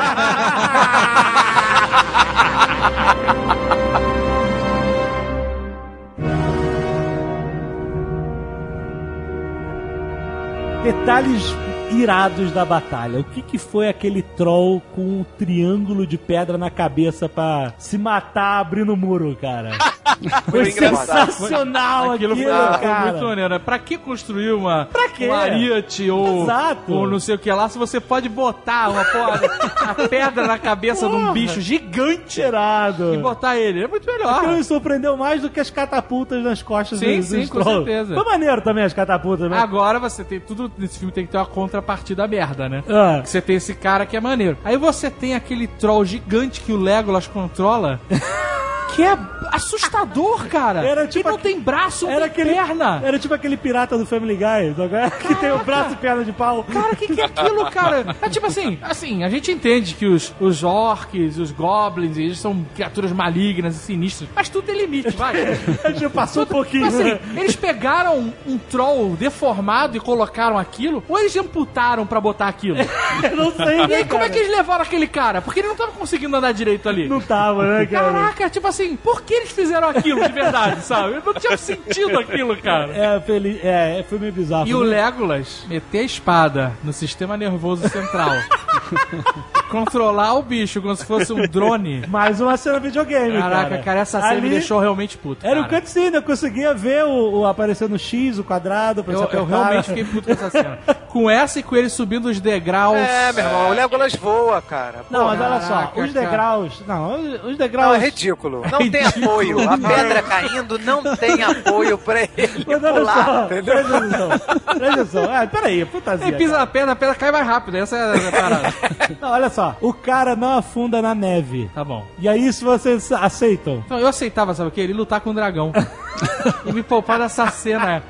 [10.83, 11.55] Detalhes
[11.93, 13.21] irados da batalha.
[13.21, 17.99] O que, que foi aquele troll com um triângulo de pedra na cabeça pra se
[17.99, 19.73] matar abrindo o muro, cara?
[20.51, 21.33] Foi engraçado.
[21.33, 23.13] sensacional Aquilo aquilo, foi, foi cara.
[23.13, 23.51] muito maneiro.
[23.51, 23.59] né?
[23.59, 25.29] Pra que construir uma, Pra quê?
[25.29, 26.93] um ariete ou, Exato.
[26.93, 29.41] ou não sei o que lá, se você pode botar uma porra,
[29.81, 31.33] a pedra na cabeça de um Porra.
[31.33, 33.15] bicho gigante Tirado.
[33.15, 33.85] e botar ele?
[33.85, 34.57] É muito Aquilo melhor.
[34.57, 38.15] me surpreendeu mais do que as catapultas nas costas Sim, dos, sim, dos com certeza.
[38.15, 39.59] Foi maneiro também as catapultas, né?
[39.59, 42.83] Agora você tem tudo nesse filme tem que ter uma contrapartida merda, né?
[42.89, 43.23] Ah.
[43.25, 44.57] Você tem esse cara que é maneiro.
[44.65, 48.01] Aí você tem aquele troll gigante que o Legolas controla.
[48.95, 49.17] Que é
[49.53, 50.85] assustador, cara.
[50.85, 53.01] Era tipo que não tem braço, Era aquele, perna.
[53.05, 55.11] era tipo aquele pirata do Family Guy, sabe?
[55.27, 56.65] que tem o braço e perna de pau.
[56.65, 58.17] Cara, o que, que é aquilo, cara?
[58.21, 62.65] É tipo assim, assim, a gente entende que os, os orcs, os goblins, eles são
[62.75, 65.33] criaturas malignas e sinistras, mas tudo tem limite, vai.
[65.85, 66.85] A gente passou um pouquinho.
[66.85, 67.21] Mas, assim, né?
[67.37, 72.77] eles pegaram um troll deformado e colocaram aquilo, ou eles amputaram pra botar aquilo?
[73.23, 75.41] Eu não sei, E né, aí, como é que eles levaram aquele cara?
[75.43, 77.09] Porque ele não tava conseguindo andar direito ali.
[77.09, 78.13] Não tava, né, cara?
[78.13, 81.23] Caraca, tipo assim, por que eles fizeram aquilo de verdade, sabe?
[81.25, 82.93] Não tinha sentido aquilo, cara.
[82.97, 84.69] É, feliz, é, foi meio bizarro.
[84.69, 88.31] E Foi o Legolas meter a espada no sistema nervoso central.
[89.73, 92.05] controlar o bicho como se fosse um drone.
[92.09, 93.83] Mais uma cena videogame, Caraca, cara.
[93.83, 95.47] cara, essa cena Ali me deixou realmente puto.
[95.47, 95.81] Era o cara.
[95.81, 99.45] cutscene, eu conseguia ver o, o aparecendo o X, o quadrado, pra Eu, se eu
[99.45, 100.79] realmente fiquei puto com essa cena.
[101.09, 102.97] Com essa e com ele subindo os degraus.
[102.97, 105.01] É, meu irmão, o Legolas voa, cara.
[105.11, 106.27] Não, mas olha só, Caraca, os cara.
[106.27, 106.83] degraus...
[106.87, 107.97] Não, os- os Não, degraus...
[107.97, 108.63] é ridículo.
[108.71, 109.69] Não tem apoio.
[109.69, 113.75] A pedra caindo não tem apoio pra ele Mas olha pular, só, entendeu?
[113.75, 114.29] presta atenção.
[114.77, 115.25] Presta atenção.
[115.33, 116.29] Ah, peraí, putazinha.
[116.29, 117.77] Ele pisa na pedra, a pedra cai mais rápido.
[117.77, 118.73] Essa é a parada.
[118.73, 119.17] cara.
[119.21, 121.71] Não, olha só, o cara não afunda na neve.
[121.75, 122.05] tá bom.
[122.19, 123.83] E aí isso vocês aceitam?
[123.85, 124.81] Então eu aceitava, sabe o quê?
[124.83, 125.73] Ele lutar com o dragão.
[126.67, 128.03] e me poupar dessa cena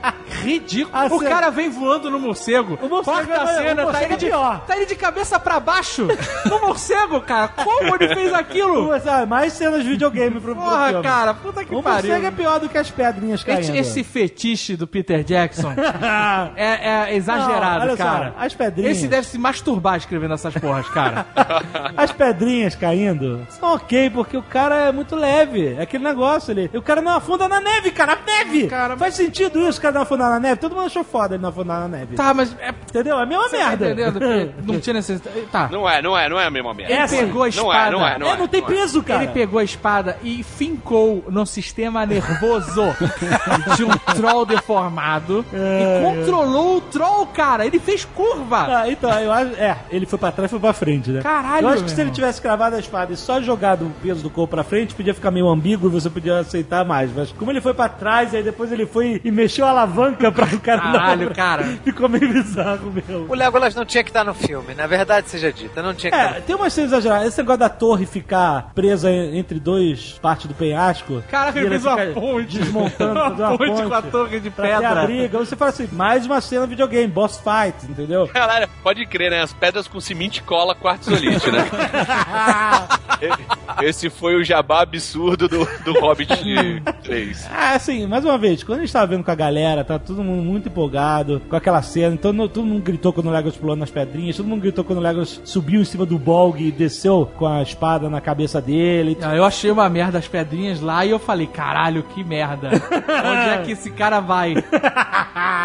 [0.43, 0.97] ridículo.
[0.97, 2.79] A o cena- cara vem voando no morcego.
[2.83, 5.61] O morcego Quarta é- cena, o tá ele, é de, tá ele de cabeça pra
[5.61, 6.09] baixo
[6.47, 7.49] no morcego, cara.
[7.49, 8.89] Como ele fez aquilo?
[8.93, 11.03] Mas, ah, mais cenas de videogame pro, pro Porra, filme.
[11.03, 12.09] cara, puta que O pariu.
[12.11, 13.61] morcego é pior do que as pedrinhas caindo.
[13.61, 15.73] Esse, esse fetiche do Peter Jackson
[16.57, 18.35] é, é exagerado, Não, olha só, cara.
[18.39, 21.27] as pedrinhas- Esse deve se masturbar escrevendo essas porras, cara.
[21.97, 25.75] As pedrinhas caindo são ok, porque o cara é muito leve.
[25.79, 26.71] É aquele negócio ali.
[26.73, 28.19] E o cara não afunda na neve, cara.
[28.27, 28.67] Neve!
[28.69, 30.57] Cara, Faz sentido isso, o cara não afundar na neve.
[30.57, 32.15] Todo mundo achou foda ele não afundar na neve.
[32.17, 33.19] tá, mas é, Entendeu?
[33.19, 33.87] É a mesma você tá merda.
[33.87, 35.41] entendendo que não tinha necessidade.
[35.51, 35.69] Tá.
[35.71, 36.93] Não é, não é, não é a mesma merda.
[36.93, 37.89] Ele Essa- pegou a Não espada.
[37.89, 39.23] é, não é, não é, não tem peso, cara.
[39.25, 42.83] Ele pegou a espada e fincou no sistema nervoso
[43.77, 47.65] de um troll deformado e controlou o troll, cara.
[47.67, 48.83] Ele fez curva.
[48.83, 49.53] Ah, então, eu acho.
[49.57, 51.21] É, ele foi pra trás e foi pra frente, né?
[51.23, 53.91] Caralho, Eu acho meu que se ele tivesse cravado a espada e só jogado o
[54.03, 57.11] peso do corpo pra frente, podia ficar meio ambíguo e você podia aceitar mais.
[57.15, 60.47] Mas como ele foi pra trás, aí depois ele foi e mexeu a alavanca pra
[60.47, 61.65] o cara Caralho, cara.
[61.85, 63.27] Ficou meio bizarro mesmo.
[63.29, 66.17] O Legolas não tinha que estar no filme, na verdade seja dita, não tinha que
[66.17, 67.29] estar É, tem umas cenas exageradas.
[67.29, 71.23] Esse negócio da torre ficar presa en- entre dois partes do penhasco.
[71.31, 72.59] Caraca, e ele fez uma ponte.
[72.59, 75.03] Desmontando, fazer uma ponte com a torre de pra ter pedra.
[75.03, 75.39] a briga.
[75.39, 78.29] Você fala assim, mais uma cena videogame, boss fight, entendeu?
[78.33, 79.43] Caralho, pode crer, né?
[79.43, 81.67] As pedras com cimento e cola quartzolite, né?
[83.83, 86.29] Esse foi o jabá absurdo do, do Hobbit
[87.03, 87.49] 3.
[87.53, 90.23] Ah, assim, mais uma vez, quando a gente tava vendo com a galera, tá todo
[90.23, 93.77] mundo muito empolgado com aquela cena, então no- todo mundo gritou quando o Legolas pulou
[93.77, 97.31] nas pedrinhas, todo mundo gritou quando o Legolas subiu em cima do Bolg e desceu
[97.37, 99.17] com a espada na cabeça dele.
[99.23, 102.69] Ah, eu achei uma merda as pedrinhas lá e eu falei, caralho, que merda.
[102.71, 104.55] Onde é que esse cara vai?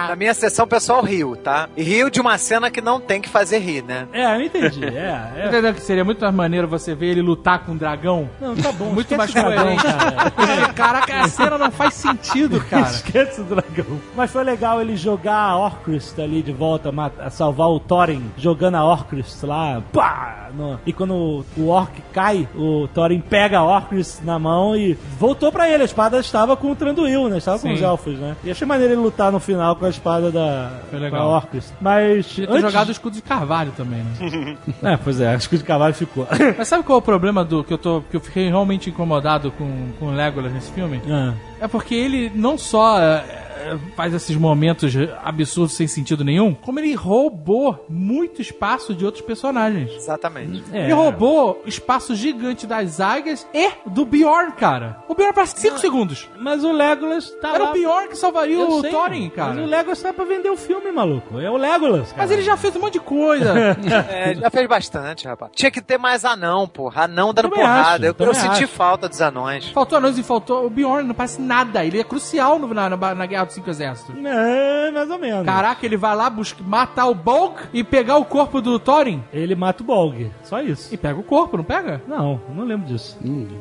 [0.08, 1.68] Na minha sessão, o pessoal riu, tá?
[1.76, 4.08] E riu de uma cena que não tem que fazer rir, né?
[4.14, 5.48] É, eu entendi, é, é.
[5.48, 8.30] Entendeu que seria muito mais maneiro você ver ele lutar com um dragão?
[8.40, 8.86] Não, tá bom.
[8.94, 9.84] Muito mais coerente.
[9.84, 10.70] cara.
[10.74, 12.84] Caraca, a cena não faz sentido, cara.
[12.88, 13.99] Esquece o dragão.
[14.15, 18.24] Mas foi legal ele jogar a Orcrist ali de volta, ma- a salvar o Thorin,
[18.38, 20.49] jogando a Orcrist lá, pá!
[20.53, 25.52] no- E quando o, Orc cai, o Thorin pega a Orcrist na mão e voltou
[25.52, 25.84] pra ele.
[25.84, 27.38] A espada estava com o Tranduil, né?
[27.38, 27.74] Estava com Sim.
[27.74, 28.36] os elfos, né?
[28.44, 31.19] E achei maneiro ele lutar no final com a espada da Foi legal.
[31.30, 31.74] da Orcrist.
[31.82, 32.28] Mas.
[32.28, 34.57] Podia antes- jogado o escudo de carvalho também, né?
[34.84, 36.28] É, pois é, o de cavalo ficou.
[36.57, 38.02] Mas sabe qual é o problema do que eu tô.
[38.10, 41.02] que eu fiquei realmente incomodado com, com o Legolas nesse filme?
[41.10, 41.34] Ah.
[41.60, 43.47] É porque ele não só é,
[43.96, 44.94] faz esses momentos
[45.24, 49.92] absurdos sem sentido nenhum, como ele roubou muito espaço de outros personagens.
[49.94, 50.64] Exatamente.
[50.72, 50.86] É.
[50.86, 54.98] Ele roubou espaço gigante das águias e do Bjorn, cara.
[55.08, 56.30] O Bjorn para 5 segundos.
[56.40, 57.70] Mas o Legolas tá Era lá...
[57.72, 59.54] o Bjorn que salvaria Eu o sei, Thorin, cara.
[59.54, 61.40] Mas o Legolas tá pra vender o filme, maluco.
[61.40, 62.24] É o Legolas, cara.
[62.24, 63.54] Mas ele já fez um monte de coisa.
[64.10, 65.52] É, já fez bastante, rapaz.
[65.56, 67.04] Tinha que ter mais anão, porra.
[67.04, 68.10] Anão dando Também porrada.
[68.10, 69.70] acho, eu eu senti falta dos anões.
[69.70, 71.84] faltou anões e faltou o Bjorn, não parece nada.
[71.86, 74.15] Ele é crucial no- na, na, na Guerra Cinco Exércitos.
[74.24, 75.45] É, mais ou menos.
[75.45, 79.24] Caraca, ele vai lá buscar, matar o Bolg e pegar o corpo do Thorin.
[79.34, 80.30] Ele mata o Bolg.
[80.44, 80.94] Só isso.
[80.94, 82.02] E pega o corpo, não pega?
[82.07, 83.18] Não, não lembro disso.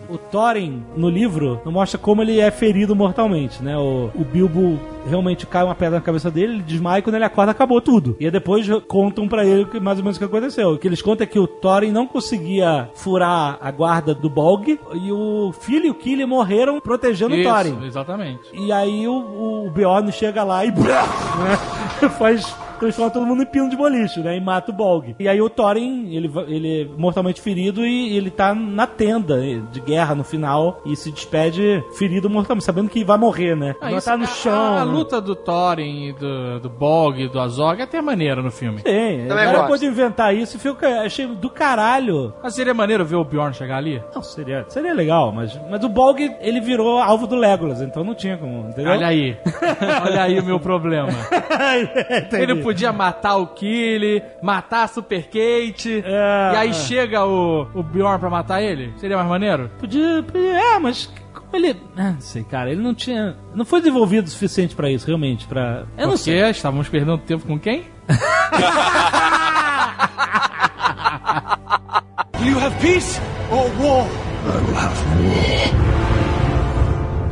[0.09, 3.77] O Thorin, no livro, não mostra como ele é ferido mortalmente, né?
[3.77, 7.25] O, o Bilbo realmente cai uma pedra na cabeça dele, ele desmaia e quando ele
[7.25, 8.17] acorda acabou tudo.
[8.19, 10.71] E aí depois contam pra ele que, mais ou menos o que aconteceu.
[10.73, 14.79] O que eles contam é que o Thorin não conseguia furar a guarda do Bolg
[14.95, 17.85] e o filho e o Kili morreram protegendo o Thorin.
[17.87, 18.41] exatamente.
[18.53, 20.71] E aí o, o Bjorn chega lá e
[22.01, 24.37] né, faz transforma todo mundo em pino de boliche, né?
[24.37, 25.15] E mata o Bolg.
[25.19, 29.41] E aí o Thorin, ele, ele é mortalmente ferido e ele tá na tenda
[29.73, 33.75] de guerra no final e se despede ferido mortalmente, sabendo que vai morrer, né?
[33.81, 34.77] Ah, Não isso- tá no a- chão.
[34.77, 34.93] A, né?
[34.93, 38.83] luta do Thorin e do, do Bolg e do Azog é até maneira no filme.
[38.83, 39.67] Tem, o Também gosto.
[39.69, 42.33] pode inventar isso e fica, achei do caralho.
[42.43, 44.03] Mas seria maneiro ver o Bjorn chegar ali?
[44.15, 48.15] Não, seria, seria legal, mas, mas o Bolg, ele virou alvo do Legolas, então não
[48.15, 48.93] tinha como, entendeu?
[48.93, 49.37] Olha aí.
[50.05, 51.09] Olha aí o meu problema.
[52.33, 56.53] Ele podia matar o Killy, matar a Super Kate, É.
[56.55, 58.93] e aí chega o, o Bjorn pra matar ele?
[58.97, 59.71] Seria mais maneiro?
[59.79, 63.81] Podia, podia- é, mas como ele, ah, não sei, cara, ele não tinha, não foi
[63.81, 66.51] desenvolvido o suficiente pra isso, realmente, pra, eu não Porque sei.
[66.51, 67.85] estávamos perdendo tempo com quem?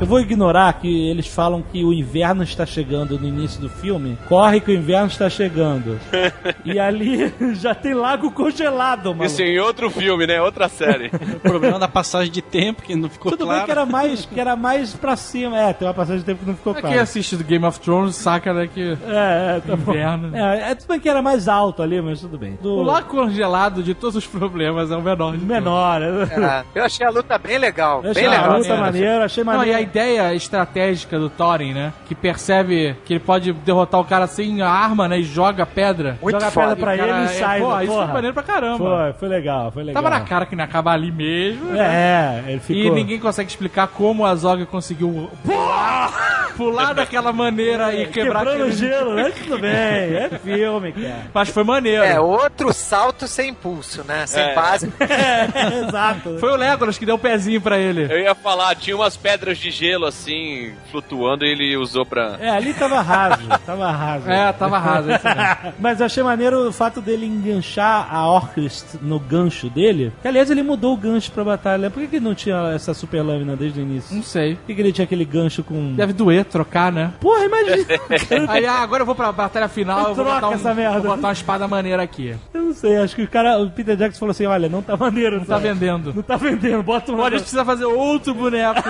[0.01, 4.19] Eu vou ignorar que eles falam que o inverno está chegando no início do filme.
[4.29, 5.99] Corre que o inverno está chegando.
[6.65, 9.25] e ali já tem lago congelado, mano.
[9.25, 10.43] Isso em outro filme, né?
[10.43, 11.11] Outra série.
[11.35, 13.61] O problema da passagem de tempo, que não ficou Tudo claro.
[13.61, 15.59] bem que era mais, que era mais pra cima.
[15.59, 17.01] É, tem uma passagem de tempo que não ficou Quem claro.
[17.01, 19.93] assiste do Game of Thrones saca né, que É, é, tá bom.
[19.93, 20.37] inverno.
[20.37, 22.59] É, é, tudo bem que era mais alto ali, mas tudo bem.
[22.61, 25.37] Do O lago congelado de todos os problemas é o menor.
[25.39, 26.03] menor.
[26.03, 27.99] É, eu achei a luta bem legal.
[28.05, 28.59] Eu bem achei a legal.
[28.59, 28.83] luta maneiro.
[28.85, 29.85] maneira, achei Não, e a maneiro.
[29.95, 31.93] Ideia estratégica do Thorin, né?
[32.07, 35.21] Que percebe que ele pode derrotar o cara sem a arma, né?
[35.21, 36.19] E joga pedra.
[36.21, 36.67] Muito Joga a foda.
[36.69, 37.61] pedra pra E cara ele e é- sai.
[37.61, 38.79] Pô, da isso foi maneiro pra caramba.
[38.79, 40.03] Foi, foi legal, foi legal.
[40.03, 41.71] Tava na cara que não ia acabar ali mesmo.
[41.71, 42.43] né?
[42.47, 42.83] É, ele ficou...
[42.83, 48.63] E ninguém consegue explicar como a Zog conseguiu pular, pular daquela maneira e quebrar Quebrando
[48.65, 48.73] aquele...
[48.77, 49.31] gelo, né?
[49.31, 51.23] Tudo bem, é filme, cara.
[51.33, 52.03] Mas foi maneiro.
[52.03, 54.27] É, outro salto sem impulso, né?
[54.27, 54.55] Sem É.
[54.55, 54.93] base.
[55.05, 56.39] É, exato.
[56.39, 58.05] Foi o Legolas que deu o pezinho pra ele.
[58.11, 62.37] Eu ia falar, tinha umas pedras de gelo assim, flutuando e ele usou pra.
[62.41, 64.31] É, ali tava raso, tava raso.
[64.31, 65.09] É, tava raso.
[65.79, 70.13] Mas eu achei maneiro o fato dele enganchar a Orcrist no gancho dele.
[70.23, 71.91] Que, aliás, ele mudou o gancho pra batalha.
[71.91, 74.15] Por que, que não tinha essa super lâmina desde o início?
[74.15, 74.55] Não sei.
[74.57, 75.95] Por que, que ele tinha aquele gancho com.
[75.95, 77.13] Deve doer trocar, né?
[77.21, 77.85] Porra, imagina!
[78.49, 81.01] Aí, ah, agora eu vou pra batalha final, eu vou Troca botar, um, essa merda.
[81.01, 82.35] vou botar uma espada maneira aqui.
[82.53, 84.97] eu não sei, acho que o cara, o Peter Jackson falou assim: olha, não tá
[84.97, 86.13] maneiro, Não tá vendendo.
[86.15, 87.17] Não tá vendendo, bota um.
[87.17, 88.83] Pô, a gente precisa fazer outro boneco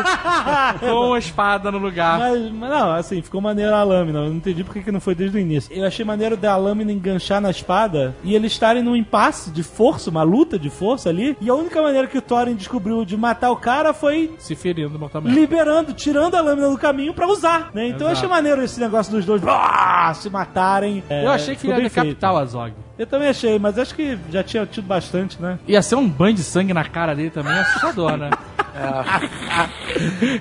[0.78, 2.18] com a espada no lugar.
[2.18, 4.20] Mas, mas não, assim, ficou maneiro a lâmina.
[4.20, 5.74] Eu não entendi porque que não foi desde o início.
[5.74, 10.10] Eu achei maneiro da lâmina enganchar na espada e eles estarem num impasse de força,
[10.10, 11.36] uma luta de força ali.
[11.40, 14.98] E a única maneira que o Thorin descobriu de matar o cara foi Se ferindo
[14.98, 15.34] mortalmente.
[15.34, 17.88] liberando, tirando a lâmina do caminho pra usar, né?
[17.88, 18.28] Então eu achei Exato.
[18.34, 21.02] maneiro esse negócio dos dois ah, se matarem.
[21.08, 22.72] É, Eu achei que ia decapitar o Azog.
[22.98, 25.58] Eu também achei, mas acho que já tinha tido bastante, né?
[25.66, 28.30] Ia ser um banho de sangue na cara dele também, assustador, né?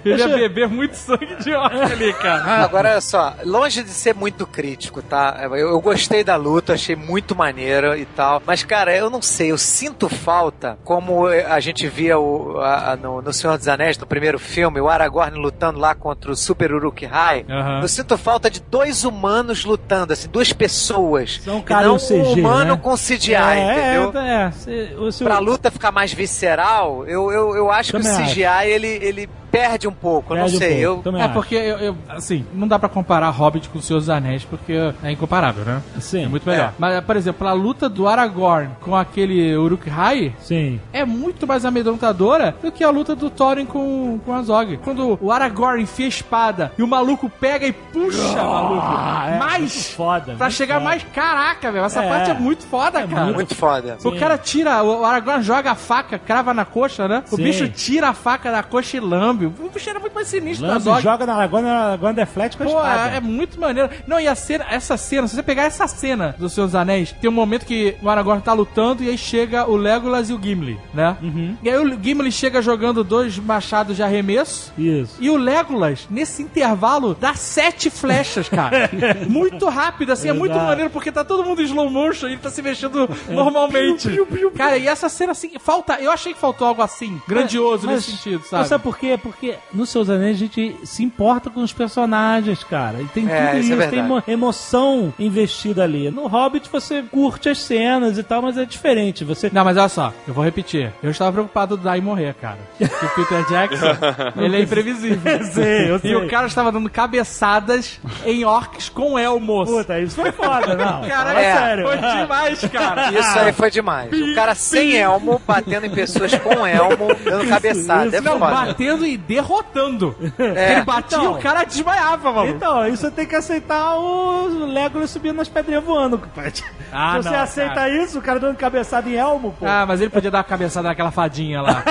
[0.03, 2.63] Ele ia beber muito sangue de orc ali, cara.
[2.63, 5.39] Agora, olha só, longe de ser muito crítico, tá?
[5.43, 8.41] Eu, eu gostei da luta, achei muito maneiro e tal.
[8.45, 12.95] Mas, cara, eu não sei, eu sinto falta, como a gente via o, a- a-
[12.95, 16.73] no, no Senhor dos Anéis, no primeiro filme, o Aragorn lutando lá contra o Super
[16.73, 17.45] Uruk-hai.
[17.49, 17.81] Aham.
[17.81, 21.39] Eu sinto falta de dois humanos lutando, assim, duas pessoas.
[21.43, 22.79] São cara não CG, um humano né?
[22.81, 24.13] com CGI, entendeu?
[24.21, 24.51] É, é.
[24.51, 28.13] Se, o, se o- Pra luta ficar mais visceral, eu, eu, eu acho Também que
[28.13, 28.22] o.
[28.31, 30.83] CGI ele, ele perde um pouco, eu não Perde um sei.
[30.83, 31.33] pouco, eu, também É acho.
[31.35, 34.73] porque, eu, eu- assim, não dá pra comparar Hobbit com o Senhor dos Anéis, porque
[35.03, 35.79] é incomparável, né?
[35.99, 36.23] Sim.
[36.25, 36.73] É muito melhor.
[36.79, 40.81] Mas, por exemplo, a luta do Aragorn com aquele Uruk-hai Sim.
[40.91, 44.77] é muito mais amedrontadora do que a luta do Thorin com, com a Zog.
[44.77, 49.29] Quando o Aragorn enfia a espada e o maluco pega e puxa, maluco, Ah, é,
[49.29, 50.33] muito mais foda.
[50.35, 50.85] pra muito chegar foda.
[50.85, 51.03] mais...
[51.13, 52.09] Caraca, velho, essa É.
[52.09, 53.25] parte é muito foda, É cara.
[53.31, 53.97] muito foda.
[54.03, 57.23] O cara tira, o Aragorn joga a faca, crava na coxa, né?
[57.31, 57.43] O Sim.
[57.43, 59.42] bicho tira a faca da coxa e lambe.
[59.47, 61.01] O bicho era muito mais sinistro da Zog.
[61.01, 63.11] joga na Aragorn, a Aragorn deflete com a Pô, espada.
[63.11, 63.89] é, é muito maneiro.
[64.07, 67.11] Não, e a cena, essa cena, se você pegar essa cena do Senhor dos Anéis,
[67.19, 70.41] tem um momento que o Aragorn tá lutando e aí chega o Legolas e o
[70.41, 71.17] Gimli, né?
[71.21, 71.57] Uhum.
[71.63, 74.73] E aí o Gimli chega jogando dois machados de arremesso.
[74.77, 75.15] Isso.
[75.19, 78.89] E o Legolas, nesse intervalo, dá sete flechas, cara.
[79.27, 80.65] muito rápido, assim, é muito Exato.
[80.67, 84.09] maneiro, porque tá todo mundo em slow motion e ele tá se mexendo normalmente.
[84.55, 85.95] Cara, e essa cena, assim, falta.
[85.99, 88.67] Eu achei que faltou algo assim, grandioso Mas- nesse sentido, Mas sabe?
[88.67, 89.17] sabe por quê?
[89.21, 89.32] Porque
[89.73, 93.01] nos seus anéis a gente se importa com os personagens, cara.
[93.01, 96.09] E tem É, tudo isso isso, é tem emoção investida ali.
[96.11, 99.23] No Hobbit você curte as cenas e tal, mas é diferente.
[99.23, 99.49] Você.
[99.53, 100.91] Não, mas olha só, eu vou repetir.
[101.01, 102.57] Eu estava preocupado do Dai morrer, cara.
[102.77, 105.31] Porque o Peter Jackson, ele é imprevisível.
[105.31, 106.11] Eu sei, eu sei.
[106.11, 109.69] E o cara estava dando cabeçadas em orcs com elmos.
[109.69, 111.01] Puta, isso foi foda, não.
[111.07, 111.87] Cara, Fala é, sério.
[111.87, 113.11] foi demais, cara.
[113.13, 114.11] Isso aí foi demais.
[114.11, 118.07] O cara sem elmo, batendo em pessoas com elmo, dando cabeçada.
[118.07, 118.15] isso.
[118.17, 118.51] é Não, foda.
[118.51, 120.15] batendo e derrotando.
[120.37, 120.73] É.
[120.73, 121.35] Ele batia Então.
[121.35, 122.49] e o cara desmaiava, mano.
[122.49, 126.63] Então, aí você tem que aceitar o Legolas subindo nas pedrinhas voando, compadre.
[126.91, 127.89] Ah, Se você não, aceita cara.
[127.89, 129.65] isso, o cara dando cabeçada em elmo, pô.
[129.65, 131.83] Ah, mas ele podia dar uma cabeçada naquela fadinha lá.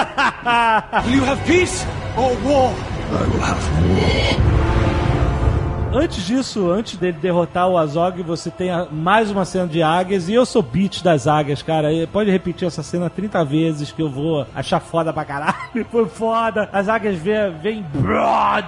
[5.95, 10.27] Antes disso, antes dele derrotar o Azog, você tem mais uma cena de águias.
[10.27, 11.93] E eu sou beat das águias, cara.
[11.93, 15.55] E Pode repetir essa cena 30 vezes que eu vou achar foda pra caralho.
[15.93, 16.67] Foi foda.
[16.73, 17.85] As águias vêm,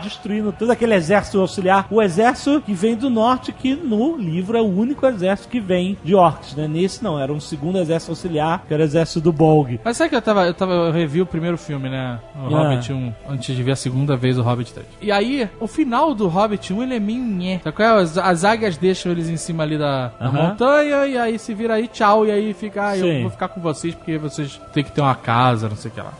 [0.02, 1.86] destruindo todo aquele exército auxiliar.
[1.90, 5.96] O exército que vem do norte, que no livro é o único exército que vem
[6.04, 6.68] de orcs, né?
[6.68, 9.80] Nesse não, era um segundo exército auxiliar, que era o exército do Bolg.
[9.82, 12.18] Mas sabe que eu tava, eu tava, eu revi o primeiro filme, né?
[12.36, 12.68] O Ah.
[12.68, 14.86] Hobbit 1, antes de ver a segunda vez o Hobbit 3.
[15.00, 17.60] E aí, o final do Hobbit 1, ele é meio nhé.
[17.62, 18.02] Sabe qual é?
[18.02, 21.74] As, as águias deixam eles em cima ali da, da montanha, e aí se vira
[21.74, 23.22] aí, tchau, e aí fica, ah, eu Sim.
[23.22, 26.00] vou ficar com vocês porque vocês têm que ter uma casa, não sei o que
[26.00, 26.12] lá.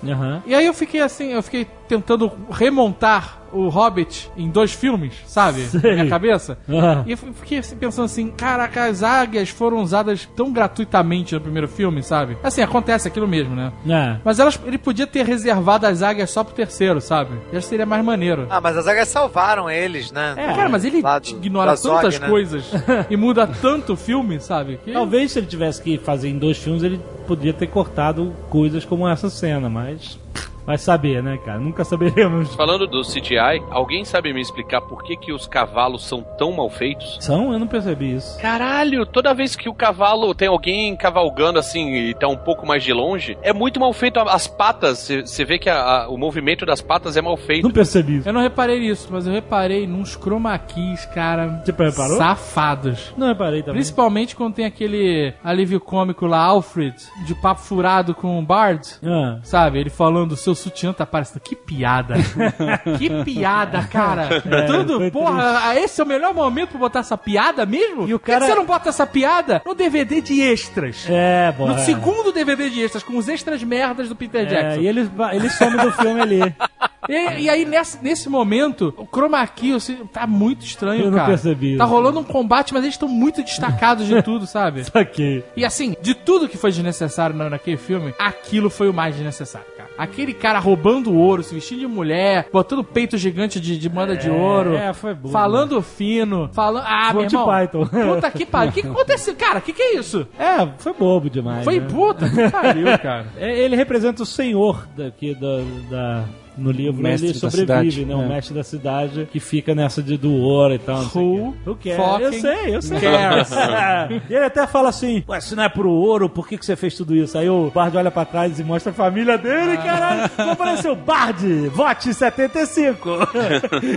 [0.47, 5.63] E aí eu fiquei assim, eu fiquei tentando remontar o Hobbit em dois filmes, sabe?
[5.63, 5.81] Sei.
[5.81, 6.59] Na minha cabeça.
[6.69, 7.05] Aham.
[7.07, 11.69] E eu fiquei assim, pensando assim, caraca, as águias foram usadas tão gratuitamente no primeiro
[11.69, 12.37] filme, sabe?
[12.43, 13.73] Assim, acontece aquilo mesmo, né?
[13.89, 14.17] É.
[14.25, 17.31] Mas elas, ele podia ter reservado as águias só pro terceiro, sabe?
[17.53, 18.47] Já seria mais maneiro.
[18.51, 20.35] Ah, mas as águias salvaram eles, né?
[20.37, 20.47] É.
[20.53, 22.29] Cara, mas ele do- ignora da Zog, tantas né?
[22.29, 22.65] coisas
[23.09, 24.81] e muda tanto o filme, sabe?
[24.85, 24.93] Que...
[24.93, 29.07] Talvez se ele tivesse que fazer em dois filmes, ele podia ter cortado coisas como
[29.09, 30.19] essa cena, mas.
[30.67, 31.59] Vai saber, né, cara?
[31.59, 32.55] Nunca saberemos.
[32.55, 36.71] Falando do CGI, alguém sabe me explicar por que, que os cavalos são tão mal
[36.71, 37.19] feitos?
[37.21, 37.53] São?
[37.53, 38.39] Eu não percebi isso.
[38.41, 42.83] Caralho, toda vez que o cavalo tem alguém cavalgando assim e tá um pouco mais
[42.83, 44.19] de longe, é muito mal feito.
[44.21, 47.65] As patas, você vê que a- a- o movimento das patas é mal feito.
[47.65, 48.29] Não percebi isso.
[48.29, 51.63] Eu não reparei nisso, mas eu reparei nos chroma keys, cara.
[51.65, 52.17] Você reparou?
[52.17, 53.13] Safados.
[53.17, 53.75] Não reparei também.
[53.75, 56.95] Principalmente quando tem aquele alívio cômico lá, Alfred,
[57.27, 58.87] de papo furado com o Bard.
[59.05, 59.39] Ah.
[59.43, 61.41] Sabe, ele falando, seu sutiã tá parecendo.
[61.41, 62.15] Que piada.
[62.99, 64.41] que piada, cara.
[64.67, 68.09] Tudo, foi porra, ah, esse é o melhor momento pra botar essa piada mesmo?
[68.09, 71.07] E o Por que cara- você não bota essa piada no DVD de extras?
[71.09, 71.67] É, bom.
[71.69, 71.79] No é.
[71.79, 74.81] segundo DVD de extras, com os extras merdas do Peter É, Jackson.
[74.81, 76.55] e ele, ele some do filme ali.
[77.07, 81.19] E, e aí, nesse, nesse momento, o chroma key assim, tá muito estranho, Eu não
[81.19, 81.29] cara.
[81.29, 84.85] percebi Tá rolando um combate, mas eles estão muito destacados de tudo, sabe?
[84.95, 85.45] Ok.
[85.55, 89.67] E assim, de tudo que foi desnecessário na- naquele filme, aquilo foi o mais desnecessário,
[89.74, 89.74] cara.
[89.97, 94.29] Aquele cara roubando ouro, se vestindo de mulher, botando peito gigante de, de moeda de
[94.29, 94.75] ouro.
[94.75, 95.33] é, foi burro.
[95.33, 96.85] Falando fino, falando.
[96.87, 97.47] Ah, meu Monty irmão.
[97.49, 97.87] Python.
[97.87, 98.71] Puta que pariu.
[98.71, 99.37] O que, que aconteceu?
[99.37, 100.27] Cara, o que, que é isso?
[100.39, 101.63] É, foi bobo demais.
[101.65, 101.87] Foi né?
[101.89, 103.27] puta que pariu, cara.
[103.37, 105.59] É, Ele representa o senhor daqui da.
[105.91, 106.25] da-
[106.57, 108.15] no livro Mestre ele sobrevive, né?
[108.15, 108.29] O é.
[108.29, 111.03] mestre da cidade que fica nessa de do ouro e tal.
[111.15, 111.57] Who o.
[111.67, 112.21] Who cares?
[112.21, 113.01] Eu sei, eu sei.
[113.01, 113.51] cares?
[114.31, 116.77] e ele até fala assim: Ué, se não é pro ouro, por que, que você
[116.77, 117.37] fez tudo isso?
[117.37, 120.31] Aí o Bard olha pra trás e mostra a família dele, caralho.
[120.31, 120.95] Como apareceu?
[120.95, 123.11] Bard, vote 75.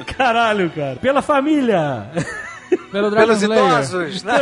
[0.18, 0.96] caralho, cara.
[0.98, 2.10] Pela família.
[2.91, 3.65] Pelo Dragon Pelos Slayer.
[3.65, 4.34] idosos, né?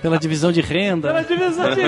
[0.00, 1.08] Pela divisão de renda.
[1.08, 1.82] Pela divisão de.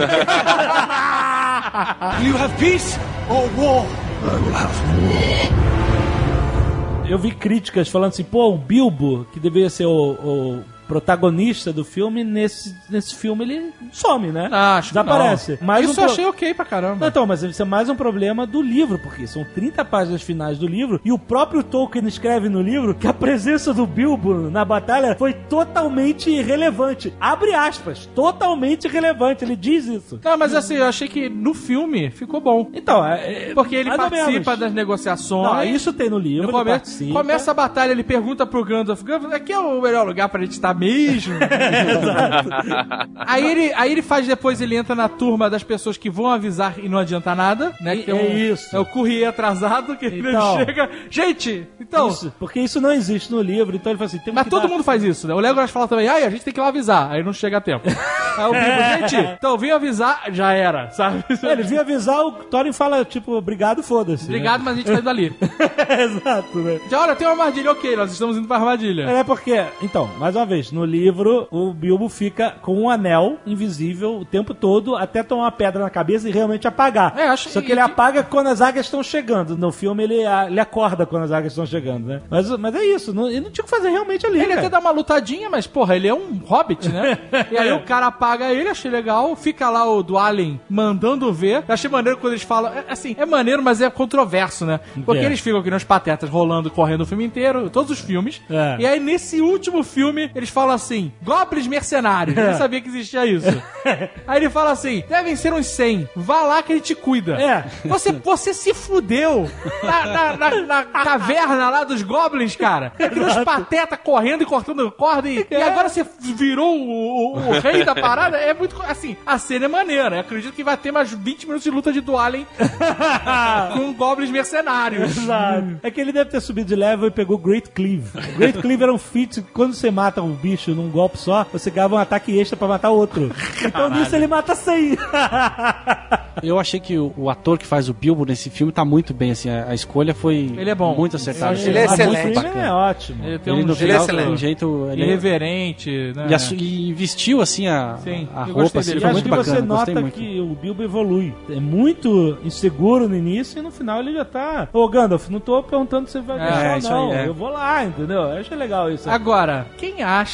[7.09, 11.85] Eu vi críticas falando assim, pô, o Bilbo, que deveria ser o, o protagonista do
[11.85, 14.49] filme, nesse, nesse filme ele some, né?
[14.51, 15.59] Ah, acho que Desaparece.
[15.61, 15.67] não.
[15.67, 17.07] Mais Isso um eu achei ok pra Não, caramba.
[17.07, 20.67] então, mas isso é mais um problema do livro, porque são 30 páginas finais do
[20.67, 25.15] livro e o próprio Tolkien escreve no livro que a presença do Bilbo na batalha
[25.19, 27.13] foi totalmente irrelevante.
[27.21, 29.45] Abre aspas, totalmente irrelevante.
[29.45, 30.21] Ele diz isso.
[30.23, 32.71] Não, mas assim, eu achei que no filme ficou bom.
[32.75, 35.53] Então, é, é- Porque ele participa das negociações.
[35.53, 36.49] Não, isso tem no livro.
[36.53, 40.41] No começa a batalha, ele pergunta pro Gandalf: Gandalf, aqui é o melhor lugar pra
[40.41, 41.35] gente estar mesmo?
[43.27, 46.75] aí, ele, aí ele faz depois, ele entra na turma das pessoas que vão avisar
[46.79, 47.97] e não adianta nada, né?
[47.97, 48.75] Que É um- isso.
[48.75, 50.57] É o courrier atrasado, que Então.
[50.57, 50.91] ele chega.
[51.11, 52.09] Gente, então.
[52.09, 54.63] Isso, porque isso não existe no livro, então ele fala assim, tem Mas que todo
[54.63, 55.35] dar- mundo faz isso, né?
[55.35, 57.11] O Legolas fala também, ai, a gente tem que ir lá avisar.
[57.11, 57.85] Aí não chega a tempo.
[58.37, 61.23] Aí o Bilbo, gente, então vim avisar, já era, sabe?
[61.43, 64.25] É, Ele vinha avisar, o Thorin fala, tipo, obrigado, foda-se.
[64.25, 64.31] né?
[64.31, 65.33] Obrigado, mas a gente tá indo ali.
[66.01, 66.81] Exato, né?
[66.91, 69.03] Já, olha, tem uma armadilha, ok, nós estamos indo pra armadilha.
[69.09, 74.19] É porque, então, mais uma vez, no livro, o Bilbo fica com um anel invisível
[74.21, 77.15] o tempo todo até tomar uma pedra na cabeça e realmente apagar.
[77.17, 79.57] É, acho- Só que ele apaga quando as águias estão chegando.
[79.57, 82.23] No filme ele, ele acorda quando as águias estão chegando, né?
[82.31, 84.39] Mas, mas é isso, não, ele não tinha o que fazer realmente ali.
[84.39, 84.61] Ele cara.
[84.61, 87.19] até dá uma lutadinha, mas, porra, ele é um hobbit, né?
[87.51, 89.35] e aí o cara apaga ele, achei legal.
[89.37, 91.65] Fica lá o do Alien mandando ver.
[91.67, 92.73] Eu achei maneiro quando eles falam.
[92.73, 94.81] é, assim, é maneiro, mas é controverso, né?
[95.05, 95.27] Porque É.
[95.27, 98.41] eles ficam aqui nos patetas rolando, correndo o filme inteiro, todos os filmes.
[98.51, 98.77] É.
[98.81, 102.37] E aí, nesse último filme, eles falam assim: Goblins mercenários.
[102.37, 103.47] Eu nem sabia que existia isso.
[104.27, 106.09] aí ele fala assim: devem ser uns 100.
[106.17, 107.35] Vá lá que ele te cuida.
[107.41, 107.65] É.
[107.87, 109.51] Você, você se fudeu
[109.83, 112.93] na, na- na- na caverna lá dos goblins, cara.
[112.99, 117.85] Aqueles pateta correndo e cortando corda e, e agora você virou o, o- o rei
[117.85, 118.37] da parada.
[118.37, 118.81] É muito.
[118.83, 120.17] Assim, a cena é maneira.
[120.17, 122.47] Eu acredito que vai ter mais 20 minutos de luta de dualen
[123.75, 125.17] com goblins mercenários.
[125.17, 125.81] Exato.
[125.83, 128.05] É que ele deve ter subido de level e pegou Great Cleave.
[128.37, 131.95] Great Cleave era um feat quando você mata um bicho num golpe só, você ganhava
[131.95, 133.31] um ataque extra pra matar outro.
[133.65, 134.97] Então nisso ele mata 100.
[136.43, 139.31] Eu achei que o, o ator que faz o Bilbo nesse filme tá muito bem,
[139.31, 140.95] assim, a, a escolha foi Ele é bom.
[140.95, 141.55] muito acertada.
[141.59, 142.11] Ele é A excelente.
[142.11, 142.67] Bruce Willis bacana.
[142.67, 143.25] é ótimo.
[143.25, 144.27] Ele tem Ele um no Ele é final, excelente.
[144.27, 144.89] de um jeito...
[144.93, 146.27] Ele, irreverente, né?
[146.53, 149.57] e, e vestiu, assim, a, Sim, a eu roupa, assim, foi acho muito que bacana,
[149.57, 150.15] você nota muito.
[150.19, 151.33] que o Bilbo evolui.
[151.49, 154.69] É muito inseguro no início e no final ele já tá.
[154.73, 157.13] Ô Gandalf, não tô perguntando se você vai É, deixar ou não.
[157.13, 157.29] aí, é.
[157.29, 158.21] Eu vou lá, entendeu?
[158.23, 159.09] Eu achei legal isso.
[159.09, 160.34] Agora, quem acha,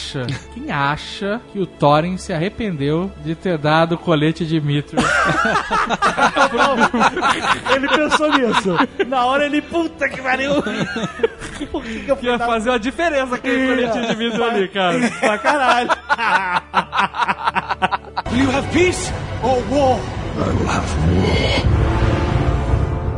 [0.55, 5.03] quem acha que o Thorin se arrependeu de ter dado o colete de Mithril?
[7.75, 8.77] Ele pensou nisso.
[9.07, 10.63] Na hora ele, puta que pariu.
[11.71, 14.99] Por que, que eu que ia fazer uma diferença aquele colete de Mithril ali, cara.
[15.21, 15.91] pra caralho?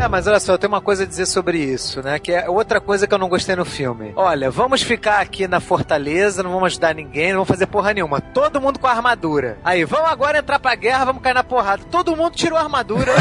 [0.03, 2.19] É, mas olha só, eu tenho uma coisa a dizer sobre isso, né?
[2.19, 4.13] Que é outra coisa que eu não gostei no filme.
[4.17, 8.21] Olha, vamos ficar aqui na fortaleza, não vamos ajudar ninguém, não vamos fazer porra nenhuma.
[8.21, 9.59] Todo mundo com a armadura.
[9.65, 11.85] Aí, vamos agora entrar pra guerra, vamos cair na porrada.
[11.89, 13.13] Todo mundo tirou a armadura.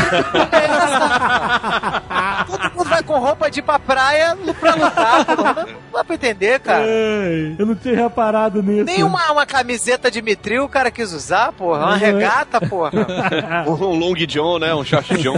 [2.47, 5.25] Todo mundo vai com roupa de ir pra praia pra lutar.
[5.25, 5.53] porra.
[5.67, 6.83] Não dá pra entender, cara.
[6.83, 8.85] Ai, eu não tinha reparado nisso.
[8.85, 11.81] Nem uma, uma camiseta de mitril o cara quis usar, porra.
[11.81, 11.97] Uma Uhum.
[11.99, 12.91] regata, porra.
[13.67, 14.73] Um Long John, né?
[14.73, 15.35] Um Short John.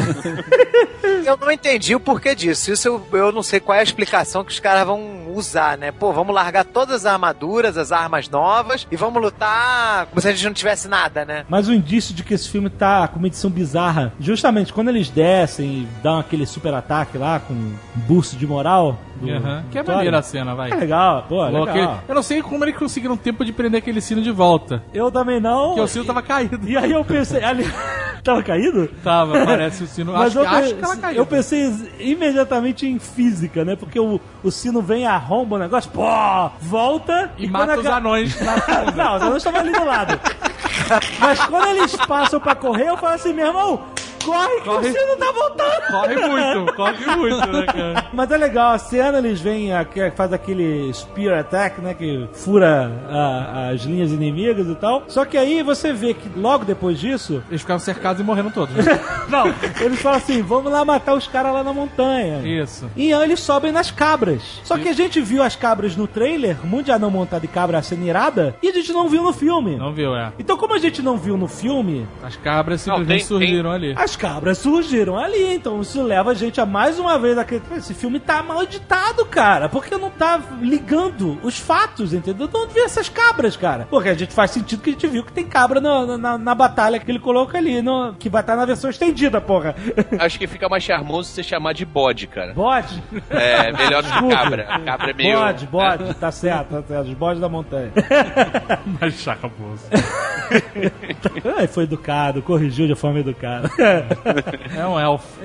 [1.39, 2.71] Eu não entendi o porquê disso.
[2.71, 5.91] Isso eu, eu não sei qual é a explicação que os caras vão usar, né?
[5.91, 10.31] Pô, vamos largar todas as armaduras, as armas novas e vamos lutar como se a
[10.31, 11.45] gente não tivesse nada, né?
[11.49, 15.09] Mas o indício de que esse filme tá com uma edição bizarra, justamente quando eles
[15.09, 18.97] descem e dão aquele super ataque lá com um boost de moral.
[19.15, 19.63] Do, Aham.
[19.71, 20.71] Que é maneira a cena, vai.
[20.71, 21.93] É legal, pô, Louco, legal.
[21.93, 24.83] ele- Eu não sei como eles conseguiram tempo de prender aquele sino de volta.
[24.93, 25.67] Eu também não.
[25.69, 26.59] Porque o sino tava caído.
[26.67, 27.63] E aí eu pensei, ali.
[28.23, 28.87] Tava caído?
[29.03, 30.13] Tava, parece o sino.
[30.13, 31.17] Mas acho, eu, que, acho que ela caiu.
[31.17, 33.75] eu pensei imediatamente em física, né?
[33.75, 36.03] Porque o, o sino vem, arromba o negócio, pô,
[36.61, 38.35] volta E, quando mata os ga- anões.
[38.95, 40.19] Não, os anões estavam ali do lado.
[41.19, 43.83] Mas quando eles passam pra correr, eu falo assim, meu irmão,
[44.25, 44.89] corre que Corre.
[44.89, 45.87] o sino tá voltando.
[45.91, 48.05] Corre muito, corre muito, né, cara?
[48.13, 49.69] Mas é legal, a cena eles vêm,
[50.15, 51.93] faz aquele spear attack, né?
[51.93, 55.03] Que fura a- as linhas inimigas e tal.
[55.07, 58.73] Só que aí você vê que logo depois disso, Eles ficaram cercados e morreram todos.
[58.75, 58.99] né?
[59.29, 62.39] não, eles falam assim: vamos lá matar os caras lá na montanha.
[62.47, 62.89] Isso.
[62.95, 64.41] E aí eles sobem nas cabras.
[64.63, 67.81] Só que a gente viu as cabras no trailer, muito de anão montado e cabra
[67.81, 69.75] sendo irada, e a gente não viu no filme.
[69.75, 70.31] Não viu, é.
[70.39, 73.71] Então, como a gente não viu no filme, As cabras Não, simplesmente tem- tem- surgiram
[73.71, 73.93] ali.
[73.97, 75.53] as cabras surgiram ali.
[75.53, 77.77] Então, isso leva a gente a mais uma vez acreditar.
[77.77, 79.67] Esse filme tá mal editado, cara.
[79.69, 82.47] Porque não tá ligando os fatos, entendeu?
[82.47, 83.87] De onde vem essas cabras, cara?
[83.89, 86.55] Porque a gente faz sentido que a gente viu que tem cabra na, na, na
[86.55, 89.75] batalha que ele coloca ali, no- que vai estar na versão estendida, porra.
[90.19, 92.53] Acho que fica mais charmoso você chamar de bode, cara.
[92.53, 93.01] Bode?
[93.29, 94.63] É, melhor do que cabra.
[94.85, 95.39] Cabra é meio.
[95.39, 97.07] Bode, bode, tá certo, tá certo.
[97.07, 97.91] Os bodes da montanha.
[98.99, 99.83] Mas chacaboso.
[101.57, 103.69] Ai, foi educado, corrigiu de forma educada.
[104.75, 105.27] É um elfo.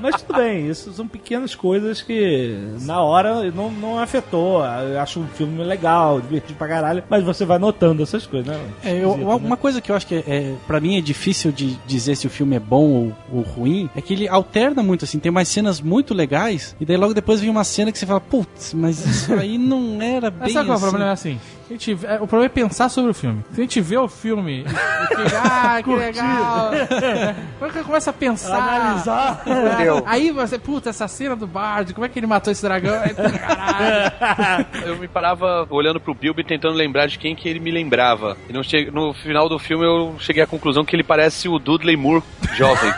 [0.00, 4.64] Mas tudo bem, isso são pequenas coisas que na hora não, não afetou.
[4.64, 8.60] Eu acho um filme legal, divertido pra caralho, mas você vai notando essas coisas, né?
[8.82, 9.56] É, eu- uma, né?
[9.56, 12.30] coisa que eu acho que é, é para mim é difícil de dizer se o
[12.30, 15.80] filme é bom ou, ou ruim é que ele alterna muito assim, tem umas cenas
[15.80, 19.32] muito legais e daí logo depois vem uma cena que você fala, putz, mas isso
[19.38, 20.88] aí não era bem Mas sabe qual é o assim.
[20.88, 21.10] problema?
[21.10, 21.40] É assim.
[21.72, 23.42] A gente é, o problema é pensar sobre o filme.
[23.52, 26.70] Se a gente vê o filme e fica, ah, que legal.
[27.58, 28.56] Quando você começa a pensar.
[28.56, 29.42] Analisar.
[29.46, 30.02] Entendeu?
[30.06, 32.94] Aí você, puta, essa cena do Bard, como é que ele matou esse dragão?
[33.00, 34.66] Aí, Caralho.
[34.84, 38.36] Eu me parava olhando pro Bilbo e tentando lembrar de quem que ele me lembrava.
[38.48, 38.90] E não che...
[38.90, 42.22] no final do filme eu cheguei à conclusão que ele parece o Dudley Moore
[42.54, 42.92] jovem.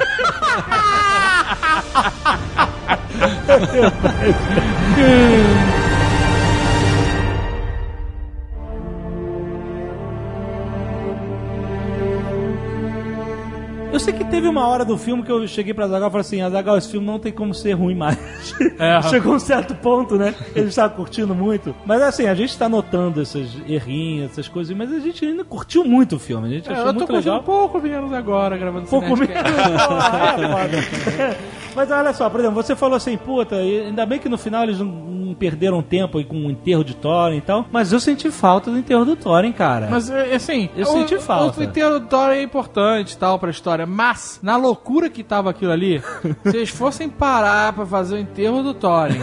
[13.95, 16.21] Eu sei que teve uma hora do filme que eu cheguei pra Zagal e falei
[16.23, 18.19] assim: Zagal, esse filme não tem como ser ruim mais.
[18.79, 19.01] É.
[19.09, 20.35] Chegou um certo ponto, né?
[20.55, 21.75] Ele estava curtindo muito.
[21.87, 25.85] Mas assim, a gente tá notando esses errinhos, essas coisas, mas a gente ainda curtiu
[25.85, 26.49] muito o filme.
[26.49, 27.41] A gente É, achou eu tô muito curtindo legal.
[27.41, 29.29] um pouco menos agora gravando pouco menos.
[29.29, 31.39] Nerdcast.
[31.75, 34.79] Mas olha só, por exemplo, você falou assim, puta, ainda bem que no final eles
[34.79, 38.71] não, perderam tempo aí com o enterro de Thorin e tal, mas eu senti falta
[38.71, 39.89] do enterro do Thorin, cara.
[39.91, 41.59] Mas, é, assim, Eu o- senti falta.
[41.59, 45.51] O enterro do Thor é importante e tal pra história, mas, na loucura que tava
[45.51, 46.02] aquilo ali,
[46.44, 49.20] se eles fossem parar pra fazer o enterro do Thorin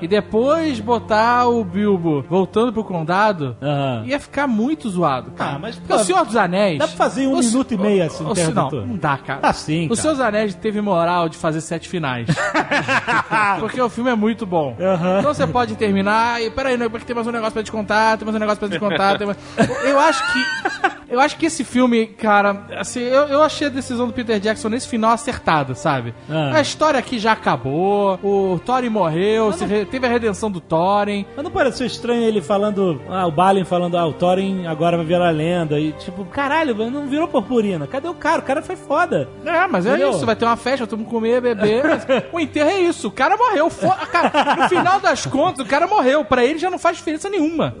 [0.00, 4.04] e depois botar o Bilbo voltando pro condado, Aham.
[4.06, 5.56] ia ficar muito zoado, cara.
[5.56, 6.78] Ah, mas, pô, o Senhor dos Anéis...
[6.78, 9.40] dá pra fazer um minuto e meio, assim, o- o- Não, não dá, cara.
[9.42, 9.96] Ah, sim, O.
[9.96, 12.26] Senhor dos Anéis teve moral de fazer sete finais.
[13.60, 14.76] Porque o filme é muito bom.
[14.80, 15.18] Aham.
[15.20, 18.16] Então você pode terminar e peraí, não, porque tem mais um negócio pra te contar,
[18.18, 19.18] tem mais um negócio pra te contar.
[19.24, 19.38] mais-
[19.84, 21.01] Eu acho que.
[21.12, 24.68] Eu acho que esse filme, cara, assim, eu, eu achei a decisão do Peter Jackson
[24.68, 26.14] nesse final acertada, sabe?
[26.28, 26.52] Ah.
[26.56, 31.26] A história aqui já acabou, o Thorin morreu, se re- teve a redenção do Thorin.
[31.36, 35.06] Mas não pareceu estranho ele falando, ah, o Balin falando, ah, o Thorin agora vai
[35.06, 35.78] virar lenda.
[35.78, 37.86] E tipo, caralho, não virou purpurina.
[37.86, 38.38] Cadê o cara?
[38.40, 39.28] O cara foi foda.
[39.44, 40.10] É, mas é Entendeu?
[40.10, 41.84] isso, vai ter uma festa, todo mundo comer, beber.
[41.84, 43.68] mas o enterro é isso, o cara morreu.
[43.70, 46.24] Fo- Cara, no final das contas, o cara morreu.
[46.24, 47.74] Pra ele já não faz diferença nenhuma.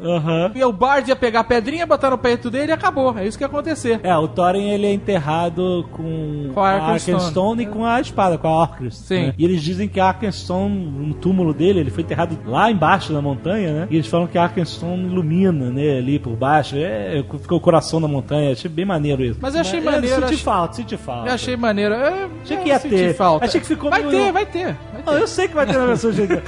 [0.54, 3.14] E o Bard ia pegar a pedrinha, botar no peito dele e acabou.
[3.22, 4.00] É isso que ia acontecer.
[4.02, 7.62] É, o Thorin ele é enterrado com, Com a Arkenstone.
[7.62, 8.96] E com a espada, com a Orcus.
[8.98, 9.26] Sim.
[9.26, 9.34] né?
[9.38, 13.20] E eles dizem que a Arkenstone, no túmulo dele, ele foi enterrado lá embaixo da
[13.22, 13.86] montanha, né?
[13.90, 16.74] E eles falam que a Arkenstone ilumina, né, ali por baixo.
[16.76, 18.52] É, fica o coração da montanha.
[18.52, 19.38] Achei bem maneiro isso.
[19.40, 21.28] Mas eu achei maneiro, Senti achei- falta, senti falta.
[21.28, 21.94] Eu achei maneiro.
[21.94, 23.14] Eu, Achei eu que ia ter.
[23.14, 23.44] falta.
[23.44, 24.64] Achei que ficou Vai meio- ter, vai ter.
[24.64, 25.04] vai ter.
[25.06, 26.42] Não, eu sei que vai ter na versão GG.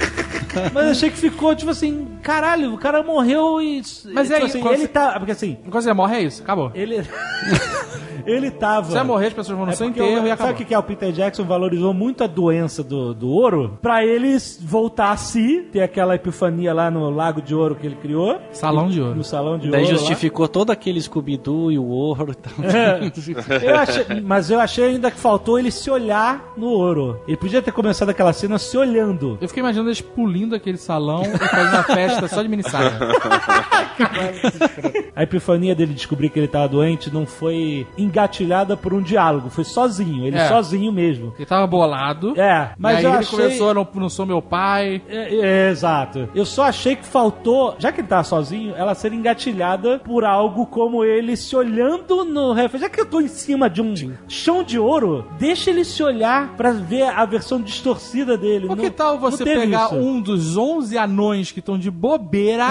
[0.73, 3.81] Mas eu achei que ficou, tipo assim, caralho, o cara morreu e.
[4.11, 5.13] Mas tipo é assim, quando ele você- tá.
[5.19, 6.41] Porque assim, Quando você morre, é isso.
[6.41, 6.71] Acabou.
[6.73, 6.97] ele.
[8.25, 8.87] ele tava.
[8.87, 10.53] Se você morrer, as pessoas vão no É seu enterro o- e sabe acabou.
[10.53, 10.77] o que é?
[10.79, 15.67] O Peter Jackson valorizou muito a doença do, do ouro pra eles voltar a si,
[15.71, 18.39] ter aquela epifania lá no Lago de Ouro que ele criou.
[18.51, 19.15] Salão de ouro.
[19.15, 19.93] No salão de Daí ouro.
[19.93, 19.99] lá.
[19.99, 22.31] justificou todo aquele Scooby-Doo e o ouro.
[22.31, 22.53] e tal.
[23.61, 27.19] Eu achei- mas eu achei ainda que faltou ele se olhar no ouro.
[27.27, 29.37] Ele podia ter começado aquela cena se olhando.
[29.41, 32.93] Eu fiquei imaginando eles pulindo aquele salão e fazendo uma festa só de mini saia.
[35.15, 39.65] A epifania dele descobrir que ele tava doente não foi engatilhada por um diálogo, foi
[39.65, 40.47] sozinho, ele É.
[40.47, 41.33] sozinho mesmo.
[41.37, 42.39] Ele tava bolado.
[42.39, 43.37] É, mas e aí eu ele achei...
[43.37, 45.01] começou, não, não sou meu pai.
[45.09, 46.29] É, é, exato.
[46.33, 50.65] Eu só achei que faltou, já que ele tá sozinho, ela ser engatilhada por algo
[50.65, 52.85] como ele se olhando no reflexo.
[52.85, 53.93] Já que eu tô em cima de um
[54.27, 58.67] chão de ouro, deixa ele se olhar pra ver a versão distorcida dele.
[58.69, 59.95] Ou que tal você pegar isso.
[59.95, 62.67] um dos 11 anões que estão de bobeira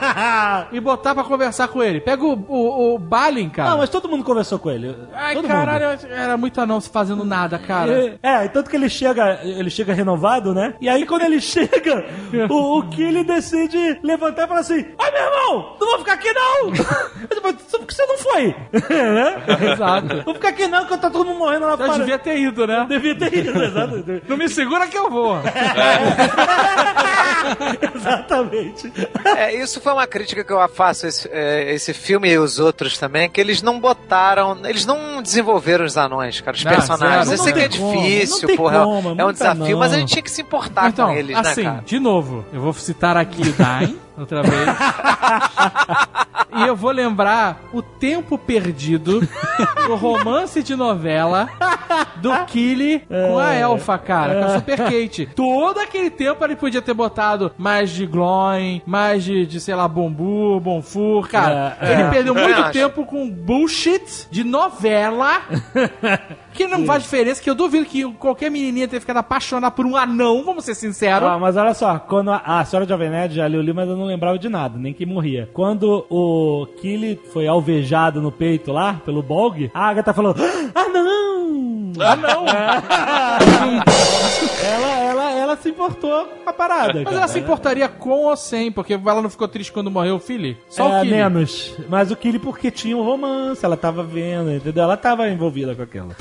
[0.72, 2.00] e botar pra conversar com ele?
[2.00, 3.70] Pega o, o, o Balin, cara.
[3.70, 4.77] Não, mas todo mundo conversou com ele.
[5.14, 6.06] Ai, todo caralho, mundo.
[6.12, 8.18] era muito anão fazendo nada, cara.
[8.22, 10.74] É, é, tanto que ele chega, ele chega renovado, né?
[10.80, 12.04] E aí quando ele chega,
[12.48, 16.32] o, o Killy decide levantar e falar assim: Ai meu irmão, não vou ficar aqui
[16.32, 16.72] não!
[17.78, 18.54] Por que você não foi?
[18.90, 19.42] né?
[19.72, 20.22] Exato.
[20.24, 21.98] Vou ficar aqui não, que tá todo mundo morrendo lá Já fora.
[21.98, 22.86] devia ter ido, né?
[22.88, 24.04] Devia ter ido, exato.
[24.28, 25.38] Não me segura que eu vou.
[27.94, 28.92] Exatamente.
[29.36, 32.58] É, isso foi uma crítica que eu faço a esse, é, esse filme e os
[32.58, 37.28] outros também, que eles não botaram, eles não desenvolveram os anões, cara, os Não, personagens.
[37.28, 37.32] zero.
[37.32, 39.78] Eu sei Não que é como, não difícil, porra, como, é é um desafio, anão.
[39.78, 41.82] mas a gente tinha que se importar Então, com eles, assim, né, cara?
[41.84, 44.68] de novo, eu vou citar aqui o Dain, outra vez.
[46.56, 49.20] e eu vou lembrar o tempo perdido
[49.86, 51.48] do romance de novela
[52.16, 55.28] do Killy com a Elfa, cara, com a Super Kate.
[55.34, 59.86] Todo aquele tempo ele podia ter botado mais de Gloin, mais de, de sei lá,
[59.86, 61.76] Bombu, Bonfur, cara.
[61.80, 62.10] É, ele é.
[62.10, 65.42] perdeu Eu muito tempo com bullshit de novela.
[66.58, 69.96] Que não faz diferença, que eu duvido que qualquer menininha tenha ficado apaixonada por um
[69.96, 71.28] anão, vamos ser sinceros.
[71.28, 73.88] Ah, mas olha só, quando a, a senhora Jovem Nerd já leu o livro, mas
[73.88, 75.48] eu não lembrava de nada, nem que morria.
[75.52, 80.34] Quando o Killy foi alvejado no peito lá, pelo Bolg, a Agatha falou:
[80.74, 81.92] Ah, não!
[82.00, 82.44] Ah, não!
[84.64, 86.94] ela, ela, ela se importou com a parada.
[86.94, 87.16] Mas cara.
[87.16, 90.56] ela se importaria com ou sem, porque ela não ficou triste quando morreu o filho?
[90.68, 91.14] Só é, o Killy.
[91.14, 91.74] menos.
[91.88, 94.84] Mas o Killy porque tinha um romance, ela tava vendo, entendeu?
[94.84, 96.16] Ela tava envolvida com aquela.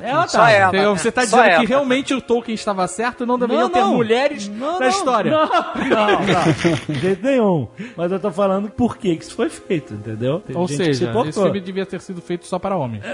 [0.00, 0.50] Ela Só tava.
[0.50, 0.68] ela.
[0.68, 0.96] Entendeu?
[0.96, 1.60] Você tá Só dizendo ela.
[1.60, 3.94] que realmente o Tolkien estava certo, não deveriam Não, ter não.
[3.94, 5.30] mulheres Não, na não, história.
[5.30, 6.94] Não, não.
[6.94, 7.68] De jeito nenhum.
[7.96, 10.40] Mas eu tô falando por que que isso foi feito, entendeu?
[10.40, 13.02] Tem Ou gente que se seja, esse filme devia ter sido feito só para homens.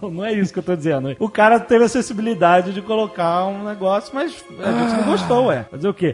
[0.00, 1.14] Não, não é isso que eu tô dizendo.
[1.18, 5.66] O cara teve a sensibilidade de colocar um negócio, mas a gente não gostou, ué.
[5.70, 6.12] Fazer o quê?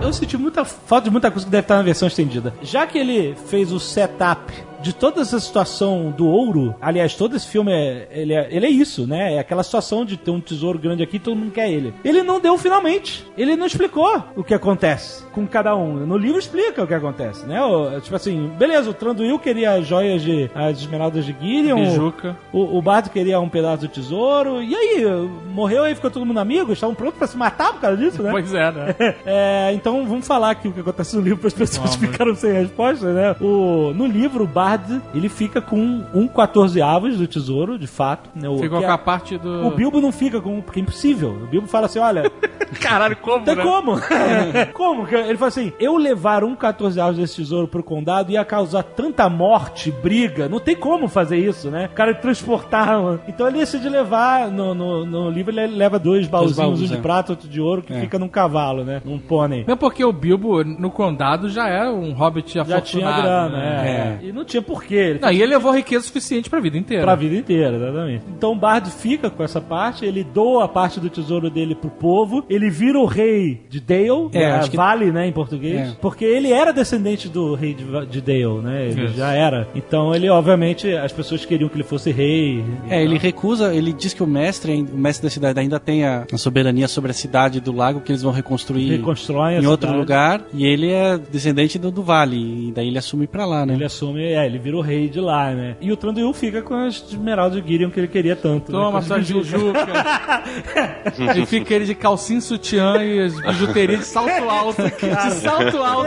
[0.00, 2.54] Eu senti muita falta de muita coisa que deve estar na versão estendida.
[2.62, 7.46] Já que ele fez o setup de toda essa situação do ouro, aliás, todo esse
[7.48, 9.34] filme é ele, é ele é isso, né?
[9.34, 11.92] É aquela situação de ter um tesouro grande aqui e todo mundo quer ele.
[12.04, 13.24] Ele não deu finalmente.
[13.36, 16.06] Ele não explicou o que acontece com cada um.
[16.06, 17.62] No livro explica o que acontece, né?
[17.62, 20.50] O- tipo assim, beleza, o Tranduil queria as joias de.
[20.54, 21.76] as esmeraldas de Girion.
[21.76, 22.36] Bijuca.
[22.52, 24.62] O, o Bardo queria um pedaço do tesouro.
[24.62, 25.04] E aí,
[25.52, 26.72] morreu aí, ficou todo mundo amigo?
[26.72, 28.30] Estavam prontos pra se matar por causa disso, né?
[28.30, 28.94] Pois é, né?
[29.26, 32.52] É, então vamos falar aqui o que acontece no livro para as pessoas ficaram sem
[32.52, 33.34] resposta, né?
[33.40, 38.28] O, no livro, o Bard ele fica com um 14 avos do tesouro, de fato.
[38.34, 38.48] Né?
[38.48, 39.66] O, Ficou que com é- a parte do.
[39.66, 41.30] o Bilbo não fica com, porque é impossível.
[41.42, 42.30] O Bilbo fala assim: olha,
[42.80, 43.44] Caralho, como?
[43.44, 43.62] tem né?
[43.62, 43.96] como?
[44.74, 45.08] como?
[45.08, 49.28] Ele fala assim: eu levar um 14 avos desse tesouro pro condado ia causar tanta
[49.28, 50.48] morte, briga.
[50.48, 51.86] Não tem como fazer isso, né?
[51.92, 53.00] O cara transportar.
[53.00, 53.20] mano.
[53.28, 54.50] Então ele decide levar.
[54.50, 57.00] No, no, no livro ele leva dois baúzinhos, baús, um de é.
[57.00, 58.00] prata, outro de ouro, que É.
[58.00, 59.00] fica num cavalo, né?
[59.04, 59.60] Num pônei.
[59.60, 62.86] Mesmo porque o Bilbo, no condado, já era um hobbit Já afortunado.
[62.86, 64.18] tinha grana, né?
[64.22, 64.26] é.
[64.26, 64.94] E não tinha tinha porquê.
[64.94, 67.02] Ele Não, e ele levou riqueza suficiente pra vida inteira.
[67.04, 68.22] Pra vida inteira, exatamente.
[68.36, 71.90] Então o Bardo fica com essa parte, ele doa a parte do tesouro dele pro
[71.90, 75.96] povo, ele vira o rei de Dale, É, né, que- Vale, né, em português, É.
[76.00, 79.14] porque ele era descendente do rei de, de Dale, né, ele Isso.
[79.16, 79.68] já era.
[79.74, 82.64] Então ele, obviamente, as pessoas queriam que ele fosse rei.
[82.88, 86.26] É, ele recusa, ele diz que o mestre, o mestre da cidade ainda tem a,
[86.32, 89.86] a soberania sobre a cidade do lago que eles vão reconstruir Reconstroem a em outro
[89.88, 89.98] cidade.
[90.00, 93.74] lugar, e ele é descendente do, do vale, e daí ele assume pra lá, né?
[93.74, 95.76] Ele assume, é, ele vira o rei de lá, né?
[95.80, 98.72] E o Tranduil fica com as esmeraldas de Gideon que ele queria tanto.
[98.72, 98.78] né?
[98.78, 99.86] Toma as sua jujuca.
[101.28, 104.82] Aí fica ele de calcinha sutiã e as bijuterias de salto alto.
[104.82, 106.06] De salto alto.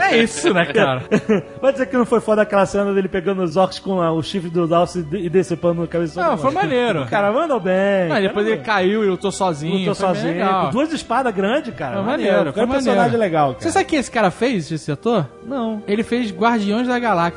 [0.00, 1.02] É isso, né, cara?
[1.60, 4.22] Vai dizer que não foi foda aquela cena dele pegando os orcs com a- o
[4.22, 6.22] chifre dos alces e de- decepando no cabeção?
[6.30, 7.02] Não, foi maneiro.
[7.02, 8.08] O cara mandou bem.
[8.08, 9.78] Mas depois ele caiu e lutou sozinho.
[9.78, 10.64] lutou foi bem sozinho, legal.
[10.66, 11.96] com duas espadas grandes, cara.
[11.96, 13.60] Foi maneiro, Foi foi um personagem legal, cara.
[13.62, 15.26] Você sabe o que esse cara fez, esse ator?
[15.46, 15.82] Não.
[15.86, 17.27] Ele fez Guardiões da Galáxia.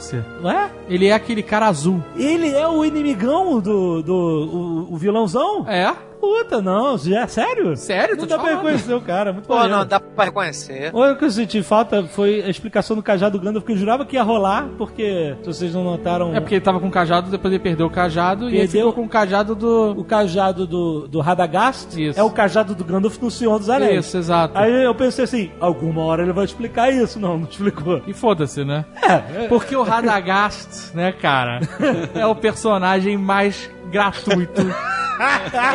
[0.42, 0.72] Não é?
[0.90, 2.04] Ele é aquele cara azul.
[2.16, 4.02] Ele é o inimigão do...
[4.02, 5.68] do o, o vilãozão?
[5.68, 5.94] É?
[6.22, 6.98] Puta, não.
[7.00, 7.76] Já, sério?
[7.76, 8.16] Sério?
[8.16, 9.34] Tô Não dá pra reconhecer o cara.
[9.34, 9.78] Muito Pô, maneiro.
[9.78, 10.92] não, dá pra reconhecer.
[10.92, 14.06] Coisa que eu senti falta foi a explicação do cajado do Gandalf, porque eu jurava
[14.06, 16.36] que ia rolar, porque se vocês não notaram...
[16.36, 18.82] É porque ele tava com o cajado, depois ele perdeu o cajado e ele Perdeu.
[18.90, 19.92] ficou com o cajado do...
[19.98, 22.20] O cajado do, do Radagast Isso.
[22.20, 24.06] é o cajado do Gandalf no Senhor dos Anéis.
[24.06, 24.56] Isso, exato.
[24.58, 27.20] Aí eu pensei assim, alguma hora ele vai explicar isso.
[27.20, 28.02] Não, não explicou.
[28.06, 28.86] E foda-se, né?
[29.02, 31.62] É, Porque o Radagast, né, cara,
[32.14, 34.62] é o personagem mais gratuito.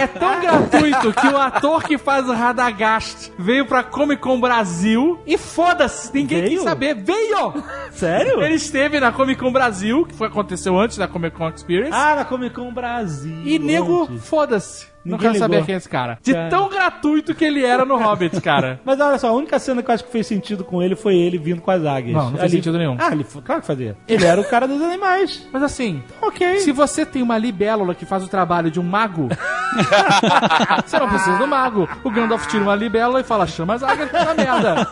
[0.00, 5.20] É tão gratuito que o ator que faz o Radagast veio pra Comic Con Brasil
[5.26, 6.50] e foda-se, ninguém Veio?
[6.56, 6.94] quis saber.
[6.94, 7.62] Veio!
[7.90, 8.42] sério?
[8.42, 11.92] Ele esteve na Comic Con Brasil, que foi, aconteceu antes da Comic Con Experience.
[11.92, 13.42] Ah, na Comic Con Brasil.
[13.44, 14.86] E nego, foda-se.
[15.06, 15.66] Não Ninguém quero saber ligou.
[15.66, 16.18] quem é esse cara.
[16.22, 16.48] De Cara.
[16.50, 18.80] tão gratuito que ele era no Hobbit, cara.
[18.84, 21.16] Mas olha só, a única cena que eu acho que fez sentido com ele foi
[21.16, 22.14] ele vindo com as águias.
[22.16, 22.96] Não, não fez sentido nenhum.
[22.98, 23.96] Ah, ele, claro que fazia.
[24.08, 25.46] Ele era o cara dos animais.
[25.52, 26.58] Mas assim, Ok.
[26.58, 29.28] Se você tem uma libélula que faz o trabalho de um mago,
[30.84, 31.88] você não precisa do mago.
[32.04, 34.86] O Gandalf tira uma libélula e fala, chama as águias pra merda.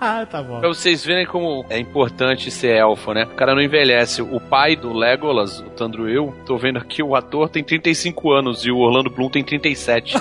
[0.00, 0.60] Ah, tá bom.
[0.60, 3.24] Pra vocês verem como é importante ser elfo, né?
[3.24, 4.22] O cara não envelhece.
[4.22, 8.70] O pai do Legolas, o Tandruil, tô vendo aqui, o ator tem 35 anos e
[8.70, 10.14] o Orlando Bloom tem 37.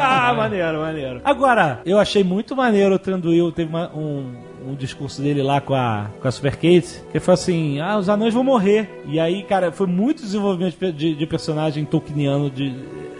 [0.00, 1.20] ah, maneiro, maneiro.
[1.24, 4.32] Agora, eu achei muito maneiro o Tranduil, teve uma- um,
[4.68, 8.08] um discurso dele lá com a, com a Super Kate, que falou assim, ah, os
[8.08, 9.02] anões vão morrer.
[9.06, 12.74] E aí, cara, foi muito desenvolvimento de, de- de personagem tolkieniano de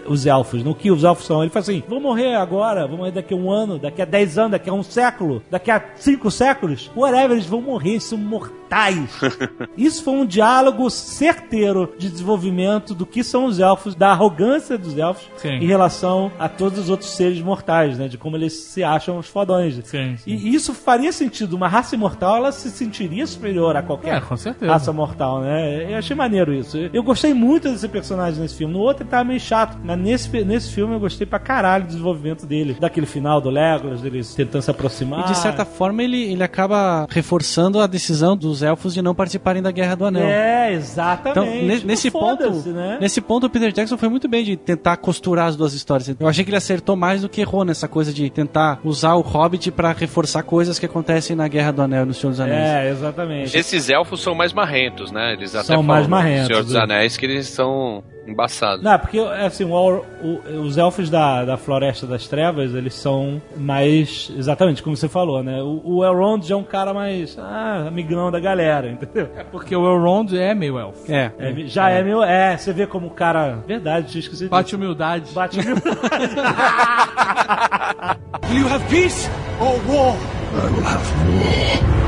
[0.07, 1.41] os elfos, no que os elfos são.
[1.41, 4.37] Ele falou assim, vão morrer agora, vão morrer daqui a um ano, daqui a dez
[4.37, 9.09] anos, daqui a um século, daqui a cinco séculos, whatever, eles vão morrer, são mortais.
[9.77, 14.97] Isso foi um diálogo certeiro de desenvolvimento do que são os elfos, da arrogância dos
[14.97, 15.49] elfos Sim.
[15.49, 18.07] em relação a todos os outros seres mortais, né?
[18.07, 19.75] De como eles se acham os fodões.
[19.83, 20.31] Sim, sim.
[20.31, 21.55] E isso faria sentido.
[21.55, 24.15] Uma raça imortal, ela se sentiria superior a qualquer
[24.61, 25.91] É, raça mortal, né?
[25.91, 26.77] Eu achei maneiro isso.
[26.77, 28.73] Eu gostei muito desse personagem nesse filme.
[28.73, 31.87] No outro ele tava meio chato, mas nesse, nesse filme eu gostei pra caralho do
[31.87, 32.75] desenvolvimento dele.
[32.79, 35.21] Daquele final do Legolas, deles tentando se aproximar.
[35.21, 39.61] E de certa forma ele, ele acaba reforçando a decisão dos elfos de não participarem
[39.61, 40.25] da Guerra do Anel.
[40.27, 41.65] É, Então, exatamente.
[41.65, 42.97] ne- nesse ponto, né?
[42.99, 46.07] nesse ponto o Peter Jackson foi muito bem de tentar costurar as duas histórias.
[46.19, 49.21] Eu achei que ele acertou mais do que errou nessa coisa de tentar usar o
[49.21, 52.69] Hobbit pra reforçar coisas que acontecem na Guerra do Anel e no Senhor dos Anéis.
[52.69, 53.57] É, exatamente.
[53.57, 55.33] Esses elfos são mais marrentos, né?
[55.33, 56.79] Eles até São falam mais marrentos, Senhor dos né?
[56.81, 58.83] Anéis que eles são embaçados.
[58.83, 64.31] Não, porque assim, o, o- os elfos da, da Floresta das Trevas, eles são mais.
[64.35, 65.61] Exatamente, como você falou, né?
[65.61, 67.37] O, o Elrond já é um cara mais.
[67.39, 69.29] Ah, amigão da galera, entendeu?
[69.51, 71.11] Porque o Elrond é meio elfo.
[71.11, 71.31] É.
[71.37, 72.03] É, já é.
[72.03, 72.23] meu.
[72.23, 73.59] É, você vê como o cara.
[73.67, 74.49] Verdade, tinha esquecido.
[74.49, 74.75] Bate disso.
[74.77, 75.31] humildade.
[75.33, 75.75] Bate mil.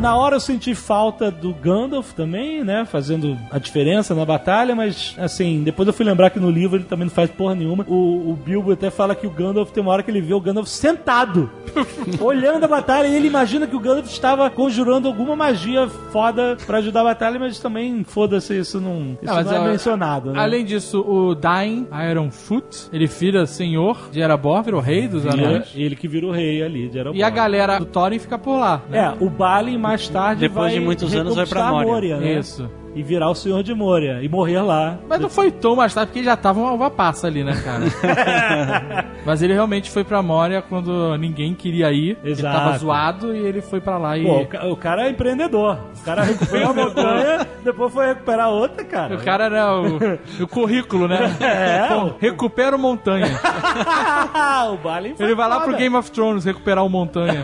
[0.00, 2.84] Na hora eu senti falta do Gandalf também, né?
[2.84, 6.84] Fazendo a diferença na batalha, mas assim, depois eu fui lembrar que no livro ele
[6.84, 7.86] também não faz porra nenhuma.
[7.88, 10.40] O, o Bilbo até fala que o Gandalf tem uma hora que ele vê o
[10.40, 11.50] Gandalf sentado,
[12.20, 16.78] olhando a batalha, e ele imagina que o Gandalf estava conjurando alguma magia foda pra
[16.78, 20.38] ajudar a batalha, mas também, foda-se, isso não, isso Não, não é mencionado, né?
[20.38, 25.72] Além disso, o Dain Ironfoot, ele vira senhor de Erebor, virou rei dos anões.
[25.74, 27.16] E ele que vira o rei ali de Erebor.
[27.16, 28.82] E a galera do Thorin fica por lá.
[28.90, 29.14] né?
[29.18, 32.16] É, o Balin mais tarde Depois vai de muitos anos vai pra reconquistar Moria.
[32.18, 32.32] né?
[32.38, 32.70] Isso.
[32.96, 34.22] E virar o Senhor de Moria.
[34.22, 34.96] E morrer lá.
[35.08, 39.04] Mas não foi tão mais tarde, porque já tava uma uva passa ali, né, cara?
[39.26, 42.16] Mas ele realmente foi pra Moria quando ninguém queria ir.
[42.22, 42.56] Ele Exato.
[42.56, 44.22] tava zoado e ele foi pra lá e...
[44.24, 45.76] Pô, o, ca- o cara é empreendedor.
[46.00, 49.14] O cara recuperou a montanha, depois foi recuperar outra, cara.
[49.16, 51.34] O cara era o, o currículo, né?
[51.44, 51.88] É.
[51.88, 53.26] Pô, recupera o montanha.
[54.72, 55.66] o Balin foi Ele vai lá foda.
[55.68, 57.42] pro Game of Thrones recuperar o montanha.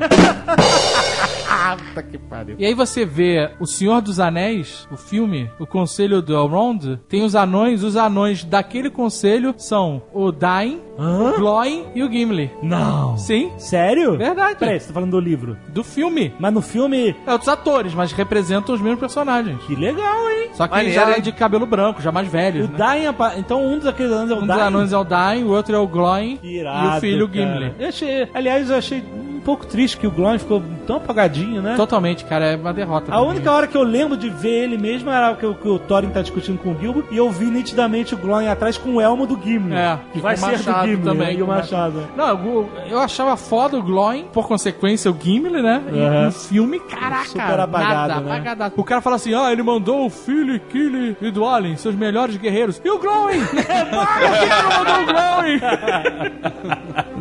[1.77, 2.57] Puta que pariu.
[2.59, 7.23] E aí você vê O Senhor dos Anéis, o filme, o Conselho do Elrond, tem
[7.23, 12.51] os anões, os anões daquele conselho são o Dain, o Glóin e o Gimli.
[12.62, 13.16] Não.
[13.16, 14.16] Sim, Sério?
[14.16, 14.56] Verdade.
[14.59, 15.56] Peraí, você tá falando do livro.
[15.68, 16.32] do filme.
[16.39, 17.14] Mas no filme.
[17.27, 19.62] É outros atores, mas representam os mesmos personagens.
[19.64, 20.51] Que legal, hein?
[20.52, 21.22] Só que Maneiro, já é hein?
[21.22, 22.78] de cabelo branco, já mais velhos, O né?
[22.78, 23.06] Dain.
[23.06, 25.51] apa- Então um dos aqueles anos é o Um dos anões é o Dain, o
[25.51, 27.44] outro é o Glóin Que e irado, o filho o cara.
[27.47, 27.74] Gimli.
[27.78, 31.74] Eu achei, aliás, eu achei um pouco triste que o Glon ficou tão apagadinho, né?
[31.74, 33.06] Totalmente, cara, é uma derrota.
[33.10, 33.28] A pra mim.
[33.28, 36.10] única hora que eu lembro de ver ele mesmo era que, o- que o Thorin
[36.10, 39.27] tá discutindo com o Gilbo e eu vi nitidamente o Glon atrás com o elmo
[39.27, 39.74] do Gimli.
[39.74, 42.09] É, que vai com ser o Machado do Gimli também, e o o Machado.
[42.17, 45.83] Não, eu, eu achava foda o Glóin, por consequência o Gimli, né?
[45.93, 46.25] E Uhum.
[46.27, 48.73] no filme, caraca, Super apagado, nada, né?
[48.77, 52.81] O cara fala assim, ah, ele mandou o Philly, Killy e Dwalin, seus melhores guerreiros.
[52.85, 53.41] E o Glóin?
[53.47, 55.61] Por que ele não mandou o Glóin?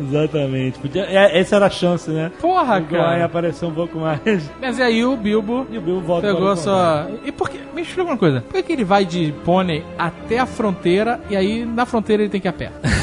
[0.08, 0.78] Exatamente.
[0.78, 2.30] Podia- é, essa era a chance, né?
[2.40, 3.24] Porra, o cara.
[3.24, 4.20] apareceu um pouco mais.
[4.60, 7.08] Mas aí o Bilbo E o Bilbo volta pegou o sua...
[7.24, 7.58] E por que...
[7.74, 8.40] Me explica uma coisa.
[8.40, 12.30] Por que, que ele vai de pônei até a fronteira e aí na fronteira ele
[12.30, 12.72] tem que ir a pé?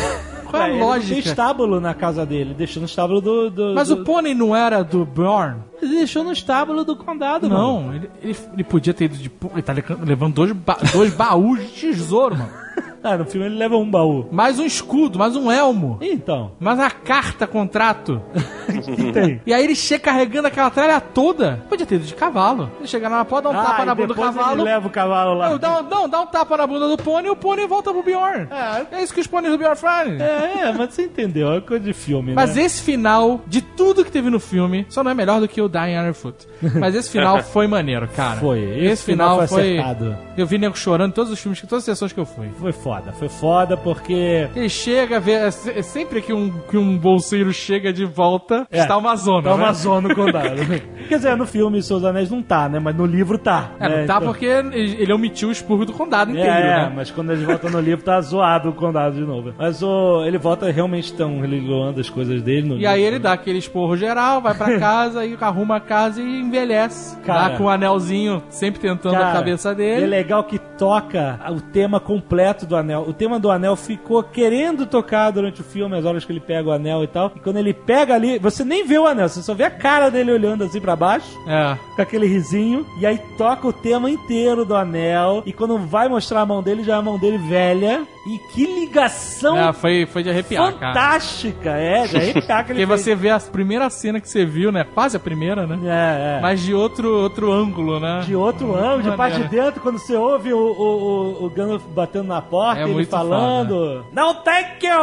[0.49, 1.19] Qual é a Ele Tinha lógica?
[1.29, 3.49] estábulo na casa dele, deixou no estábulo do.
[3.49, 3.95] do Mas do...
[3.95, 5.57] o pônei não era do Bjorn?
[5.81, 7.61] Ele deixou no estábulo do condado, mano.
[7.83, 9.31] Não, ele, ele, ele podia ter ido de.
[9.53, 12.49] Ele tá le- levando dois, ba- dois baús de tesouro, mano.
[13.07, 14.27] Ah, no filme ele leva um baú.
[14.29, 15.97] Mais um escudo, mais um elmo.
[16.01, 18.21] Então, Mais uma carta contrato.
[18.67, 19.41] que tem?
[19.45, 21.63] E aí ele chega carregando aquela tralha toda.
[21.69, 22.69] Podia ter ido de cavalo.
[22.79, 24.57] Ele chega lá, pode dar um tapa Ah, e na bunda do depois cavalo.
[24.57, 25.49] Ele leva o cavalo lá.
[25.51, 28.03] Não, dá, não, dá um tapa na bunda do pônei e o pônei volta pro
[28.03, 28.49] Bjorn.
[28.91, 30.21] É, isso que os pôneis do Bjorn fazem.
[30.21, 32.63] É, é, mas você entendeu, é coisa de filme, Mas né?
[32.63, 35.69] esse final, de tudo que teve no filme, só não é melhor do que o
[35.69, 36.45] Dying Ironfoot.
[36.77, 38.37] Mas esse final foi maneiro, cara.
[38.37, 40.15] Foi, Esse, esse final, final foi foi.
[40.37, 42.49] Eu vi nego chorando em todos os filmes, todas as sessões que eu fui.
[42.59, 44.47] Foi foda, foi foda porque...
[44.55, 45.33] Ele chega, vê.
[45.33, 49.43] É é sempre que um, que um bolseiro chega de volta, É, está uma zona.
[49.43, 49.73] Tá uma né?
[49.73, 50.55] zona no condado.
[51.07, 52.79] Quer dizer, no filme Seus Anéis não tá, né?
[52.79, 53.71] Mas no livro tá.
[53.79, 53.97] É, né?
[54.01, 56.93] não tá Então- porque ele ele omitiu o expurgo do condado inteiro, É, é, né?
[56.95, 59.53] mas quando eles voltam no livro tá zoado o condado de novo.
[59.57, 62.91] Mas o, ele volta realmente estão religando as coisas dele no E livro.
[62.93, 67.17] aí ele dá aquele esporro geral, vai pra casa e arruma a casa e envelhece.
[67.21, 67.49] Cara.
[67.49, 70.05] dá com o anelzinho sempre tentando a Cara, cabeça É dele.
[70.07, 73.05] legal que toca o tema completo do anel.
[73.07, 76.69] O tema do anel ficou querendo tocar durante o filme, as horas que ele pega
[76.69, 77.31] o anel e tal.
[77.35, 80.09] E quando ele pega ali, você nem vê o anel, você só vê a cara
[80.09, 81.77] dele olhando assim pra baixo, É.
[81.95, 82.85] com aquele risinho.
[82.99, 85.43] E aí toca o tema inteiro do anel.
[85.45, 88.01] E quando vai mostrar a mão dele, já é a mão dele velha.
[88.27, 90.93] E que ligação É, foi, foi de arrepiar, cara.
[90.93, 93.01] fantástica, é, de arrepiar que ele Porque fez.
[93.01, 94.83] você vê a primeira cena que você viu, né?
[94.93, 95.79] Quase a primeira, né?
[95.85, 96.41] É, é.
[96.41, 98.23] Mas de outro, outro ângulo, né?
[98.25, 101.83] De outro ângulo, de parte de dentro, quando você ouve o, o, o, o Gandalf
[101.95, 104.97] batendo na porta, É ele muito falando, não thank you!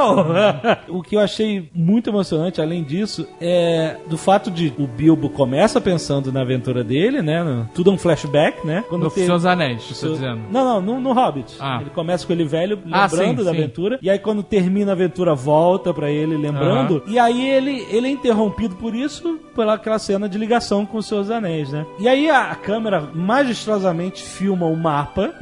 [0.98, 5.80] o que eu achei muito emocionante, além disso, é do fato de o Bilbo começa
[5.80, 7.42] pensando na aventura dele, né?
[7.42, 8.84] no- tudo é um flashback, né?
[8.88, 10.40] Quando No dos Anéis, tô Seu- dizendo.
[10.50, 11.56] Não, não, no, no Hobbit.
[11.60, 11.78] Ah.
[11.80, 13.58] Ele começa com ele velho, Ah, lembrando sim, da sim.
[13.58, 13.98] aventura.
[14.02, 17.02] E aí, quando termina a aventura, volta pra ele, lembrando.
[17.06, 21.06] E aí, ele, ele é interrompido por isso, pela aquela cena de ligação com os
[21.06, 21.86] seus anéis, né?
[21.98, 25.34] E aí, a, câmera majestosamente filma o mapa.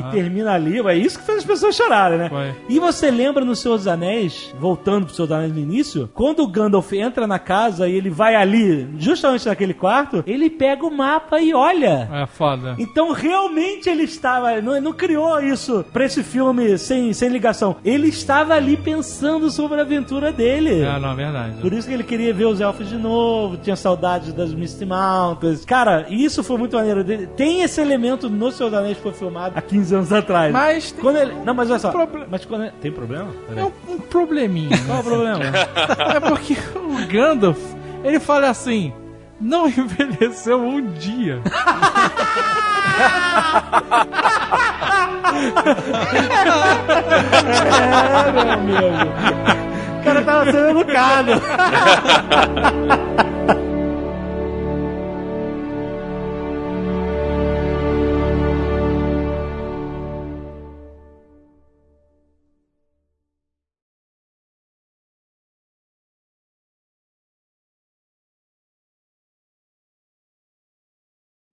[0.00, 2.54] E termina ali, é isso que fez as pessoas chorarem, né?
[2.68, 6.92] E você lembra nos Seus Anéis, voltando pro Seus Anéis no início, quando o Gandalf
[6.92, 11.54] entra na casa e ele vai ali, justamente naquele quarto, ele pega o mapa e
[11.54, 12.08] olha.
[12.12, 12.74] É foda.
[12.78, 17.76] Então realmente ele estava, não, não criou isso pra esse filme sem, sem ligação.
[17.84, 20.82] Ele estava ali pensando sobre a aventura dele.
[20.82, 21.60] É, não, é verdade.
[21.60, 25.64] Por isso que ele queria ver os elfos de novo, tinha saudades das Misty Mountains.
[25.64, 27.04] Cara, isso foi muito maneiro.
[27.36, 30.52] Tem esse elemento no Seus Anéis que foi filmado há 15 anos atrás.
[30.52, 31.32] Mas tem Quando ele...
[31.50, 31.90] Não, mas olha só.
[31.90, 32.72] Proble- Mas quando ele...
[32.80, 33.26] Tem problema?
[33.56, 34.78] é um, um probleminha.
[34.86, 35.42] Qual é o problema?
[36.14, 37.58] é porque o Gandalf,
[38.04, 38.92] ele fala assim,
[39.40, 41.42] não envelheceu um dia.
[47.80, 49.10] é, meu amigo.
[50.00, 51.32] O cara tava sendo educado.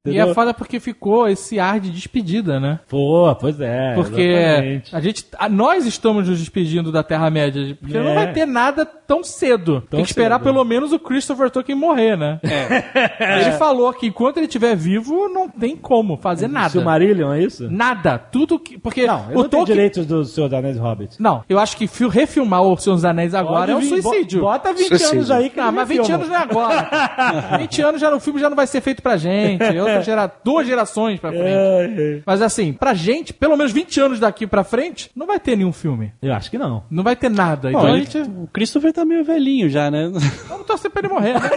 [0.07, 0.31] E Entendeu?
[0.31, 2.79] é foda porque ficou esse ar de despedida, né?
[2.87, 3.93] Pô, pois é.
[3.95, 4.95] Porque exatamente.
[4.95, 8.03] a gente, a- nós estamos nos despedindo da Terra-média, porque É.
[8.03, 9.81] não vai ter nada tão cedo.
[9.89, 10.43] Tem que esperar cedo.
[10.43, 12.39] pelo menos o Christopher Tolkien morrer, né?
[13.19, 16.69] Ele falou que enquanto ele estiver vivo, não tem como fazer nada.
[16.69, 17.69] Silmarillion, é isso?
[17.69, 18.17] Nada.
[18.17, 18.77] Tudo que.
[18.77, 19.75] Porque Não, eu o não tenho Tolkien.
[19.75, 21.15] direitos do Senhor dos Anéis Hobbit.
[21.21, 24.01] Não, eu acho que fil- refilmar o Senhor dos Anéis agora Pode é um vir,
[24.01, 24.39] suicídio.
[24.41, 25.11] bo- Bota 20 Suicídio.
[25.13, 26.15] anos aí que Ah, ele mas 20 refilma.
[26.17, 27.57] anos não é agora.
[27.59, 29.63] 20 anos já no filme já não vai ser feito pra gente.
[29.63, 30.31] é Outra gera...
[30.43, 31.45] Duas gerações pra frente.
[31.47, 32.23] Ai.
[32.25, 35.71] Mas assim, pra gente, pelo menos 20 anos daqui pra frente, não vai ter nenhum
[35.73, 36.11] filme.
[36.21, 36.83] Eu acho que não.
[36.89, 37.69] Não vai ter nada.
[37.71, 38.17] Bom, Então a gente.
[38.19, 40.09] o Christopher tá meio velhinho já, né?
[40.47, 41.41] Vamos torcer pra ele morrer, né?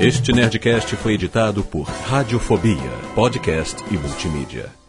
[0.00, 2.76] Este Nerdcast foi editado por Radiofobia,
[3.14, 4.83] podcast e multimídia.